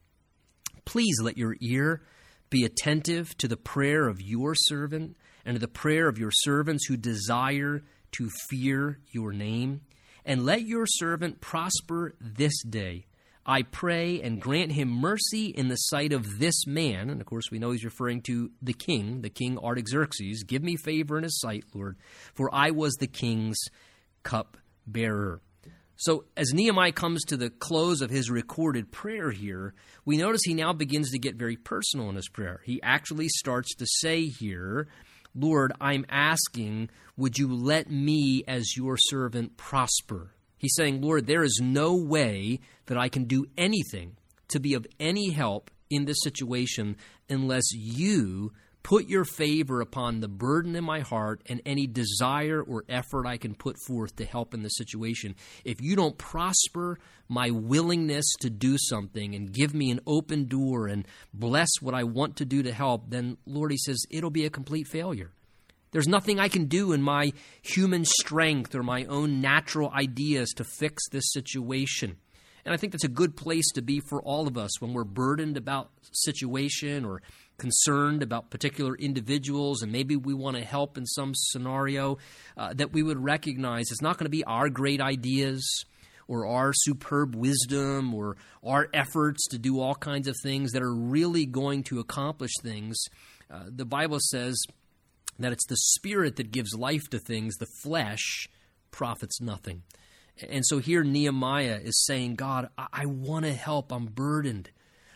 Please 0.85 1.17
let 1.23 1.37
your 1.37 1.57
ear 1.61 2.03
be 2.51 2.65
attentive 2.65 3.37
to 3.39 3.49
the 3.49 3.57
prayer 3.57 4.09
of 4.09 4.23
your 4.23 4.55
servant 4.55 5.17
and 5.45 5.55
to 5.55 5.61
the 5.61 5.69
prayer 5.69 6.09
of 6.09 6.19
your 6.19 6.31
servants 6.33 6.87
who 6.87 6.97
desire 6.97 7.83
to 8.13 8.31
fear 8.49 8.99
your 9.11 9.33
name. 9.33 9.83
And 10.25 10.45
let 10.45 10.63
your 10.63 10.87
servant 10.87 11.41
prosper 11.41 12.15
this 12.21 12.63
day. 12.63 13.07
I 13.49 13.63
pray 13.63 14.21
and 14.21 14.43
grant 14.43 14.73
him 14.73 14.91
mercy 14.91 15.47
in 15.47 15.69
the 15.69 15.77
sight 15.77 16.13
of 16.13 16.39
this 16.39 16.67
man. 16.67 17.09
And 17.09 17.19
of 17.19 17.27
course, 17.27 17.51
we 17.51 17.59
know 17.59 17.71
he's 17.71 17.85
referring 17.85 18.21
to 18.23 18.51
the 18.61 18.75
king, 18.75 19.23
the 19.23 19.31
king 19.31 19.57
Artaxerxes. 19.59 20.45
Give 20.45 20.63
me 20.63 20.77
favor 20.77 21.17
in 21.17 21.25
his 21.25 21.41
sight, 21.41 21.65
Lord, 21.73 21.97
for 22.35 22.55
I 22.55 22.73
was 22.73 22.95
the 22.97 23.07
king's 23.07 23.57
cup 24.23 24.59
bearer. 24.87 25.41
So, 25.97 26.27
as 26.37 26.53
Nehemiah 26.53 26.93
comes 26.93 27.25
to 27.25 27.39
the 27.39 27.49
close 27.49 28.03
of 28.03 28.11
his 28.11 28.31
recorded 28.31 28.93
prayer 28.93 29.31
here, 29.31 29.75
we 30.05 30.19
notice 30.19 30.43
he 30.45 30.55
now 30.55 30.75
begins 30.75 31.11
to 31.11 31.19
get 31.19 31.35
very 31.35 31.57
personal 31.57 32.11
in 32.11 32.17
his 32.17 32.29
prayer. 32.29 32.61
He 32.65 32.81
actually 32.83 33.29
starts 33.29 33.75
to 33.77 33.87
say 33.87 34.27
here, 34.27 34.89
Lord, 35.35 35.73
I'm 35.81 36.05
asking, 36.11 36.91
would 37.17 37.39
you 37.39 37.53
let 37.53 37.91
me 37.91 38.45
as 38.47 38.77
your 38.77 38.97
servant 38.97 39.57
prosper? 39.57 40.35
He's 40.59 40.75
saying, 40.75 41.01
Lord, 41.01 41.27
there 41.27 41.45
is 41.45 41.61
no 41.63 41.95
way 41.95 42.61
that 42.87 42.99
I 42.99 43.09
can 43.09 43.25
do 43.25 43.47
anything 43.57 44.17
to 44.49 44.61
be 44.61 44.75
of 44.75 44.87
any 44.99 45.31
help 45.31 45.71
in 45.91 46.05
this 46.05 46.19
situation 46.23 46.97
unless 47.29 47.73
you 47.73 48.53
put 48.83 49.07
your 49.07 49.25
favor 49.25 49.81
upon 49.81 50.21
the 50.21 50.29
burden 50.29 50.75
in 50.75 50.85
my 50.85 51.01
heart 51.01 51.43
and 51.47 51.61
any 51.67 51.87
desire 51.87 52.63
or 52.63 52.85
effort 52.89 53.27
I 53.27 53.37
can 53.37 53.55
put 53.55 53.77
forth 53.87 54.17
to 54.17 54.25
help 54.25 54.55
in 54.55 54.63
the 54.63 54.71
situation. 54.71 55.35
If 55.65 55.81
you 55.81 55.95
don't 55.95 56.17
prosper 56.17 56.99
my 57.29 57.51
willingness 57.51 58.25
to 58.41 58.49
do 58.49 58.79
something 58.79 59.35
and 59.35 59.53
give 59.53 59.75
me 59.75 59.91
an 59.91 60.01
open 60.07 60.47
door 60.47 60.87
and 60.87 61.07
bless 61.35 61.69
what 61.81 61.95
I 61.95 62.05
want 62.05 62.37
to 62.37 62.47
do 62.47 62.63
to 62.63 62.73
help, 62.73 63.11
then 63.11 63.37
Lord, 63.47 63.73
He 63.73 63.79
says, 63.79 64.07
it'll 64.11 64.31
be 64.31 64.47
a 64.47 64.51
complete 64.51 64.87
failure. 64.89 65.33
There's 65.99 66.07
nothing 66.07 66.39
I 66.39 66.47
can 66.47 66.67
do 66.67 66.93
in 66.93 67.03
my 67.03 67.33
human 67.61 68.05
strength 68.05 68.77
or 68.77 68.85
my 68.85 69.05
own 69.07 69.41
natural 69.41 69.91
ideas 69.91 70.51
to 70.51 70.63
fix 70.63 71.03
this 71.09 71.25
situation. 71.33 72.19
And 72.65 72.73
I 72.73 72.77
think 72.77 72.93
that's 72.93 73.03
a 73.03 73.09
good 73.09 73.37
place 73.37 73.69
to 73.75 73.83
be 73.83 73.99
for 73.99 74.23
all 74.23 74.47
of 74.47 74.57
us 74.57 74.81
when 74.81 74.93
we're 74.93 75.03
burdened 75.03 75.57
about 75.57 75.91
situation 76.13 77.05
or 77.05 77.21
concerned 77.57 78.23
about 78.23 78.49
particular 78.49 78.95
individuals 78.95 79.83
and 79.83 79.91
maybe 79.91 80.15
we 80.15 80.35
want 80.35 80.57
to 80.57 80.63
help 80.63 80.97
in 80.97 81.05
some 81.05 81.33
scenario, 81.35 82.19
uh, 82.57 82.73
that 82.75 82.93
we 82.93 83.03
would 83.03 83.19
recognize 83.19 83.91
it's 83.91 84.01
not 84.01 84.19
going 84.19 84.27
to 84.27 84.31
be 84.31 84.45
our 84.45 84.69
great 84.69 85.01
ideas 85.01 85.85
or 86.29 86.47
our 86.47 86.73
superb 86.73 87.35
wisdom 87.35 88.15
or 88.15 88.37
our 88.63 88.89
efforts 88.95 89.49
to 89.49 89.59
do 89.59 89.81
all 89.81 89.97
kinds 89.97 90.29
of 90.29 90.37
things 90.45 90.71
that 90.71 90.83
are 90.83 90.95
really 90.95 91.45
going 91.45 91.83
to 91.83 91.99
accomplish 91.99 92.53
things. 92.63 93.03
Uh, 93.51 93.65
the 93.67 93.85
Bible 93.85 94.19
says 94.21 94.63
that 95.39 95.53
it's 95.53 95.67
the 95.67 95.77
Spirit 95.77 96.37
that 96.37 96.51
gives 96.51 96.75
life 96.75 97.09
to 97.11 97.19
things, 97.19 97.57
the 97.57 97.69
flesh 97.83 98.49
profits 98.91 99.41
nothing. 99.41 99.83
And 100.49 100.65
so 100.65 100.79
here 100.79 101.03
Nehemiah 101.03 101.81
is 101.83 102.05
saying, 102.05 102.37
God, 102.37 102.69
I, 102.77 102.87
I 102.93 103.07
want 103.07 103.45
to 103.45 103.53
help. 103.53 103.93
I'm 103.93 104.07
burdened. 104.07 104.71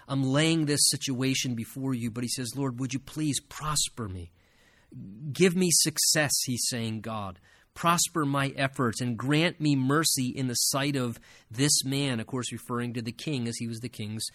I'm 0.08 0.24
laying 0.24 0.66
this 0.66 0.88
situation 0.90 1.54
before 1.54 1.94
you, 1.94 2.10
but 2.10 2.24
he 2.24 2.28
says, 2.28 2.56
Lord, 2.56 2.80
would 2.80 2.92
you 2.92 2.98
please 2.98 3.40
prosper 3.40 4.08
me? 4.08 4.32
Give 5.32 5.56
me 5.56 5.70
success, 5.70 6.32
he's 6.44 6.66
saying, 6.68 7.00
God. 7.00 7.38
Prosper 7.74 8.26
my 8.26 8.48
efforts 8.48 9.00
and 9.00 9.16
grant 9.16 9.58
me 9.58 9.74
mercy 9.74 10.28
in 10.28 10.48
the 10.48 10.54
sight 10.54 10.96
of 10.96 11.18
this 11.50 11.84
man, 11.84 12.20
of 12.20 12.26
course, 12.26 12.52
referring 12.52 12.92
to 12.94 13.02
the 13.02 13.12
king 13.12 13.48
as 13.48 13.56
he 13.56 13.66
was 13.66 13.80
the 13.80 13.88
king's 13.88 14.26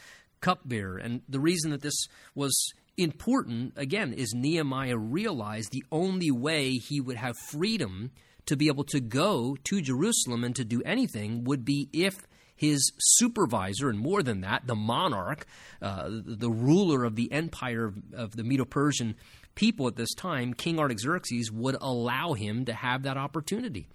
cupbearer. 0.41 0.97
And 0.97 1.21
the 1.29 1.39
reason 1.39 1.69
that 1.71 1.81
this 1.81 2.07
was 2.33 2.55
important, 2.97 3.73
again, 3.75 4.13
is 4.13 4.33
Nehemiah 4.33 4.97
realized 4.97 5.71
the 5.71 5.85
only 5.91 6.31
way 6.31 6.73
he 6.73 6.99
would 6.99 7.17
have 7.17 7.35
freedom 7.49 8.11
to 8.47 8.55
be 8.55 8.67
able 8.67 8.85
to 8.85 8.99
go 8.99 9.57
to 9.65 9.81
Jerusalem 9.81 10.43
and 10.43 10.55
to 10.55 10.65
do 10.65 10.81
anything 10.83 11.43
would 11.43 11.63
be 11.63 11.89
if 11.93 12.15
his 12.55 12.91
supervisor, 12.97 13.89
and 13.89 13.99
more 13.99 14.23
than 14.23 14.41
that, 14.41 14.65
the 14.65 14.75
monarch, 14.75 15.45
uh, 15.81 16.09
the 16.09 16.49
ruler 16.49 17.03
of 17.03 17.15
the 17.15 17.31
empire 17.31 17.85
of, 17.85 17.97
of 18.13 18.35
the 18.35 18.43
Medo 18.43 18.65
Persian 18.65 19.15
people 19.53 19.87
at 19.87 19.95
this 19.95 20.13
time, 20.15 20.53
King 20.53 20.79
Artaxerxes, 20.79 21.51
would 21.51 21.77
allow 21.79 22.33
him 22.33 22.65
to 22.65 22.73
have 22.73 23.03
that 23.03 23.17
opportunity. 23.17 23.87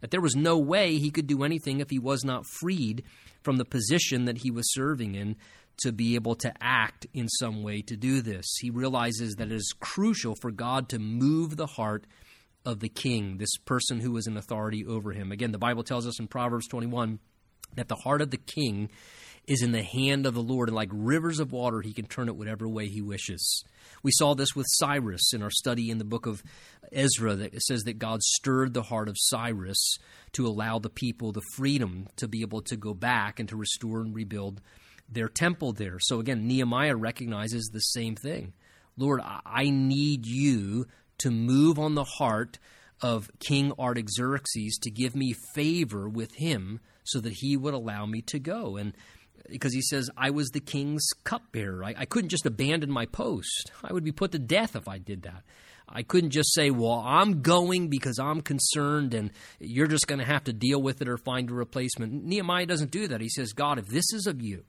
That 0.00 0.10
there 0.10 0.20
was 0.20 0.34
no 0.34 0.58
way 0.58 0.98
he 0.98 1.10
could 1.10 1.26
do 1.26 1.42
anything 1.42 1.80
if 1.80 1.90
he 1.90 1.98
was 1.98 2.24
not 2.24 2.46
freed 2.46 3.02
from 3.42 3.56
the 3.56 3.64
position 3.64 4.24
that 4.24 4.38
he 4.38 4.50
was 4.50 4.72
serving 4.72 5.14
in 5.14 5.36
to 5.78 5.92
be 5.92 6.14
able 6.14 6.34
to 6.36 6.52
act 6.60 7.06
in 7.12 7.28
some 7.28 7.62
way 7.62 7.82
to 7.82 7.96
do 7.96 8.20
this. 8.22 8.46
He 8.60 8.70
realizes 8.70 9.34
that 9.34 9.48
it 9.48 9.54
is 9.54 9.74
crucial 9.78 10.34
for 10.40 10.50
God 10.50 10.88
to 10.90 10.98
move 10.98 11.56
the 11.56 11.66
heart 11.66 12.06
of 12.64 12.80
the 12.80 12.88
king, 12.88 13.38
this 13.38 13.56
person 13.64 14.00
who 14.00 14.16
is 14.16 14.26
in 14.26 14.36
authority 14.36 14.84
over 14.84 15.12
him. 15.12 15.30
Again, 15.32 15.52
the 15.52 15.58
Bible 15.58 15.84
tells 15.84 16.06
us 16.06 16.18
in 16.18 16.26
Proverbs 16.26 16.66
21 16.68 17.18
that 17.76 17.88
the 17.88 17.94
heart 17.94 18.22
of 18.22 18.30
the 18.30 18.36
king 18.38 18.90
is 19.46 19.62
in 19.62 19.70
the 19.70 19.82
hand 19.82 20.26
of 20.26 20.34
the 20.34 20.42
Lord, 20.42 20.68
and 20.68 20.74
like 20.74 20.88
rivers 20.92 21.38
of 21.38 21.52
water, 21.52 21.80
he 21.80 21.92
can 21.92 22.06
turn 22.06 22.28
it 22.28 22.36
whatever 22.36 22.68
way 22.68 22.88
he 22.88 23.00
wishes. 23.00 23.62
We 24.02 24.10
saw 24.12 24.34
this 24.34 24.56
with 24.56 24.66
Cyrus 24.68 25.32
in 25.32 25.42
our 25.42 25.50
study 25.50 25.90
in 25.90 25.98
the 25.98 26.04
book 26.04 26.26
of 26.26 26.42
Ezra 26.92 27.36
that 27.36 27.62
says 27.62 27.82
that 27.82 27.98
God 27.98 28.22
stirred 28.22 28.74
the 28.74 28.82
heart 28.82 29.08
of 29.08 29.16
Cyrus 29.16 29.98
to 30.32 30.46
allow 30.46 30.78
the 30.78 30.90
people 30.90 31.30
the 31.30 31.42
freedom 31.54 32.08
to 32.16 32.26
be 32.26 32.40
able 32.40 32.62
to 32.62 32.76
go 32.76 32.92
back 32.92 33.38
and 33.38 33.48
to 33.48 33.56
restore 33.56 34.00
and 34.00 34.14
rebuild 34.14 34.60
their 35.08 35.28
temple 35.28 35.72
there. 35.72 35.98
So 36.00 36.20
again, 36.20 36.46
Nehemiah 36.46 36.96
recognizes 36.96 37.70
the 37.72 37.80
same 37.80 38.16
thing. 38.16 38.52
Lord, 38.96 39.20
I 39.22 39.70
need 39.70 40.26
you 40.26 40.86
to 41.18 41.30
move 41.30 41.78
on 41.78 41.94
the 41.94 42.04
heart 42.04 42.58
of 43.02 43.30
King 43.40 43.72
Artaxerxes 43.78 44.78
to 44.82 44.90
give 44.90 45.14
me 45.14 45.34
favor 45.54 46.08
with 46.08 46.34
him 46.34 46.80
so 47.04 47.20
that 47.20 47.34
he 47.34 47.56
would 47.56 47.74
allow 47.74 48.06
me 48.06 48.22
to 48.22 48.38
go. 48.38 48.76
And 48.76 48.94
because 49.48 49.74
he 49.74 49.82
says, 49.82 50.10
I 50.16 50.30
was 50.30 50.48
the 50.48 50.60
king's 50.60 51.06
cupbearer. 51.24 51.84
I, 51.84 51.94
I 51.98 52.04
couldn't 52.04 52.30
just 52.30 52.46
abandon 52.46 52.90
my 52.90 53.06
post. 53.06 53.70
I 53.84 53.92
would 53.92 54.04
be 54.04 54.12
put 54.12 54.32
to 54.32 54.38
death 54.38 54.76
if 54.76 54.88
I 54.88 54.98
did 54.98 55.22
that. 55.22 55.42
I 55.88 56.02
couldn't 56.02 56.30
just 56.30 56.52
say, 56.52 56.70
Well, 56.70 57.00
I'm 57.06 57.42
going 57.42 57.88
because 57.88 58.18
I'm 58.18 58.40
concerned 58.40 59.14
and 59.14 59.30
you're 59.60 59.86
just 59.86 60.08
going 60.08 60.18
to 60.18 60.24
have 60.24 60.44
to 60.44 60.52
deal 60.52 60.82
with 60.82 61.00
it 61.00 61.08
or 61.08 61.16
find 61.16 61.48
a 61.48 61.54
replacement. 61.54 62.24
Nehemiah 62.24 62.66
doesn't 62.66 62.90
do 62.90 63.06
that. 63.06 63.20
He 63.20 63.28
says, 63.28 63.52
God, 63.52 63.78
if 63.78 63.86
this 63.86 64.12
is 64.12 64.26
of 64.26 64.42
you, 64.42 64.64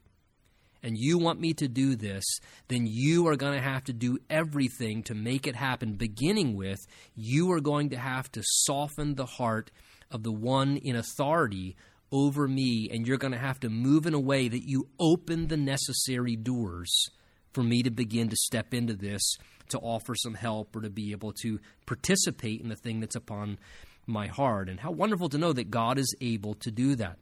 and 0.82 0.96
you 0.96 1.18
want 1.18 1.40
me 1.40 1.52
to 1.54 1.68
do 1.68 1.96
this, 1.96 2.24
then 2.68 2.86
you 2.86 3.26
are 3.28 3.36
going 3.36 3.54
to 3.54 3.64
have 3.64 3.84
to 3.84 3.92
do 3.92 4.18
everything 4.30 5.02
to 5.04 5.14
make 5.14 5.46
it 5.46 5.56
happen, 5.56 5.94
beginning 5.94 6.56
with 6.56 6.80
you 7.14 7.50
are 7.52 7.60
going 7.60 7.90
to 7.90 7.96
have 7.96 8.30
to 8.32 8.42
soften 8.44 9.14
the 9.14 9.26
heart 9.26 9.70
of 10.10 10.22
the 10.22 10.32
one 10.32 10.76
in 10.76 10.96
authority 10.96 11.76
over 12.10 12.48
me, 12.48 12.88
and 12.90 13.06
you're 13.06 13.18
going 13.18 13.32
to 13.32 13.38
have 13.38 13.60
to 13.60 13.68
move 13.68 14.06
in 14.06 14.14
a 14.14 14.20
way 14.20 14.48
that 14.48 14.66
you 14.66 14.88
open 14.98 15.48
the 15.48 15.56
necessary 15.56 16.36
doors 16.36 17.10
for 17.52 17.62
me 17.62 17.82
to 17.82 17.90
begin 17.90 18.28
to 18.28 18.36
step 18.36 18.72
into 18.72 18.94
this, 18.94 19.36
to 19.68 19.78
offer 19.78 20.14
some 20.14 20.34
help, 20.34 20.74
or 20.74 20.80
to 20.80 20.90
be 20.90 21.12
able 21.12 21.32
to 21.32 21.58
participate 21.86 22.60
in 22.60 22.68
the 22.68 22.76
thing 22.76 23.00
that's 23.00 23.16
upon 23.16 23.58
my 24.06 24.26
heart. 24.26 24.68
And 24.70 24.80
how 24.80 24.90
wonderful 24.90 25.28
to 25.30 25.38
know 25.38 25.52
that 25.52 25.70
God 25.70 25.98
is 25.98 26.14
able 26.20 26.54
to 26.54 26.70
do 26.70 26.94
that 26.96 27.18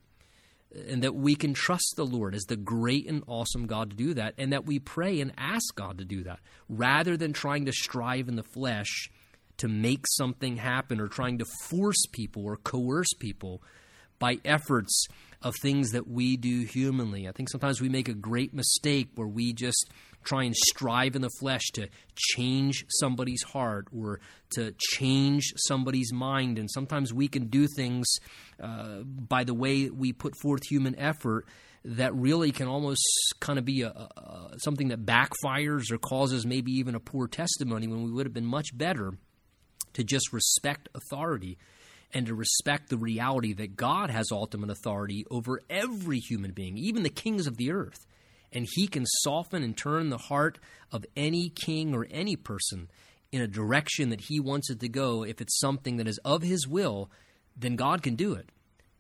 and 0.89 1.03
that 1.03 1.15
we 1.15 1.35
can 1.35 1.55
trust 1.55 1.95
the 1.97 2.05
Lord 2.05 2.35
as 2.35 2.45
the 2.45 2.57
great 2.57 3.09
and 3.09 3.23
awesome 3.27 3.67
God 3.67 3.91
to 3.91 3.97
do 3.97 4.15
that, 4.15 4.35
and 4.37 4.53
that 4.53 4.67
we 4.67 4.79
pray 4.79 5.21
and 5.21 5.33
ask 5.39 5.75
God 5.75 5.99
to 5.99 6.05
do 6.05 6.25
that, 6.25 6.41
rather 6.69 7.17
than 7.17 7.33
trying 7.33 7.67
to 7.67 7.73
strive 7.73 8.29
in 8.29 8.37
the 8.37 8.43
flesh 8.43 9.11
to 9.59 9.69
make 9.69 10.05
something 10.07 10.57
happen 10.57 11.01
or 11.01 11.09
trying 11.09 11.39
to 11.39 11.47
force 11.69 12.05
people 12.13 12.45
or 12.45 12.57
coerce 12.57 13.13
people 13.19 13.63
by 14.19 14.39
efforts 14.45 15.07
of 15.43 15.55
things 15.63 15.93
that 15.93 16.09
we 16.09 16.37
do 16.37 16.65
humanly. 16.65 17.29
I 17.29 17.33
think 17.33 17.51
sometimes 17.51 17.81
we 17.81 17.89
make 17.89 18.09
a 18.09 18.15
great 18.15 18.53
mistake 18.53 19.09
where 19.15 19.29
we 19.29 19.53
just 19.53 19.91
try 20.27 20.45
and 20.45 20.55
strive 20.55 21.17
in 21.17 21.23
the 21.23 21.31
flesh 21.39 21.63
to 21.75 21.89
change 22.15 22.85
somebody's 22.89 23.43
heart 23.43 23.87
or 23.97 24.21
to 24.51 24.75
change 24.79 25.53
somebody's 25.57 26.13
mind. 26.13 26.59
And 26.59 26.71
sometimes 26.71 27.15
we 27.15 27.29
can 27.29 27.47
do 27.47 27.67
things 27.67 28.07
uh, 28.63 29.03
by 29.03 29.45
the 29.45 29.55
way 29.55 29.89
we 29.89 30.13
put 30.13 30.35
forth 30.43 30.63
human 30.69 30.99
effort 30.99 31.47
that 31.85 32.13
really 32.15 32.51
can 32.51 32.67
almost 32.67 33.03
kind 33.39 33.59
of 33.59 33.65
be 33.65 33.83
a, 33.83 33.89
a, 33.91 34.55
something 34.59 34.89
that 34.89 35.07
backfires 35.07 35.93
or 35.93 35.99
causes 35.99 36.45
maybe 36.45 36.73
even 36.73 36.97
a 36.97 37.01
poor 37.01 37.29
testimony 37.29 37.87
when 37.87 38.03
we 38.03 38.11
would 38.11 38.27
have 38.27 38.35
been 38.35 38.45
much 38.45 38.77
better 38.77 39.13
to 39.93 40.03
just 40.03 40.33
respect 40.33 40.89
authority 40.95 41.59
and 42.13 42.27
to 42.27 42.35
respect 42.35 42.89
the 42.89 42.97
reality 42.97 43.53
that 43.55 43.77
God 43.77 44.11
has 44.11 44.27
ultimate 44.33 44.71
authority 44.71 45.25
over 45.31 45.61
every 45.71 46.19
human 46.19 46.53
being, 46.53 46.77
even 46.77 47.03
the 47.03 47.09
kings 47.09 47.47
of 47.47 47.57
the 47.57 47.71
earth. 47.71 48.07
And 48.53 48.67
he 48.73 48.87
can 48.87 49.05
soften 49.23 49.63
and 49.63 49.77
turn 49.77 50.11
the 50.11 50.19
heart 50.19 50.59
of 50.93 51.05
any 51.17 51.49
king 51.49 51.95
or 51.95 52.07
any 52.11 52.37
person 52.37 52.89
in 53.33 53.43
a 53.43 53.49
direction 53.49 54.11
that 54.11 54.23
he 54.23 54.41
wants 54.41 54.71
it 54.71 54.81
to 54.81 54.89
go. 54.89 55.25
If 55.25 55.41
it's 55.41 55.59
something 55.59 55.97
that 55.97 56.09
is 56.09 56.19
of 56.25 56.43
his 56.43 56.67
will, 56.67 57.11
then 57.57 57.77
God 57.77 58.03
can 58.03 58.15
do 58.15 58.35
it. 58.35 58.51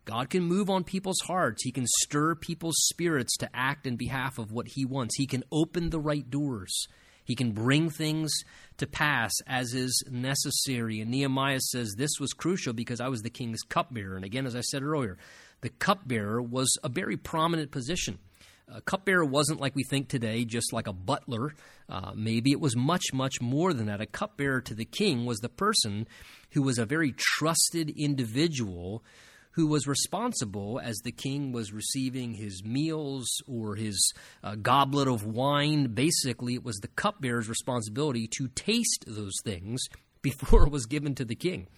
God 0.05 0.30
can 0.30 0.44
move 0.44 0.70
on 0.70 0.84
people's 0.84 1.20
hearts. 1.26 1.64
He 1.64 1.72
can 1.72 1.86
stir 1.86 2.36
people's 2.36 2.76
spirits 2.78 3.36
to 3.38 3.51
act 3.53 3.86
in 3.86 3.97
behalf 3.97 4.38
of 4.38 4.53
what 4.53 4.68
he 4.68 4.84
wants. 4.84 5.16
He 5.16 5.26
can 5.26 5.42
open 5.51 5.90
the 5.90 6.01
right 6.01 6.28
doors. 6.28 6.86
He 7.24 7.34
can 7.34 7.51
bring 7.51 7.90
things 7.90 8.32
to 8.78 8.86
pass 8.86 9.32
as 9.49 9.74
is 9.74 10.05
necessary. 10.09 11.01
And 11.01 11.11
Nehemiah 11.11 11.61
says 11.61 11.94
this 11.97 12.20
was 12.20 12.32
crucial 12.32 12.72
because 12.72 13.01
I 13.01 13.09
was 13.09 13.22
the 13.22 13.30
king's 13.30 13.62
cupbearer. 13.62 14.14
And 14.14 14.24
again, 14.24 14.47
as 14.47 14.55
I 14.55 14.61
said 14.61 14.84
earlier, 14.84 15.18
the 15.61 15.70
cupbearer 15.70 16.40
was 16.40 16.72
a 16.84 16.88
very 16.88 17.16
prominent 17.16 17.72
position. 17.72 18.18
A 18.68 18.80
cupbearer 18.80 19.24
wasn't 19.24 19.60
like 19.60 19.76
we 19.76 19.84
think 19.84 20.08
today, 20.08 20.44
just 20.44 20.72
like 20.72 20.88
a 20.88 20.92
butler. 20.92 21.54
Uh, 21.88 22.12
maybe 22.16 22.50
it 22.50 22.60
was 22.60 22.74
much, 22.74 23.12
much 23.12 23.40
more 23.40 23.72
than 23.72 23.86
that. 23.86 24.00
A 24.00 24.06
cupbearer 24.06 24.60
to 24.62 24.74
the 24.74 24.84
king 24.84 25.24
was 25.24 25.38
the 25.38 25.48
person 25.48 26.08
who 26.50 26.62
was 26.62 26.78
a 26.78 26.84
very 26.84 27.14
trusted 27.16 27.90
individual 27.96 29.04
who 29.52 29.68
was 29.68 29.86
responsible 29.86 30.78
as 30.82 30.96
the 30.98 31.12
king 31.12 31.52
was 31.52 31.72
receiving 31.72 32.34
his 32.34 32.62
meals 32.62 33.26
or 33.46 33.76
his 33.76 34.12
uh, 34.44 34.54
goblet 34.56 35.08
of 35.08 35.24
wine. 35.24 35.86
Basically, 35.94 36.54
it 36.54 36.64
was 36.64 36.76
the 36.76 36.88
cupbearer's 36.88 37.48
responsibility 37.48 38.28
to 38.36 38.48
taste 38.48 39.04
those 39.06 39.34
things 39.44 39.80
before 40.22 40.66
it 40.66 40.72
was 40.72 40.86
given 40.86 41.14
to 41.14 41.24
the 41.24 41.36
king. 41.36 41.68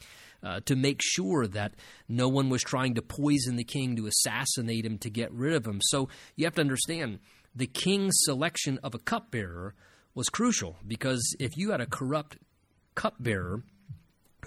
Uh, 0.40 0.60
to 0.66 0.76
make 0.76 1.00
sure 1.02 1.48
that 1.48 1.74
no 2.08 2.28
one 2.28 2.48
was 2.48 2.62
trying 2.62 2.94
to 2.94 3.02
poison 3.02 3.56
the 3.56 3.64
king 3.64 3.96
to 3.96 4.06
assassinate 4.06 4.86
him 4.86 4.96
to 4.96 5.10
get 5.10 5.32
rid 5.32 5.52
of 5.52 5.66
him. 5.66 5.80
So 5.82 6.08
you 6.36 6.44
have 6.44 6.54
to 6.54 6.60
understand 6.60 7.18
the 7.56 7.66
king's 7.66 8.14
selection 8.18 8.78
of 8.84 8.94
a 8.94 9.00
cupbearer 9.00 9.74
was 10.14 10.28
crucial 10.28 10.76
because 10.86 11.34
if 11.40 11.56
you 11.56 11.72
had 11.72 11.80
a 11.80 11.86
corrupt 11.86 12.38
cupbearer, 12.94 13.64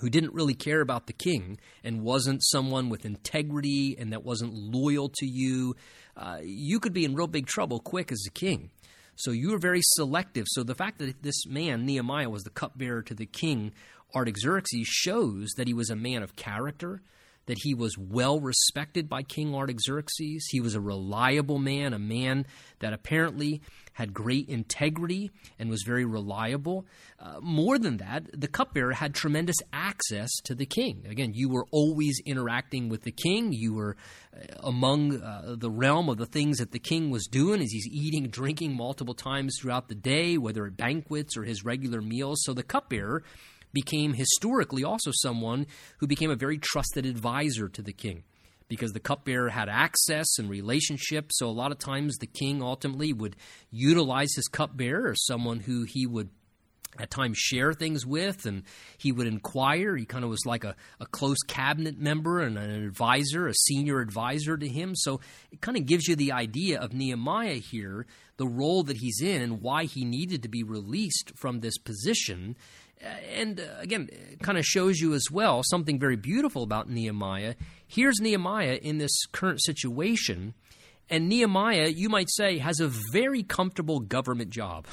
who 0.01 0.09
didn't 0.09 0.33
really 0.33 0.55
care 0.55 0.81
about 0.81 1.05
the 1.05 1.13
king 1.13 1.59
and 1.83 2.01
wasn't 2.01 2.43
someone 2.43 2.89
with 2.89 3.05
integrity 3.05 3.95
and 3.99 4.11
that 4.11 4.23
wasn't 4.23 4.53
loyal 4.53 5.09
to 5.09 5.27
you, 5.27 5.75
uh, 6.17 6.39
you 6.41 6.79
could 6.79 6.93
be 6.93 7.05
in 7.05 7.13
real 7.13 7.27
big 7.27 7.45
trouble 7.45 7.79
quick 7.79 8.11
as 8.11 8.23
a 8.27 8.31
king. 8.31 8.71
So 9.15 9.31
you 9.31 9.51
were 9.51 9.59
very 9.59 9.81
selective. 9.83 10.47
So 10.49 10.63
the 10.63 10.73
fact 10.73 10.97
that 10.99 11.21
this 11.21 11.45
man, 11.45 11.85
Nehemiah, 11.85 12.29
was 12.29 12.43
the 12.43 12.49
cupbearer 12.49 13.03
to 13.03 13.13
the 13.13 13.27
king 13.27 13.73
Artaxerxes 14.15 14.87
shows 14.87 15.49
that 15.57 15.67
he 15.67 15.73
was 15.73 15.89
a 15.89 15.95
man 15.95 16.23
of 16.23 16.35
character, 16.35 17.01
that 17.47 17.57
he 17.63 17.73
was 17.73 17.97
well 17.97 18.39
respected 18.39 19.09
by 19.09 19.23
King 19.23 19.55
Artaxerxes. 19.55 20.47
He 20.51 20.61
was 20.61 20.75
a 20.75 20.79
reliable 20.81 21.57
man, 21.57 21.93
a 21.93 21.99
man 21.99 22.45
that 22.79 22.93
apparently 22.93 23.61
had 23.93 24.13
great 24.13 24.47
integrity 24.47 25.31
and 25.59 25.69
was 25.69 25.83
very 25.85 26.05
reliable. 26.05 26.85
Uh, 27.19 27.39
more 27.41 27.77
than 27.77 27.97
that, 27.97 28.23
the 28.39 28.47
cupbearer 28.47 28.93
had 28.93 29.13
tremendous 29.13 29.57
access 29.73 30.29
to 30.43 30.55
the 30.55 30.65
king. 30.65 31.05
Again, 31.09 31.33
you 31.33 31.49
were 31.49 31.65
always 31.71 32.21
interacting 32.25 32.89
with 32.89 33.01
the 33.03 33.11
king. 33.11 33.51
You 33.51 33.73
were 33.73 33.97
uh, 34.33 34.39
among 34.63 35.21
uh, 35.21 35.55
the 35.57 35.69
realm 35.69 36.09
of 36.09 36.17
the 36.17 36.25
things 36.25 36.59
that 36.59 36.71
the 36.71 36.79
king 36.79 37.09
was 37.09 37.27
doing 37.27 37.61
as 37.61 37.71
he's 37.71 37.87
eating, 37.87 38.29
drinking 38.29 38.75
multiple 38.75 39.15
times 39.15 39.57
throughout 39.59 39.89
the 39.89 39.95
day, 39.95 40.37
whether 40.37 40.65
at 40.67 40.77
banquets 40.77 41.35
or 41.35 41.43
his 41.43 41.65
regular 41.65 42.01
meals. 42.01 42.43
So 42.43 42.53
the 42.53 42.63
cupbearer 42.63 43.23
became 43.73 44.13
historically 44.13 44.83
also 44.83 45.11
someone 45.13 45.67
who 45.99 46.07
became 46.07 46.31
a 46.31 46.35
very 46.35 46.57
trusted 46.57 47.05
advisor 47.05 47.69
to 47.69 47.81
the 47.81 47.93
king 47.93 48.23
because 48.67 48.93
the 48.93 48.99
cupbearer 49.01 49.49
had 49.49 49.67
access 49.67 50.39
and 50.39 50.49
relationship. 50.49 51.31
So 51.33 51.47
a 51.47 51.51
lot 51.51 51.73
of 51.73 51.77
times 51.77 52.17
the 52.17 52.25
king 52.25 52.61
ultimately 52.61 53.11
would 53.11 53.35
utilize 53.69 54.33
his 54.33 54.47
cupbearer 54.47 55.11
as 55.11 55.25
someone 55.25 55.59
who 55.59 55.83
he 55.83 56.07
would 56.07 56.29
at 56.99 57.09
times 57.09 57.37
share 57.37 57.73
things 57.73 58.05
with 58.05 58.45
and 58.45 58.63
he 58.97 59.11
would 59.11 59.27
inquire. 59.27 59.95
He 59.95 60.05
kind 60.05 60.23
of 60.23 60.29
was 60.29 60.45
like 60.45 60.63
a, 60.63 60.75
a 60.99 61.05
close 61.05 61.39
cabinet 61.47 61.97
member 61.99 62.39
and 62.39 62.57
an 62.57 62.83
advisor 62.83 63.47
a 63.47 63.53
senior 63.53 63.99
advisor 63.99 64.57
to 64.57 64.67
him. 64.67 64.95
So 64.95 65.19
it 65.51 65.61
kind 65.61 65.77
of 65.77 65.85
gives 65.85 66.07
you 66.07 66.15
the 66.15 66.31
idea 66.31 66.79
of 66.79 66.93
nehemiah 66.93 67.55
here 67.55 68.05
the 68.37 68.47
role 68.47 68.83
that 68.83 68.97
he's 68.97 69.21
in 69.21 69.41
and 69.41 69.61
why 69.61 69.83
he 69.83 70.03
needed 70.03 70.43
to 70.43 70.49
be 70.49 70.63
released 70.63 71.31
from 71.35 71.59
this 71.59 71.77
position 71.77 72.55
and 73.33 73.59
uh, 73.59 73.63
again, 73.79 74.09
kind 74.41 74.57
of 74.57 74.65
shows 74.65 74.99
you 74.99 75.13
as 75.13 75.25
well 75.31 75.61
something 75.63 75.99
very 75.99 76.15
beautiful 76.15 76.63
about 76.63 76.89
Nehemiah. 76.89 77.55
Here's 77.87 78.19
Nehemiah 78.19 78.79
in 78.81 78.97
this 78.97 79.25
current 79.31 79.61
situation, 79.63 80.53
and 81.09 81.27
Nehemiah, 81.27 81.87
you 81.87 82.09
might 82.09 82.29
say, 82.29 82.57
has 82.59 82.79
a 82.79 82.91
very 83.11 83.43
comfortable 83.43 83.99
government 83.99 84.49
job. 84.49 84.87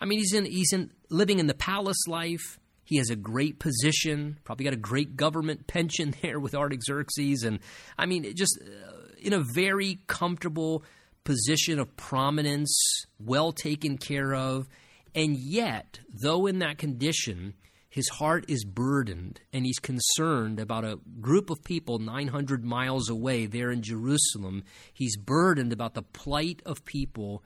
I 0.00 0.06
mean, 0.06 0.18
he's 0.18 0.32
in 0.32 0.44
he's 0.44 0.72
in 0.72 0.90
living 1.10 1.38
in 1.38 1.46
the 1.46 1.54
palace 1.54 2.06
life. 2.06 2.58
He 2.84 2.98
has 2.98 3.08
a 3.08 3.16
great 3.16 3.58
position, 3.58 4.38
probably 4.44 4.64
got 4.64 4.74
a 4.74 4.78
great 4.78 5.16
government 5.16 5.66
pension 5.66 6.14
there 6.22 6.38
with 6.38 6.54
Artaxerxes, 6.54 7.42
and 7.42 7.60
I 7.98 8.06
mean, 8.06 8.34
just 8.34 8.58
uh, 8.60 8.92
in 9.20 9.32
a 9.32 9.40
very 9.40 10.00
comfortable 10.06 10.84
position 11.24 11.78
of 11.78 11.96
prominence, 11.96 12.76
well 13.18 13.52
taken 13.52 13.96
care 13.96 14.34
of. 14.34 14.68
And 15.14 15.36
yet, 15.36 16.00
though 16.08 16.46
in 16.46 16.58
that 16.58 16.78
condition, 16.78 17.54
his 17.88 18.08
heart 18.08 18.46
is 18.48 18.64
burdened 18.64 19.40
and 19.52 19.64
he's 19.64 19.78
concerned 19.78 20.58
about 20.58 20.84
a 20.84 20.98
group 21.20 21.50
of 21.50 21.62
people 21.62 22.00
900 22.00 22.64
miles 22.64 23.08
away 23.08 23.46
there 23.46 23.70
in 23.70 23.82
Jerusalem. 23.82 24.64
He's 24.92 25.16
burdened 25.16 25.72
about 25.72 25.94
the 25.94 26.02
plight 26.02 26.60
of 26.66 26.84
people 26.84 27.44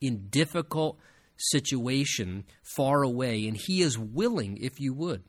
in 0.00 0.28
difficult 0.30 0.98
situation 1.36 2.44
far 2.74 3.02
away 3.02 3.46
and 3.46 3.56
he 3.56 3.82
is 3.82 3.98
willing 3.98 4.56
if 4.58 4.80
you 4.80 4.94
would 4.94 5.22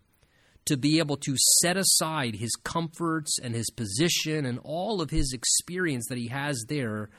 to 0.66 0.78
be 0.78 1.00
able 1.00 1.18
to 1.18 1.36
set 1.62 1.76
aside 1.76 2.36
his 2.36 2.56
comforts 2.64 3.38
and 3.42 3.56
his 3.56 3.70
position 3.72 4.46
and 4.46 4.60
all 4.64 5.02
of 5.02 5.10
his 5.10 5.34
experience 5.34 6.06
that 6.08 6.18
he 6.18 6.28
has 6.28 6.64
there 6.68 7.10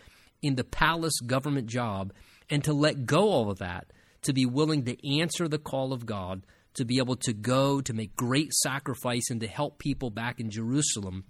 in 0.43 0.55
the 0.55 0.65
palace 0.65 1.19
government 1.21 1.67
job 1.67 2.13
and 2.51 2.65
to 2.65 2.73
let 2.73 3.07
go 3.07 3.29
all 3.29 3.51
of 3.51 3.59
that 3.59 3.93
to 4.23 4.33
be 4.33 4.47
willing 4.47 4.85
to 4.85 5.19
answer 5.21 5.49
the 5.49 5.59
call 5.59 5.93
of 5.93 6.07
God, 6.07 6.43
to 6.75 6.85
be 6.85 6.99
able 6.99 7.17
to 7.17 7.33
go, 7.33 7.81
to 7.81 7.93
make 7.93 8.17
great 8.17 8.53
sacrifice, 8.53 9.31
and 9.31 9.41
to 9.41 9.47
help 9.47 9.79
people 9.79 10.11
back 10.11 10.41
in 10.41 10.51
Jerusalem 10.51 11.25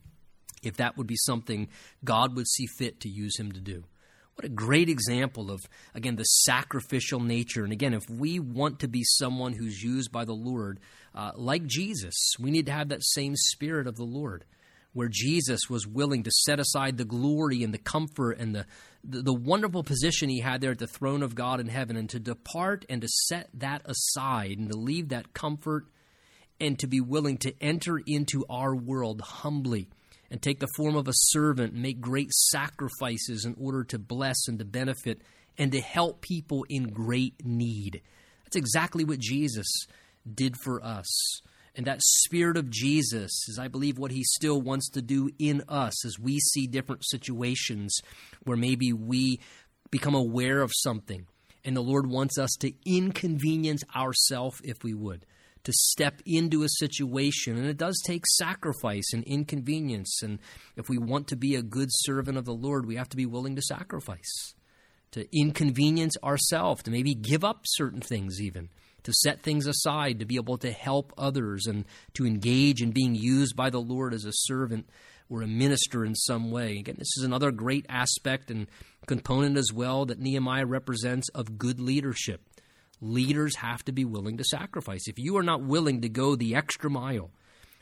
if 0.62 0.76
that 0.76 0.96
would 0.96 1.06
be 1.06 1.16
something 1.16 1.68
God 2.04 2.36
would 2.36 2.46
see 2.46 2.66
fit 2.66 3.00
to 3.00 3.08
use 3.08 3.38
him 3.38 3.52
to 3.52 3.60
do. 3.60 3.84
What 4.34 4.46
a 4.46 4.48
great 4.48 4.88
example 4.88 5.50
of, 5.50 5.60
again, 5.94 6.16
the 6.16 6.24
sacrificial 6.24 7.20
nature. 7.20 7.64
And 7.64 7.72
again, 7.72 7.92
if 7.92 8.08
we 8.08 8.38
want 8.38 8.80
to 8.80 8.88
be 8.88 9.02
someone 9.04 9.52
who's 9.52 9.82
used 9.82 10.10
by 10.10 10.24
the 10.24 10.32
Lord, 10.32 10.80
uh, 11.14 11.32
like 11.34 11.66
Jesus, 11.66 12.14
we 12.38 12.50
need 12.50 12.66
to 12.66 12.72
have 12.72 12.88
that 12.88 13.04
same 13.04 13.34
spirit 13.36 13.86
of 13.86 13.96
the 13.96 14.04
Lord 14.04 14.44
where 14.92 15.08
Jesus 15.10 15.70
was 15.70 15.86
willing 15.86 16.22
to 16.22 16.30
set 16.30 16.60
aside 16.60 16.96
the 16.96 17.04
glory 17.04 17.62
and 17.62 17.72
the 17.72 17.78
comfort 17.78 18.32
and 18.32 18.54
the, 18.54 18.66
the, 19.02 19.22
the, 19.22 19.32
wonderful 19.32 19.82
position 19.82 20.28
he 20.28 20.40
had 20.40 20.60
there 20.60 20.72
at 20.72 20.78
the 20.78 20.86
throne 20.86 21.22
of 21.22 21.34
God 21.34 21.60
in 21.60 21.68
heaven 21.68 21.96
and 21.96 22.10
to 22.10 22.20
depart 22.20 22.84
and 22.88 23.00
to 23.00 23.08
set 23.08 23.48
that 23.54 23.82
aside 23.84 24.58
and 24.58 24.70
to 24.70 24.76
leave 24.76 25.08
that 25.08 25.32
comfort 25.32 25.86
and 26.60 26.78
to 26.78 26.86
be 26.86 27.00
willing 27.00 27.38
to 27.38 27.54
enter 27.60 28.00
into 28.06 28.44
our 28.48 28.74
world 28.74 29.20
humbly 29.20 29.88
and 30.30 30.40
take 30.40 30.60
the 30.60 30.68
form 30.76 30.96
of 30.96 31.08
a 31.08 31.12
servant 31.14 31.74
make 31.74 32.00
great 32.00 32.32
sacrifices 32.32 33.44
in 33.44 33.54
order 33.60 33.84
to 33.84 33.98
bless 33.98 34.48
and 34.48 34.58
to 34.58 34.64
benefit 34.64 35.22
and 35.58 35.72
to 35.72 35.80
help 35.80 36.20
people 36.20 36.64
in 36.68 36.84
great 36.84 37.34
need. 37.44 38.00
That's 38.44 38.56
exactly 38.56 39.04
what 39.04 39.18
Jesus 39.18 39.66
did 40.34 40.56
for 40.62 40.82
us. 40.82 41.40
And 41.74 41.86
that 41.86 42.02
spirit 42.02 42.56
of 42.56 42.70
Jesus 42.70 43.48
is, 43.48 43.58
I 43.58 43.68
believe, 43.68 43.98
what 43.98 44.10
he 44.10 44.24
still 44.24 44.60
wants 44.60 44.90
to 44.90 45.02
do 45.02 45.30
in 45.38 45.62
us 45.68 46.04
as 46.04 46.18
we 46.18 46.38
see 46.38 46.66
different 46.66 47.04
situations 47.06 47.98
where 48.44 48.58
maybe 48.58 48.92
we 48.92 49.40
become 49.90 50.14
aware 50.14 50.60
of 50.60 50.70
something. 50.74 51.26
And 51.64 51.76
the 51.76 51.80
Lord 51.80 52.06
wants 52.08 52.38
us 52.38 52.50
to 52.60 52.72
inconvenience 52.84 53.84
ourselves 53.96 54.60
if 54.64 54.84
we 54.84 54.92
would, 54.92 55.24
to 55.64 55.72
step 55.72 56.20
into 56.26 56.62
a 56.62 56.68
situation. 56.68 57.56
And 57.56 57.66
it 57.66 57.78
does 57.78 57.98
take 58.04 58.26
sacrifice 58.26 59.12
and 59.14 59.24
inconvenience. 59.24 60.22
And 60.22 60.40
if 60.76 60.90
we 60.90 60.98
want 60.98 61.28
to 61.28 61.36
be 61.36 61.54
a 61.54 61.62
good 61.62 61.88
servant 61.90 62.36
of 62.36 62.44
the 62.44 62.52
Lord, 62.52 62.84
we 62.84 62.96
have 62.96 63.08
to 63.10 63.16
be 63.16 63.26
willing 63.26 63.56
to 63.56 63.62
sacrifice, 63.62 64.54
to 65.12 65.26
inconvenience 65.34 66.16
ourselves, 66.22 66.82
to 66.82 66.90
maybe 66.90 67.14
give 67.14 67.44
up 67.44 67.60
certain 67.64 68.02
things 68.02 68.42
even 68.42 68.68
to 69.04 69.12
set 69.12 69.42
things 69.42 69.66
aside, 69.66 70.18
to 70.18 70.24
be 70.24 70.36
able 70.36 70.58
to 70.58 70.70
help 70.70 71.12
others, 71.18 71.66
and 71.66 71.84
to 72.14 72.26
engage 72.26 72.82
in 72.82 72.92
being 72.92 73.14
used 73.14 73.56
by 73.56 73.70
the 73.70 73.80
Lord 73.80 74.14
as 74.14 74.24
a 74.24 74.32
servant 74.32 74.88
or 75.28 75.42
a 75.42 75.46
minister 75.46 76.04
in 76.04 76.14
some 76.14 76.50
way. 76.50 76.78
Again, 76.78 76.96
this 76.98 77.16
is 77.16 77.24
another 77.24 77.50
great 77.50 77.86
aspect 77.88 78.50
and 78.50 78.66
component 79.06 79.56
as 79.56 79.72
well 79.72 80.04
that 80.06 80.18
Nehemiah 80.18 80.66
represents 80.66 81.28
of 81.30 81.58
good 81.58 81.80
leadership. 81.80 82.42
Leaders 83.00 83.56
have 83.56 83.84
to 83.84 83.92
be 83.92 84.04
willing 84.04 84.36
to 84.36 84.44
sacrifice. 84.44 85.08
If 85.08 85.18
you 85.18 85.36
are 85.38 85.42
not 85.42 85.62
willing 85.62 86.02
to 86.02 86.08
go 86.08 86.36
the 86.36 86.54
extra 86.54 86.90
mile, 86.90 87.30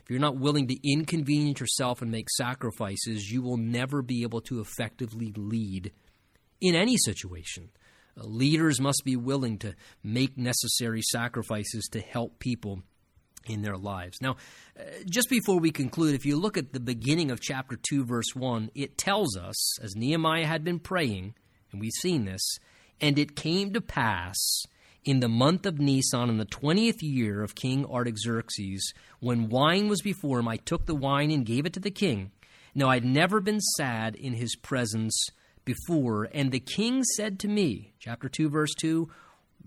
if 0.01 0.09
you're 0.09 0.19
not 0.19 0.37
willing 0.37 0.67
to 0.67 0.89
inconvenience 0.89 1.59
yourself 1.59 2.01
and 2.01 2.09
make 2.09 2.29
sacrifices, 2.29 3.29
you 3.29 3.41
will 3.41 3.57
never 3.57 4.01
be 4.01 4.23
able 4.23 4.41
to 4.41 4.61
effectively 4.61 5.31
lead 5.35 5.91
in 6.59 6.73
any 6.73 6.97
situation. 6.97 7.69
Uh, 8.19 8.25
leaders 8.25 8.79
must 8.79 9.03
be 9.05 9.15
willing 9.15 9.57
to 9.59 9.75
make 10.03 10.37
necessary 10.37 11.01
sacrifices 11.01 11.87
to 11.91 11.99
help 11.99 12.39
people 12.39 12.83
in 13.45 13.61
their 13.61 13.77
lives. 13.77 14.17
Now, 14.21 14.37
uh, 14.79 14.83
just 15.09 15.29
before 15.29 15.59
we 15.59 15.71
conclude, 15.71 16.15
if 16.15 16.25
you 16.25 16.37
look 16.37 16.57
at 16.57 16.73
the 16.73 16.79
beginning 16.79 17.31
of 17.31 17.41
chapter 17.41 17.77
2, 17.89 18.05
verse 18.05 18.35
1, 18.35 18.71
it 18.75 18.97
tells 18.97 19.35
us, 19.35 19.79
as 19.81 19.95
Nehemiah 19.95 20.45
had 20.45 20.63
been 20.63 20.79
praying, 20.79 21.33
and 21.71 21.81
we've 21.81 21.91
seen 21.99 22.25
this, 22.25 22.57
and 22.99 23.17
it 23.17 23.35
came 23.35 23.73
to 23.73 23.81
pass 23.81 24.37
in 25.03 25.19
the 25.19 25.27
month 25.27 25.65
of 25.65 25.79
Nisan, 25.79 26.29
in 26.29 26.37
the 26.37 26.45
twentieth 26.45 27.01
year 27.01 27.41
of 27.41 27.55
King 27.55 27.85
Artaxerxes, 27.85 28.93
when 29.19 29.49
wine 29.49 29.87
was 29.87 30.01
before 30.01 30.39
him, 30.39 30.47
I 30.47 30.57
took 30.57 30.85
the 30.85 30.95
wine 30.95 31.31
and 31.31 31.45
gave 31.45 31.65
it 31.65 31.73
to 31.73 31.79
the 31.79 31.89
king. 31.89 32.31
Now 32.75 32.89
I 32.89 32.95
had 32.95 33.05
never 33.05 33.41
been 33.41 33.59
sad 33.59 34.15
in 34.15 34.33
his 34.33 34.55
presence 34.55 35.15
before. 35.65 36.27
And 36.33 36.51
the 36.51 36.59
king 36.59 37.03
said 37.03 37.39
to 37.39 37.47
me, 37.47 37.93
chapter 37.99 38.29
2, 38.29 38.49
verse 38.49 38.73
2, 38.79 39.09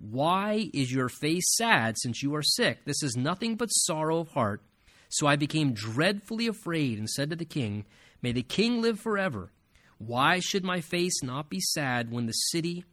why 0.01 0.71
is 0.75 0.93
your 0.93 1.09
face 1.09 1.55
sad 1.57 1.97
since 1.99 2.23
you 2.23 2.35
are 2.35 2.43
sick? 2.43 2.85
This 2.85 3.03
is 3.03 3.17
nothing 3.17 3.57
but 3.57 3.69
sorrow 3.69 4.19
of 4.19 4.29
heart. 4.29 4.63
So 5.09 5.27
I 5.27 5.37
became 5.37 5.73
dreadfully 5.73 6.47
afraid 6.47 6.99
and 6.99 7.09
said 7.09 7.31
to 7.31 7.37
the 7.37 7.45
king, 7.45 7.85
May 8.21 8.33
the 8.33 8.43
king 8.43 8.83
live 8.83 8.99
forever. 8.99 9.53
Why 9.99 10.41
should 10.41 10.65
my 10.65 10.81
face 10.81 11.23
not 11.23 11.49
be 11.49 11.61
sad 11.61 12.11
when 12.11 12.27
the 12.27 12.33
city, 12.33 12.85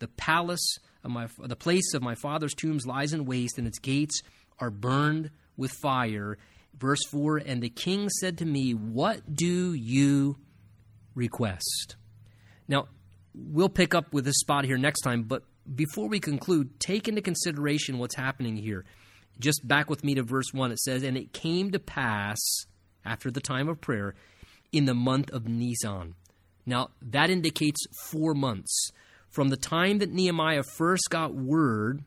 the 0.00 0.08
palace, 0.08 0.78
of 1.04 1.10
my, 1.10 1.28
the 1.38 1.56
place 1.56 1.94
of 1.94 2.02
my 2.02 2.16
father's 2.16 2.54
tombs 2.54 2.86
lies 2.86 3.12
in 3.12 3.24
waste 3.24 3.58
and 3.58 3.66
its 3.66 3.78
gates 3.78 4.20
are 4.58 4.70
burned 4.70 5.30
with 5.56 5.70
fire? 5.82 6.36
Verse 6.76 7.04
4 7.10 7.38
And 7.38 7.62
the 7.62 7.70
king 7.70 8.08
said 8.08 8.38
to 8.38 8.44
me, 8.44 8.72
What 8.72 9.34
do 9.34 9.72
you 9.72 10.36
request? 11.14 11.96
Now, 12.68 12.88
we'll 13.34 13.68
pick 13.68 13.94
up 13.94 14.12
with 14.12 14.24
this 14.24 14.38
spot 14.38 14.64
here 14.64 14.78
next 14.78 15.00
time, 15.00 15.22
but 15.24 15.42
before 15.74 16.08
we 16.08 16.20
conclude, 16.20 16.78
take 16.80 17.08
into 17.08 17.22
consideration 17.22 17.98
what's 17.98 18.14
happening 18.14 18.56
here. 18.56 18.84
Just 19.38 19.66
back 19.66 19.88
with 19.88 20.04
me 20.04 20.14
to 20.14 20.22
verse 20.22 20.52
1, 20.52 20.72
it 20.72 20.78
says, 20.78 21.02
And 21.02 21.16
it 21.16 21.32
came 21.32 21.70
to 21.70 21.78
pass 21.78 22.38
after 23.04 23.30
the 23.30 23.40
time 23.40 23.68
of 23.68 23.80
prayer 23.80 24.14
in 24.72 24.84
the 24.84 24.94
month 24.94 25.30
of 25.30 25.48
Nisan. 25.48 26.14
Now, 26.66 26.90
that 27.00 27.30
indicates 27.30 27.86
four 28.10 28.34
months. 28.34 28.90
From 29.30 29.48
the 29.48 29.56
time 29.56 29.98
that 29.98 30.12
Nehemiah 30.12 30.64
first 30.76 31.04
got 31.10 31.34
word 31.34 32.02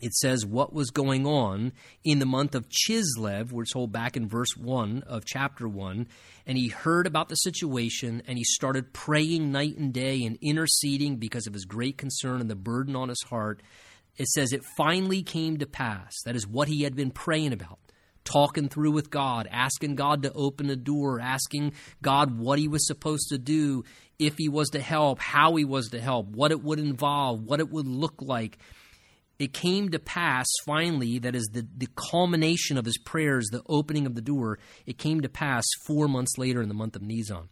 it 0.00 0.14
says 0.14 0.44
what 0.44 0.72
was 0.72 0.90
going 0.90 1.26
on 1.26 1.72
in 2.02 2.18
the 2.18 2.26
month 2.26 2.54
of 2.54 2.68
Chislev, 2.68 3.52
we're 3.52 3.64
told 3.64 3.92
back 3.92 4.16
in 4.16 4.28
verse 4.28 4.56
1 4.56 5.04
of 5.06 5.24
chapter 5.24 5.68
1. 5.68 6.06
And 6.46 6.58
he 6.58 6.68
heard 6.68 7.06
about 7.06 7.28
the 7.28 7.36
situation 7.36 8.22
and 8.26 8.36
he 8.36 8.44
started 8.44 8.92
praying 8.92 9.52
night 9.52 9.78
and 9.78 9.92
day 9.92 10.24
and 10.24 10.36
interceding 10.42 11.16
because 11.16 11.46
of 11.46 11.54
his 11.54 11.64
great 11.64 11.96
concern 11.96 12.40
and 12.40 12.50
the 12.50 12.56
burden 12.56 12.96
on 12.96 13.08
his 13.08 13.22
heart. 13.28 13.62
It 14.16 14.28
says 14.28 14.52
it 14.52 14.62
finally 14.76 15.22
came 15.22 15.58
to 15.58 15.66
pass. 15.66 16.12
That 16.24 16.36
is 16.36 16.46
what 16.46 16.68
he 16.68 16.82
had 16.82 16.94
been 16.94 17.10
praying 17.10 17.52
about. 17.52 17.78
Talking 18.24 18.68
through 18.68 18.92
with 18.92 19.10
God, 19.10 19.48
asking 19.50 19.96
God 19.96 20.22
to 20.22 20.32
open 20.32 20.70
a 20.70 20.76
door, 20.76 21.20
asking 21.20 21.72
God 22.00 22.38
what 22.38 22.58
he 22.58 22.68
was 22.68 22.86
supposed 22.86 23.28
to 23.28 23.38
do, 23.38 23.84
if 24.18 24.38
he 24.38 24.48
was 24.48 24.70
to 24.70 24.80
help, 24.80 25.18
how 25.18 25.56
he 25.56 25.64
was 25.64 25.88
to 25.88 26.00
help, 26.00 26.28
what 26.28 26.50
it 26.50 26.62
would 26.62 26.78
involve, 26.78 27.42
what 27.42 27.60
it 27.60 27.70
would 27.70 27.86
look 27.86 28.22
like 28.22 28.58
it 29.44 29.52
came 29.52 29.90
to 29.90 29.98
pass 29.98 30.46
finally, 30.64 31.18
that 31.18 31.34
is 31.34 31.48
the, 31.52 31.66
the 31.76 31.88
culmination 32.10 32.78
of 32.78 32.86
his 32.86 32.96
prayers, 32.96 33.46
the 33.52 33.62
opening 33.68 34.06
of 34.06 34.14
the 34.14 34.22
door, 34.22 34.58
it 34.86 34.96
came 34.96 35.20
to 35.20 35.28
pass 35.28 35.64
four 35.86 36.08
months 36.08 36.38
later 36.38 36.62
in 36.62 36.68
the 36.68 36.74
month 36.74 36.96
of 36.96 37.02
Nisan, 37.02 37.50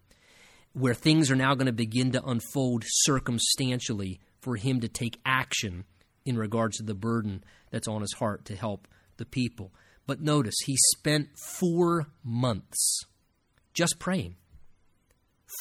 where 0.73 0.95
things 0.95 1.31
are 1.31 1.37
now 1.37 1.55
going 1.55 1.67
to 1.67 1.73
begin 1.73 2.11
to 2.13 2.25
unfold 2.25 2.83
circumstantially 2.87 4.21
for 4.41 4.57
him 4.57 4.81
to 4.81 4.89
take 4.89 5.21
action 5.27 5.85
in 6.25 6.39
regards 6.39 6.79
to 6.79 6.83
the 6.83 6.95
burden 6.95 7.45
that's 7.71 7.89
on 7.89 8.01
his 8.01 8.15
heart 8.15 8.47
to 8.47 8.57
help 8.57 8.89
the 9.19 9.27
people. 9.27 9.71
But 10.07 10.23
notice, 10.23 10.55
he 10.65 10.77
spent 10.97 11.29
four 11.59 12.07
months 12.25 13.05
just 13.75 13.99
praying. 13.99 14.37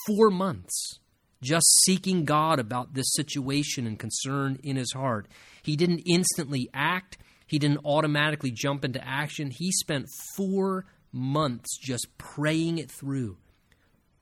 Four 0.08 0.32
months 0.32 1.01
just 1.42 1.66
seeking 1.84 2.26
God 2.26 2.60
about 2.60 2.94
this 2.94 3.12
situation 3.14 3.88
and 3.88 3.98
concern 3.98 4.60
in 4.64 4.76
his 4.76 4.94
heart. 4.94 5.28
He 5.64 5.76
didn't 5.76 6.04
instantly 6.06 6.70
act, 6.74 7.18
he 7.48 7.60
didn't 7.60 7.86
automatically 7.86 8.52
jump 8.52 8.86
into 8.86 9.06
action. 9.06 9.52
He 9.52 9.74
spent 9.74 10.08
four 10.38 10.86
months 11.12 11.78
just 11.78 12.08
praying 12.18 12.78
it 12.78 12.90
through, 12.90 13.36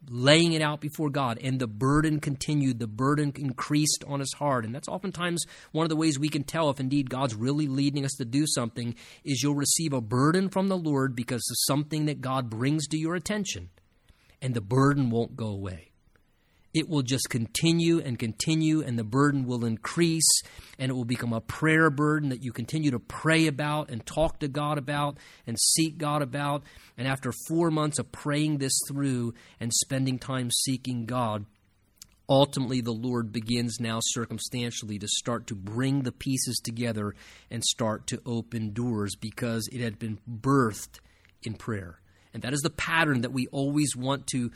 laying 0.10 0.54
it 0.54 0.64
out 0.64 0.82
before 0.82 1.12
God, 1.12 1.38
and 1.44 1.60
the 1.60 1.68
burden 1.68 2.22
continued. 2.22 2.80
The 2.80 2.88
burden 2.88 3.32
increased 3.36 4.04
on 4.08 4.20
his 4.20 4.34
heart. 4.34 4.66
And 4.66 4.74
that's 4.74 4.88
oftentimes 4.88 5.46
one 5.72 5.86
of 5.86 5.90
the 5.90 5.96
ways 5.96 6.18
we 6.18 6.30
can 6.30 6.44
tell 6.44 6.72
if 6.72 6.80
indeed 6.80 7.12
God's 7.12 7.36
really 7.36 7.68
leading 7.68 8.04
us 8.04 8.14
to 8.18 8.26
do 8.26 8.46
something 8.48 8.96
is 9.24 9.44
you'll 9.44 9.54
receive 9.54 9.94
a 9.94 10.02
burden 10.02 10.50
from 10.50 10.68
the 10.68 10.78
Lord 10.78 11.16
because 11.16 11.48
of 11.52 11.58
something 11.60 12.06
that 12.06 12.22
God 12.22 12.50
brings 12.50 12.88
to 12.88 12.98
your 12.98 13.14
attention, 13.14 13.70
and 14.42 14.56
the 14.56 14.62
burden 14.62 15.12
won't 15.12 15.36
go 15.36 15.50
away 15.50 15.89
it 16.74 16.88
will 16.88 17.02
just 17.02 17.30
continue 17.30 18.00
and 18.00 18.20
continue, 18.20 18.82
and 18.82 18.98
the 18.98 19.04
burden 19.04 19.46
will 19.46 19.66
increase, 19.66 20.42
and 20.78 20.92
it 20.92 20.94
will 20.94 21.06
become 21.06 21.34
a 21.34 21.42
prayer 21.42 21.90
burden 21.90 22.30
that 22.30 22.44
you 22.44 22.52
continue 22.52 22.92
to 22.92 23.00
pray 23.00 23.48
about 23.48 23.90
and 23.90 24.06
talk 24.06 24.40
to 24.40 24.48
God 24.48 24.78
about 24.78 25.18
and 25.48 25.58
seek 25.60 25.98
God 25.98 26.22
about. 26.22 26.64
And 26.98 27.08
after 27.08 27.32
four 27.48 27.72
months 27.72 27.98
of 27.98 28.12
praying 28.12 28.60
this 28.60 28.80
through 28.88 29.34
and 29.60 29.74
spending 29.74 30.20
time 30.20 30.52
seeking 30.52 31.06
God, 31.06 31.46
ultimately 32.30 32.82
the 32.82 32.92
Lord 32.92 33.32
begins 33.32 33.80
now 33.80 34.00
circumstantially 34.02 35.00
to 35.00 35.08
start 35.08 35.48
to 35.48 35.56
bring 35.56 36.04
the 36.04 36.12
pieces 36.12 36.60
together 36.64 37.16
and 37.50 37.64
start 37.64 38.06
to 38.08 38.22
open 38.28 38.74
doors 38.74 39.16
because 39.16 39.68
it 39.72 39.82
had 39.82 39.98
been 39.98 40.20
birthed 40.30 41.00
in 41.42 41.56
prayer. 41.56 42.00
And 42.32 42.44
that 42.44 42.54
is 42.54 42.62
the 42.62 42.70
pattern 42.70 43.22
that 43.22 43.34
we 43.34 43.48
always 43.48 43.96
want 43.96 44.28
to 44.28 44.52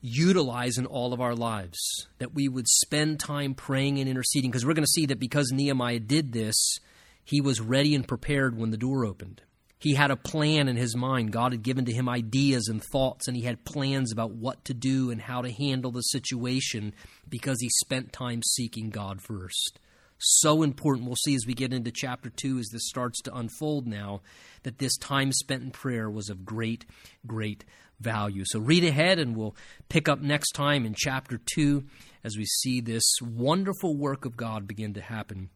utilize 0.00 0.78
in 0.78 0.86
all 0.86 1.12
of 1.12 1.20
our 1.20 1.34
lives. 1.34 1.78
That 2.18 2.34
we 2.34 2.48
would 2.48 2.68
spend 2.68 3.20
time 3.20 3.54
praying 3.54 3.98
and 3.98 4.08
interceding, 4.08 4.50
because 4.50 4.64
we're 4.64 4.74
going 4.74 4.84
to 4.84 4.88
see 4.88 5.06
that 5.06 5.18
because 5.18 5.50
Nehemiah 5.52 6.00
did 6.00 6.32
this, 6.32 6.78
he 7.24 7.40
was 7.40 7.60
ready 7.60 7.94
and 7.94 8.06
prepared 8.06 8.56
when 8.56 8.70
the 8.70 8.76
door 8.76 9.04
opened. 9.04 9.42
He 9.80 9.94
had 9.94 10.10
a 10.10 10.16
plan 10.16 10.66
in 10.66 10.76
his 10.76 10.96
mind. 10.96 11.30
God 11.30 11.52
had 11.52 11.62
given 11.62 11.84
to 11.84 11.92
him 11.92 12.08
ideas 12.08 12.66
and 12.68 12.82
thoughts, 12.82 13.28
and 13.28 13.36
he 13.36 13.44
had 13.44 13.64
plans 13.64 14.12
about 14.12 14.32
what 14.32 14.64
to 14.64 14.74
do 14.74 15.10
and 15.10 15.20
how 15.20 15.42
to 15.42 15.52
handle 15.52 15.92
the 15.92 16.00
situation 16.00 16.94
because 17.28 17.58
he 17.60 17.68
spent 17.68 18.12
time 18.12 18.42
seeking 18.42 18.90
God 18.90 19.20
first. 19.22 19.78
So 20.18 20.64
important. 20.64 21.06
We'll 21.06 21.14
see 21.14 21.36
as 21.36 21.46
we 21.46 21.54
get 21.54 21.72
into 21.72 21.92
chapter 21.92 22.28
2 22.28 22.58
as 22.58 22.70
this 22.72 22.88
starts 22.88 23.22
to 23.22 23.34
unfold 23.34 23.86
now 23.86 24.22
that 24.64 24.78
this 24.78 24.96
time 24.96 25.30
spent 25.30 25.62
in 25.62 25.70
prayer 25.70 26.10
was 26.10 26.28
of 26.28 26.44
great, 26.44 26.84
great 27.24 27.64
value. 28.00 28.44
So 28.46 28.58
read 28.58 28.84
ahead, 28.84 29.18
and 29.18 29.36
we'll 29.36 29.56
pick 29.88 30.08
up 30.08 30.20
next 30.20 30.52
time 30.52 30.86
in 30.86 30.94
chapter 30.96 31.40
2 31.54 31.84
as 32.24 32.36
we 32.36 32.44
see 32.44 32.80
this 32.80 33.04
wonderful 33.22 33.96
work 33.96 34.24
of 34.24 34.36
God 34.36 34.66
begin 34.66 34.94
to 34.94 35.00
happen 35.00 35.50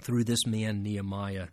through 0.00 0.24
this 0.24 0.46
man, 0.46 0.82
Nehemiah, 0.82 1.48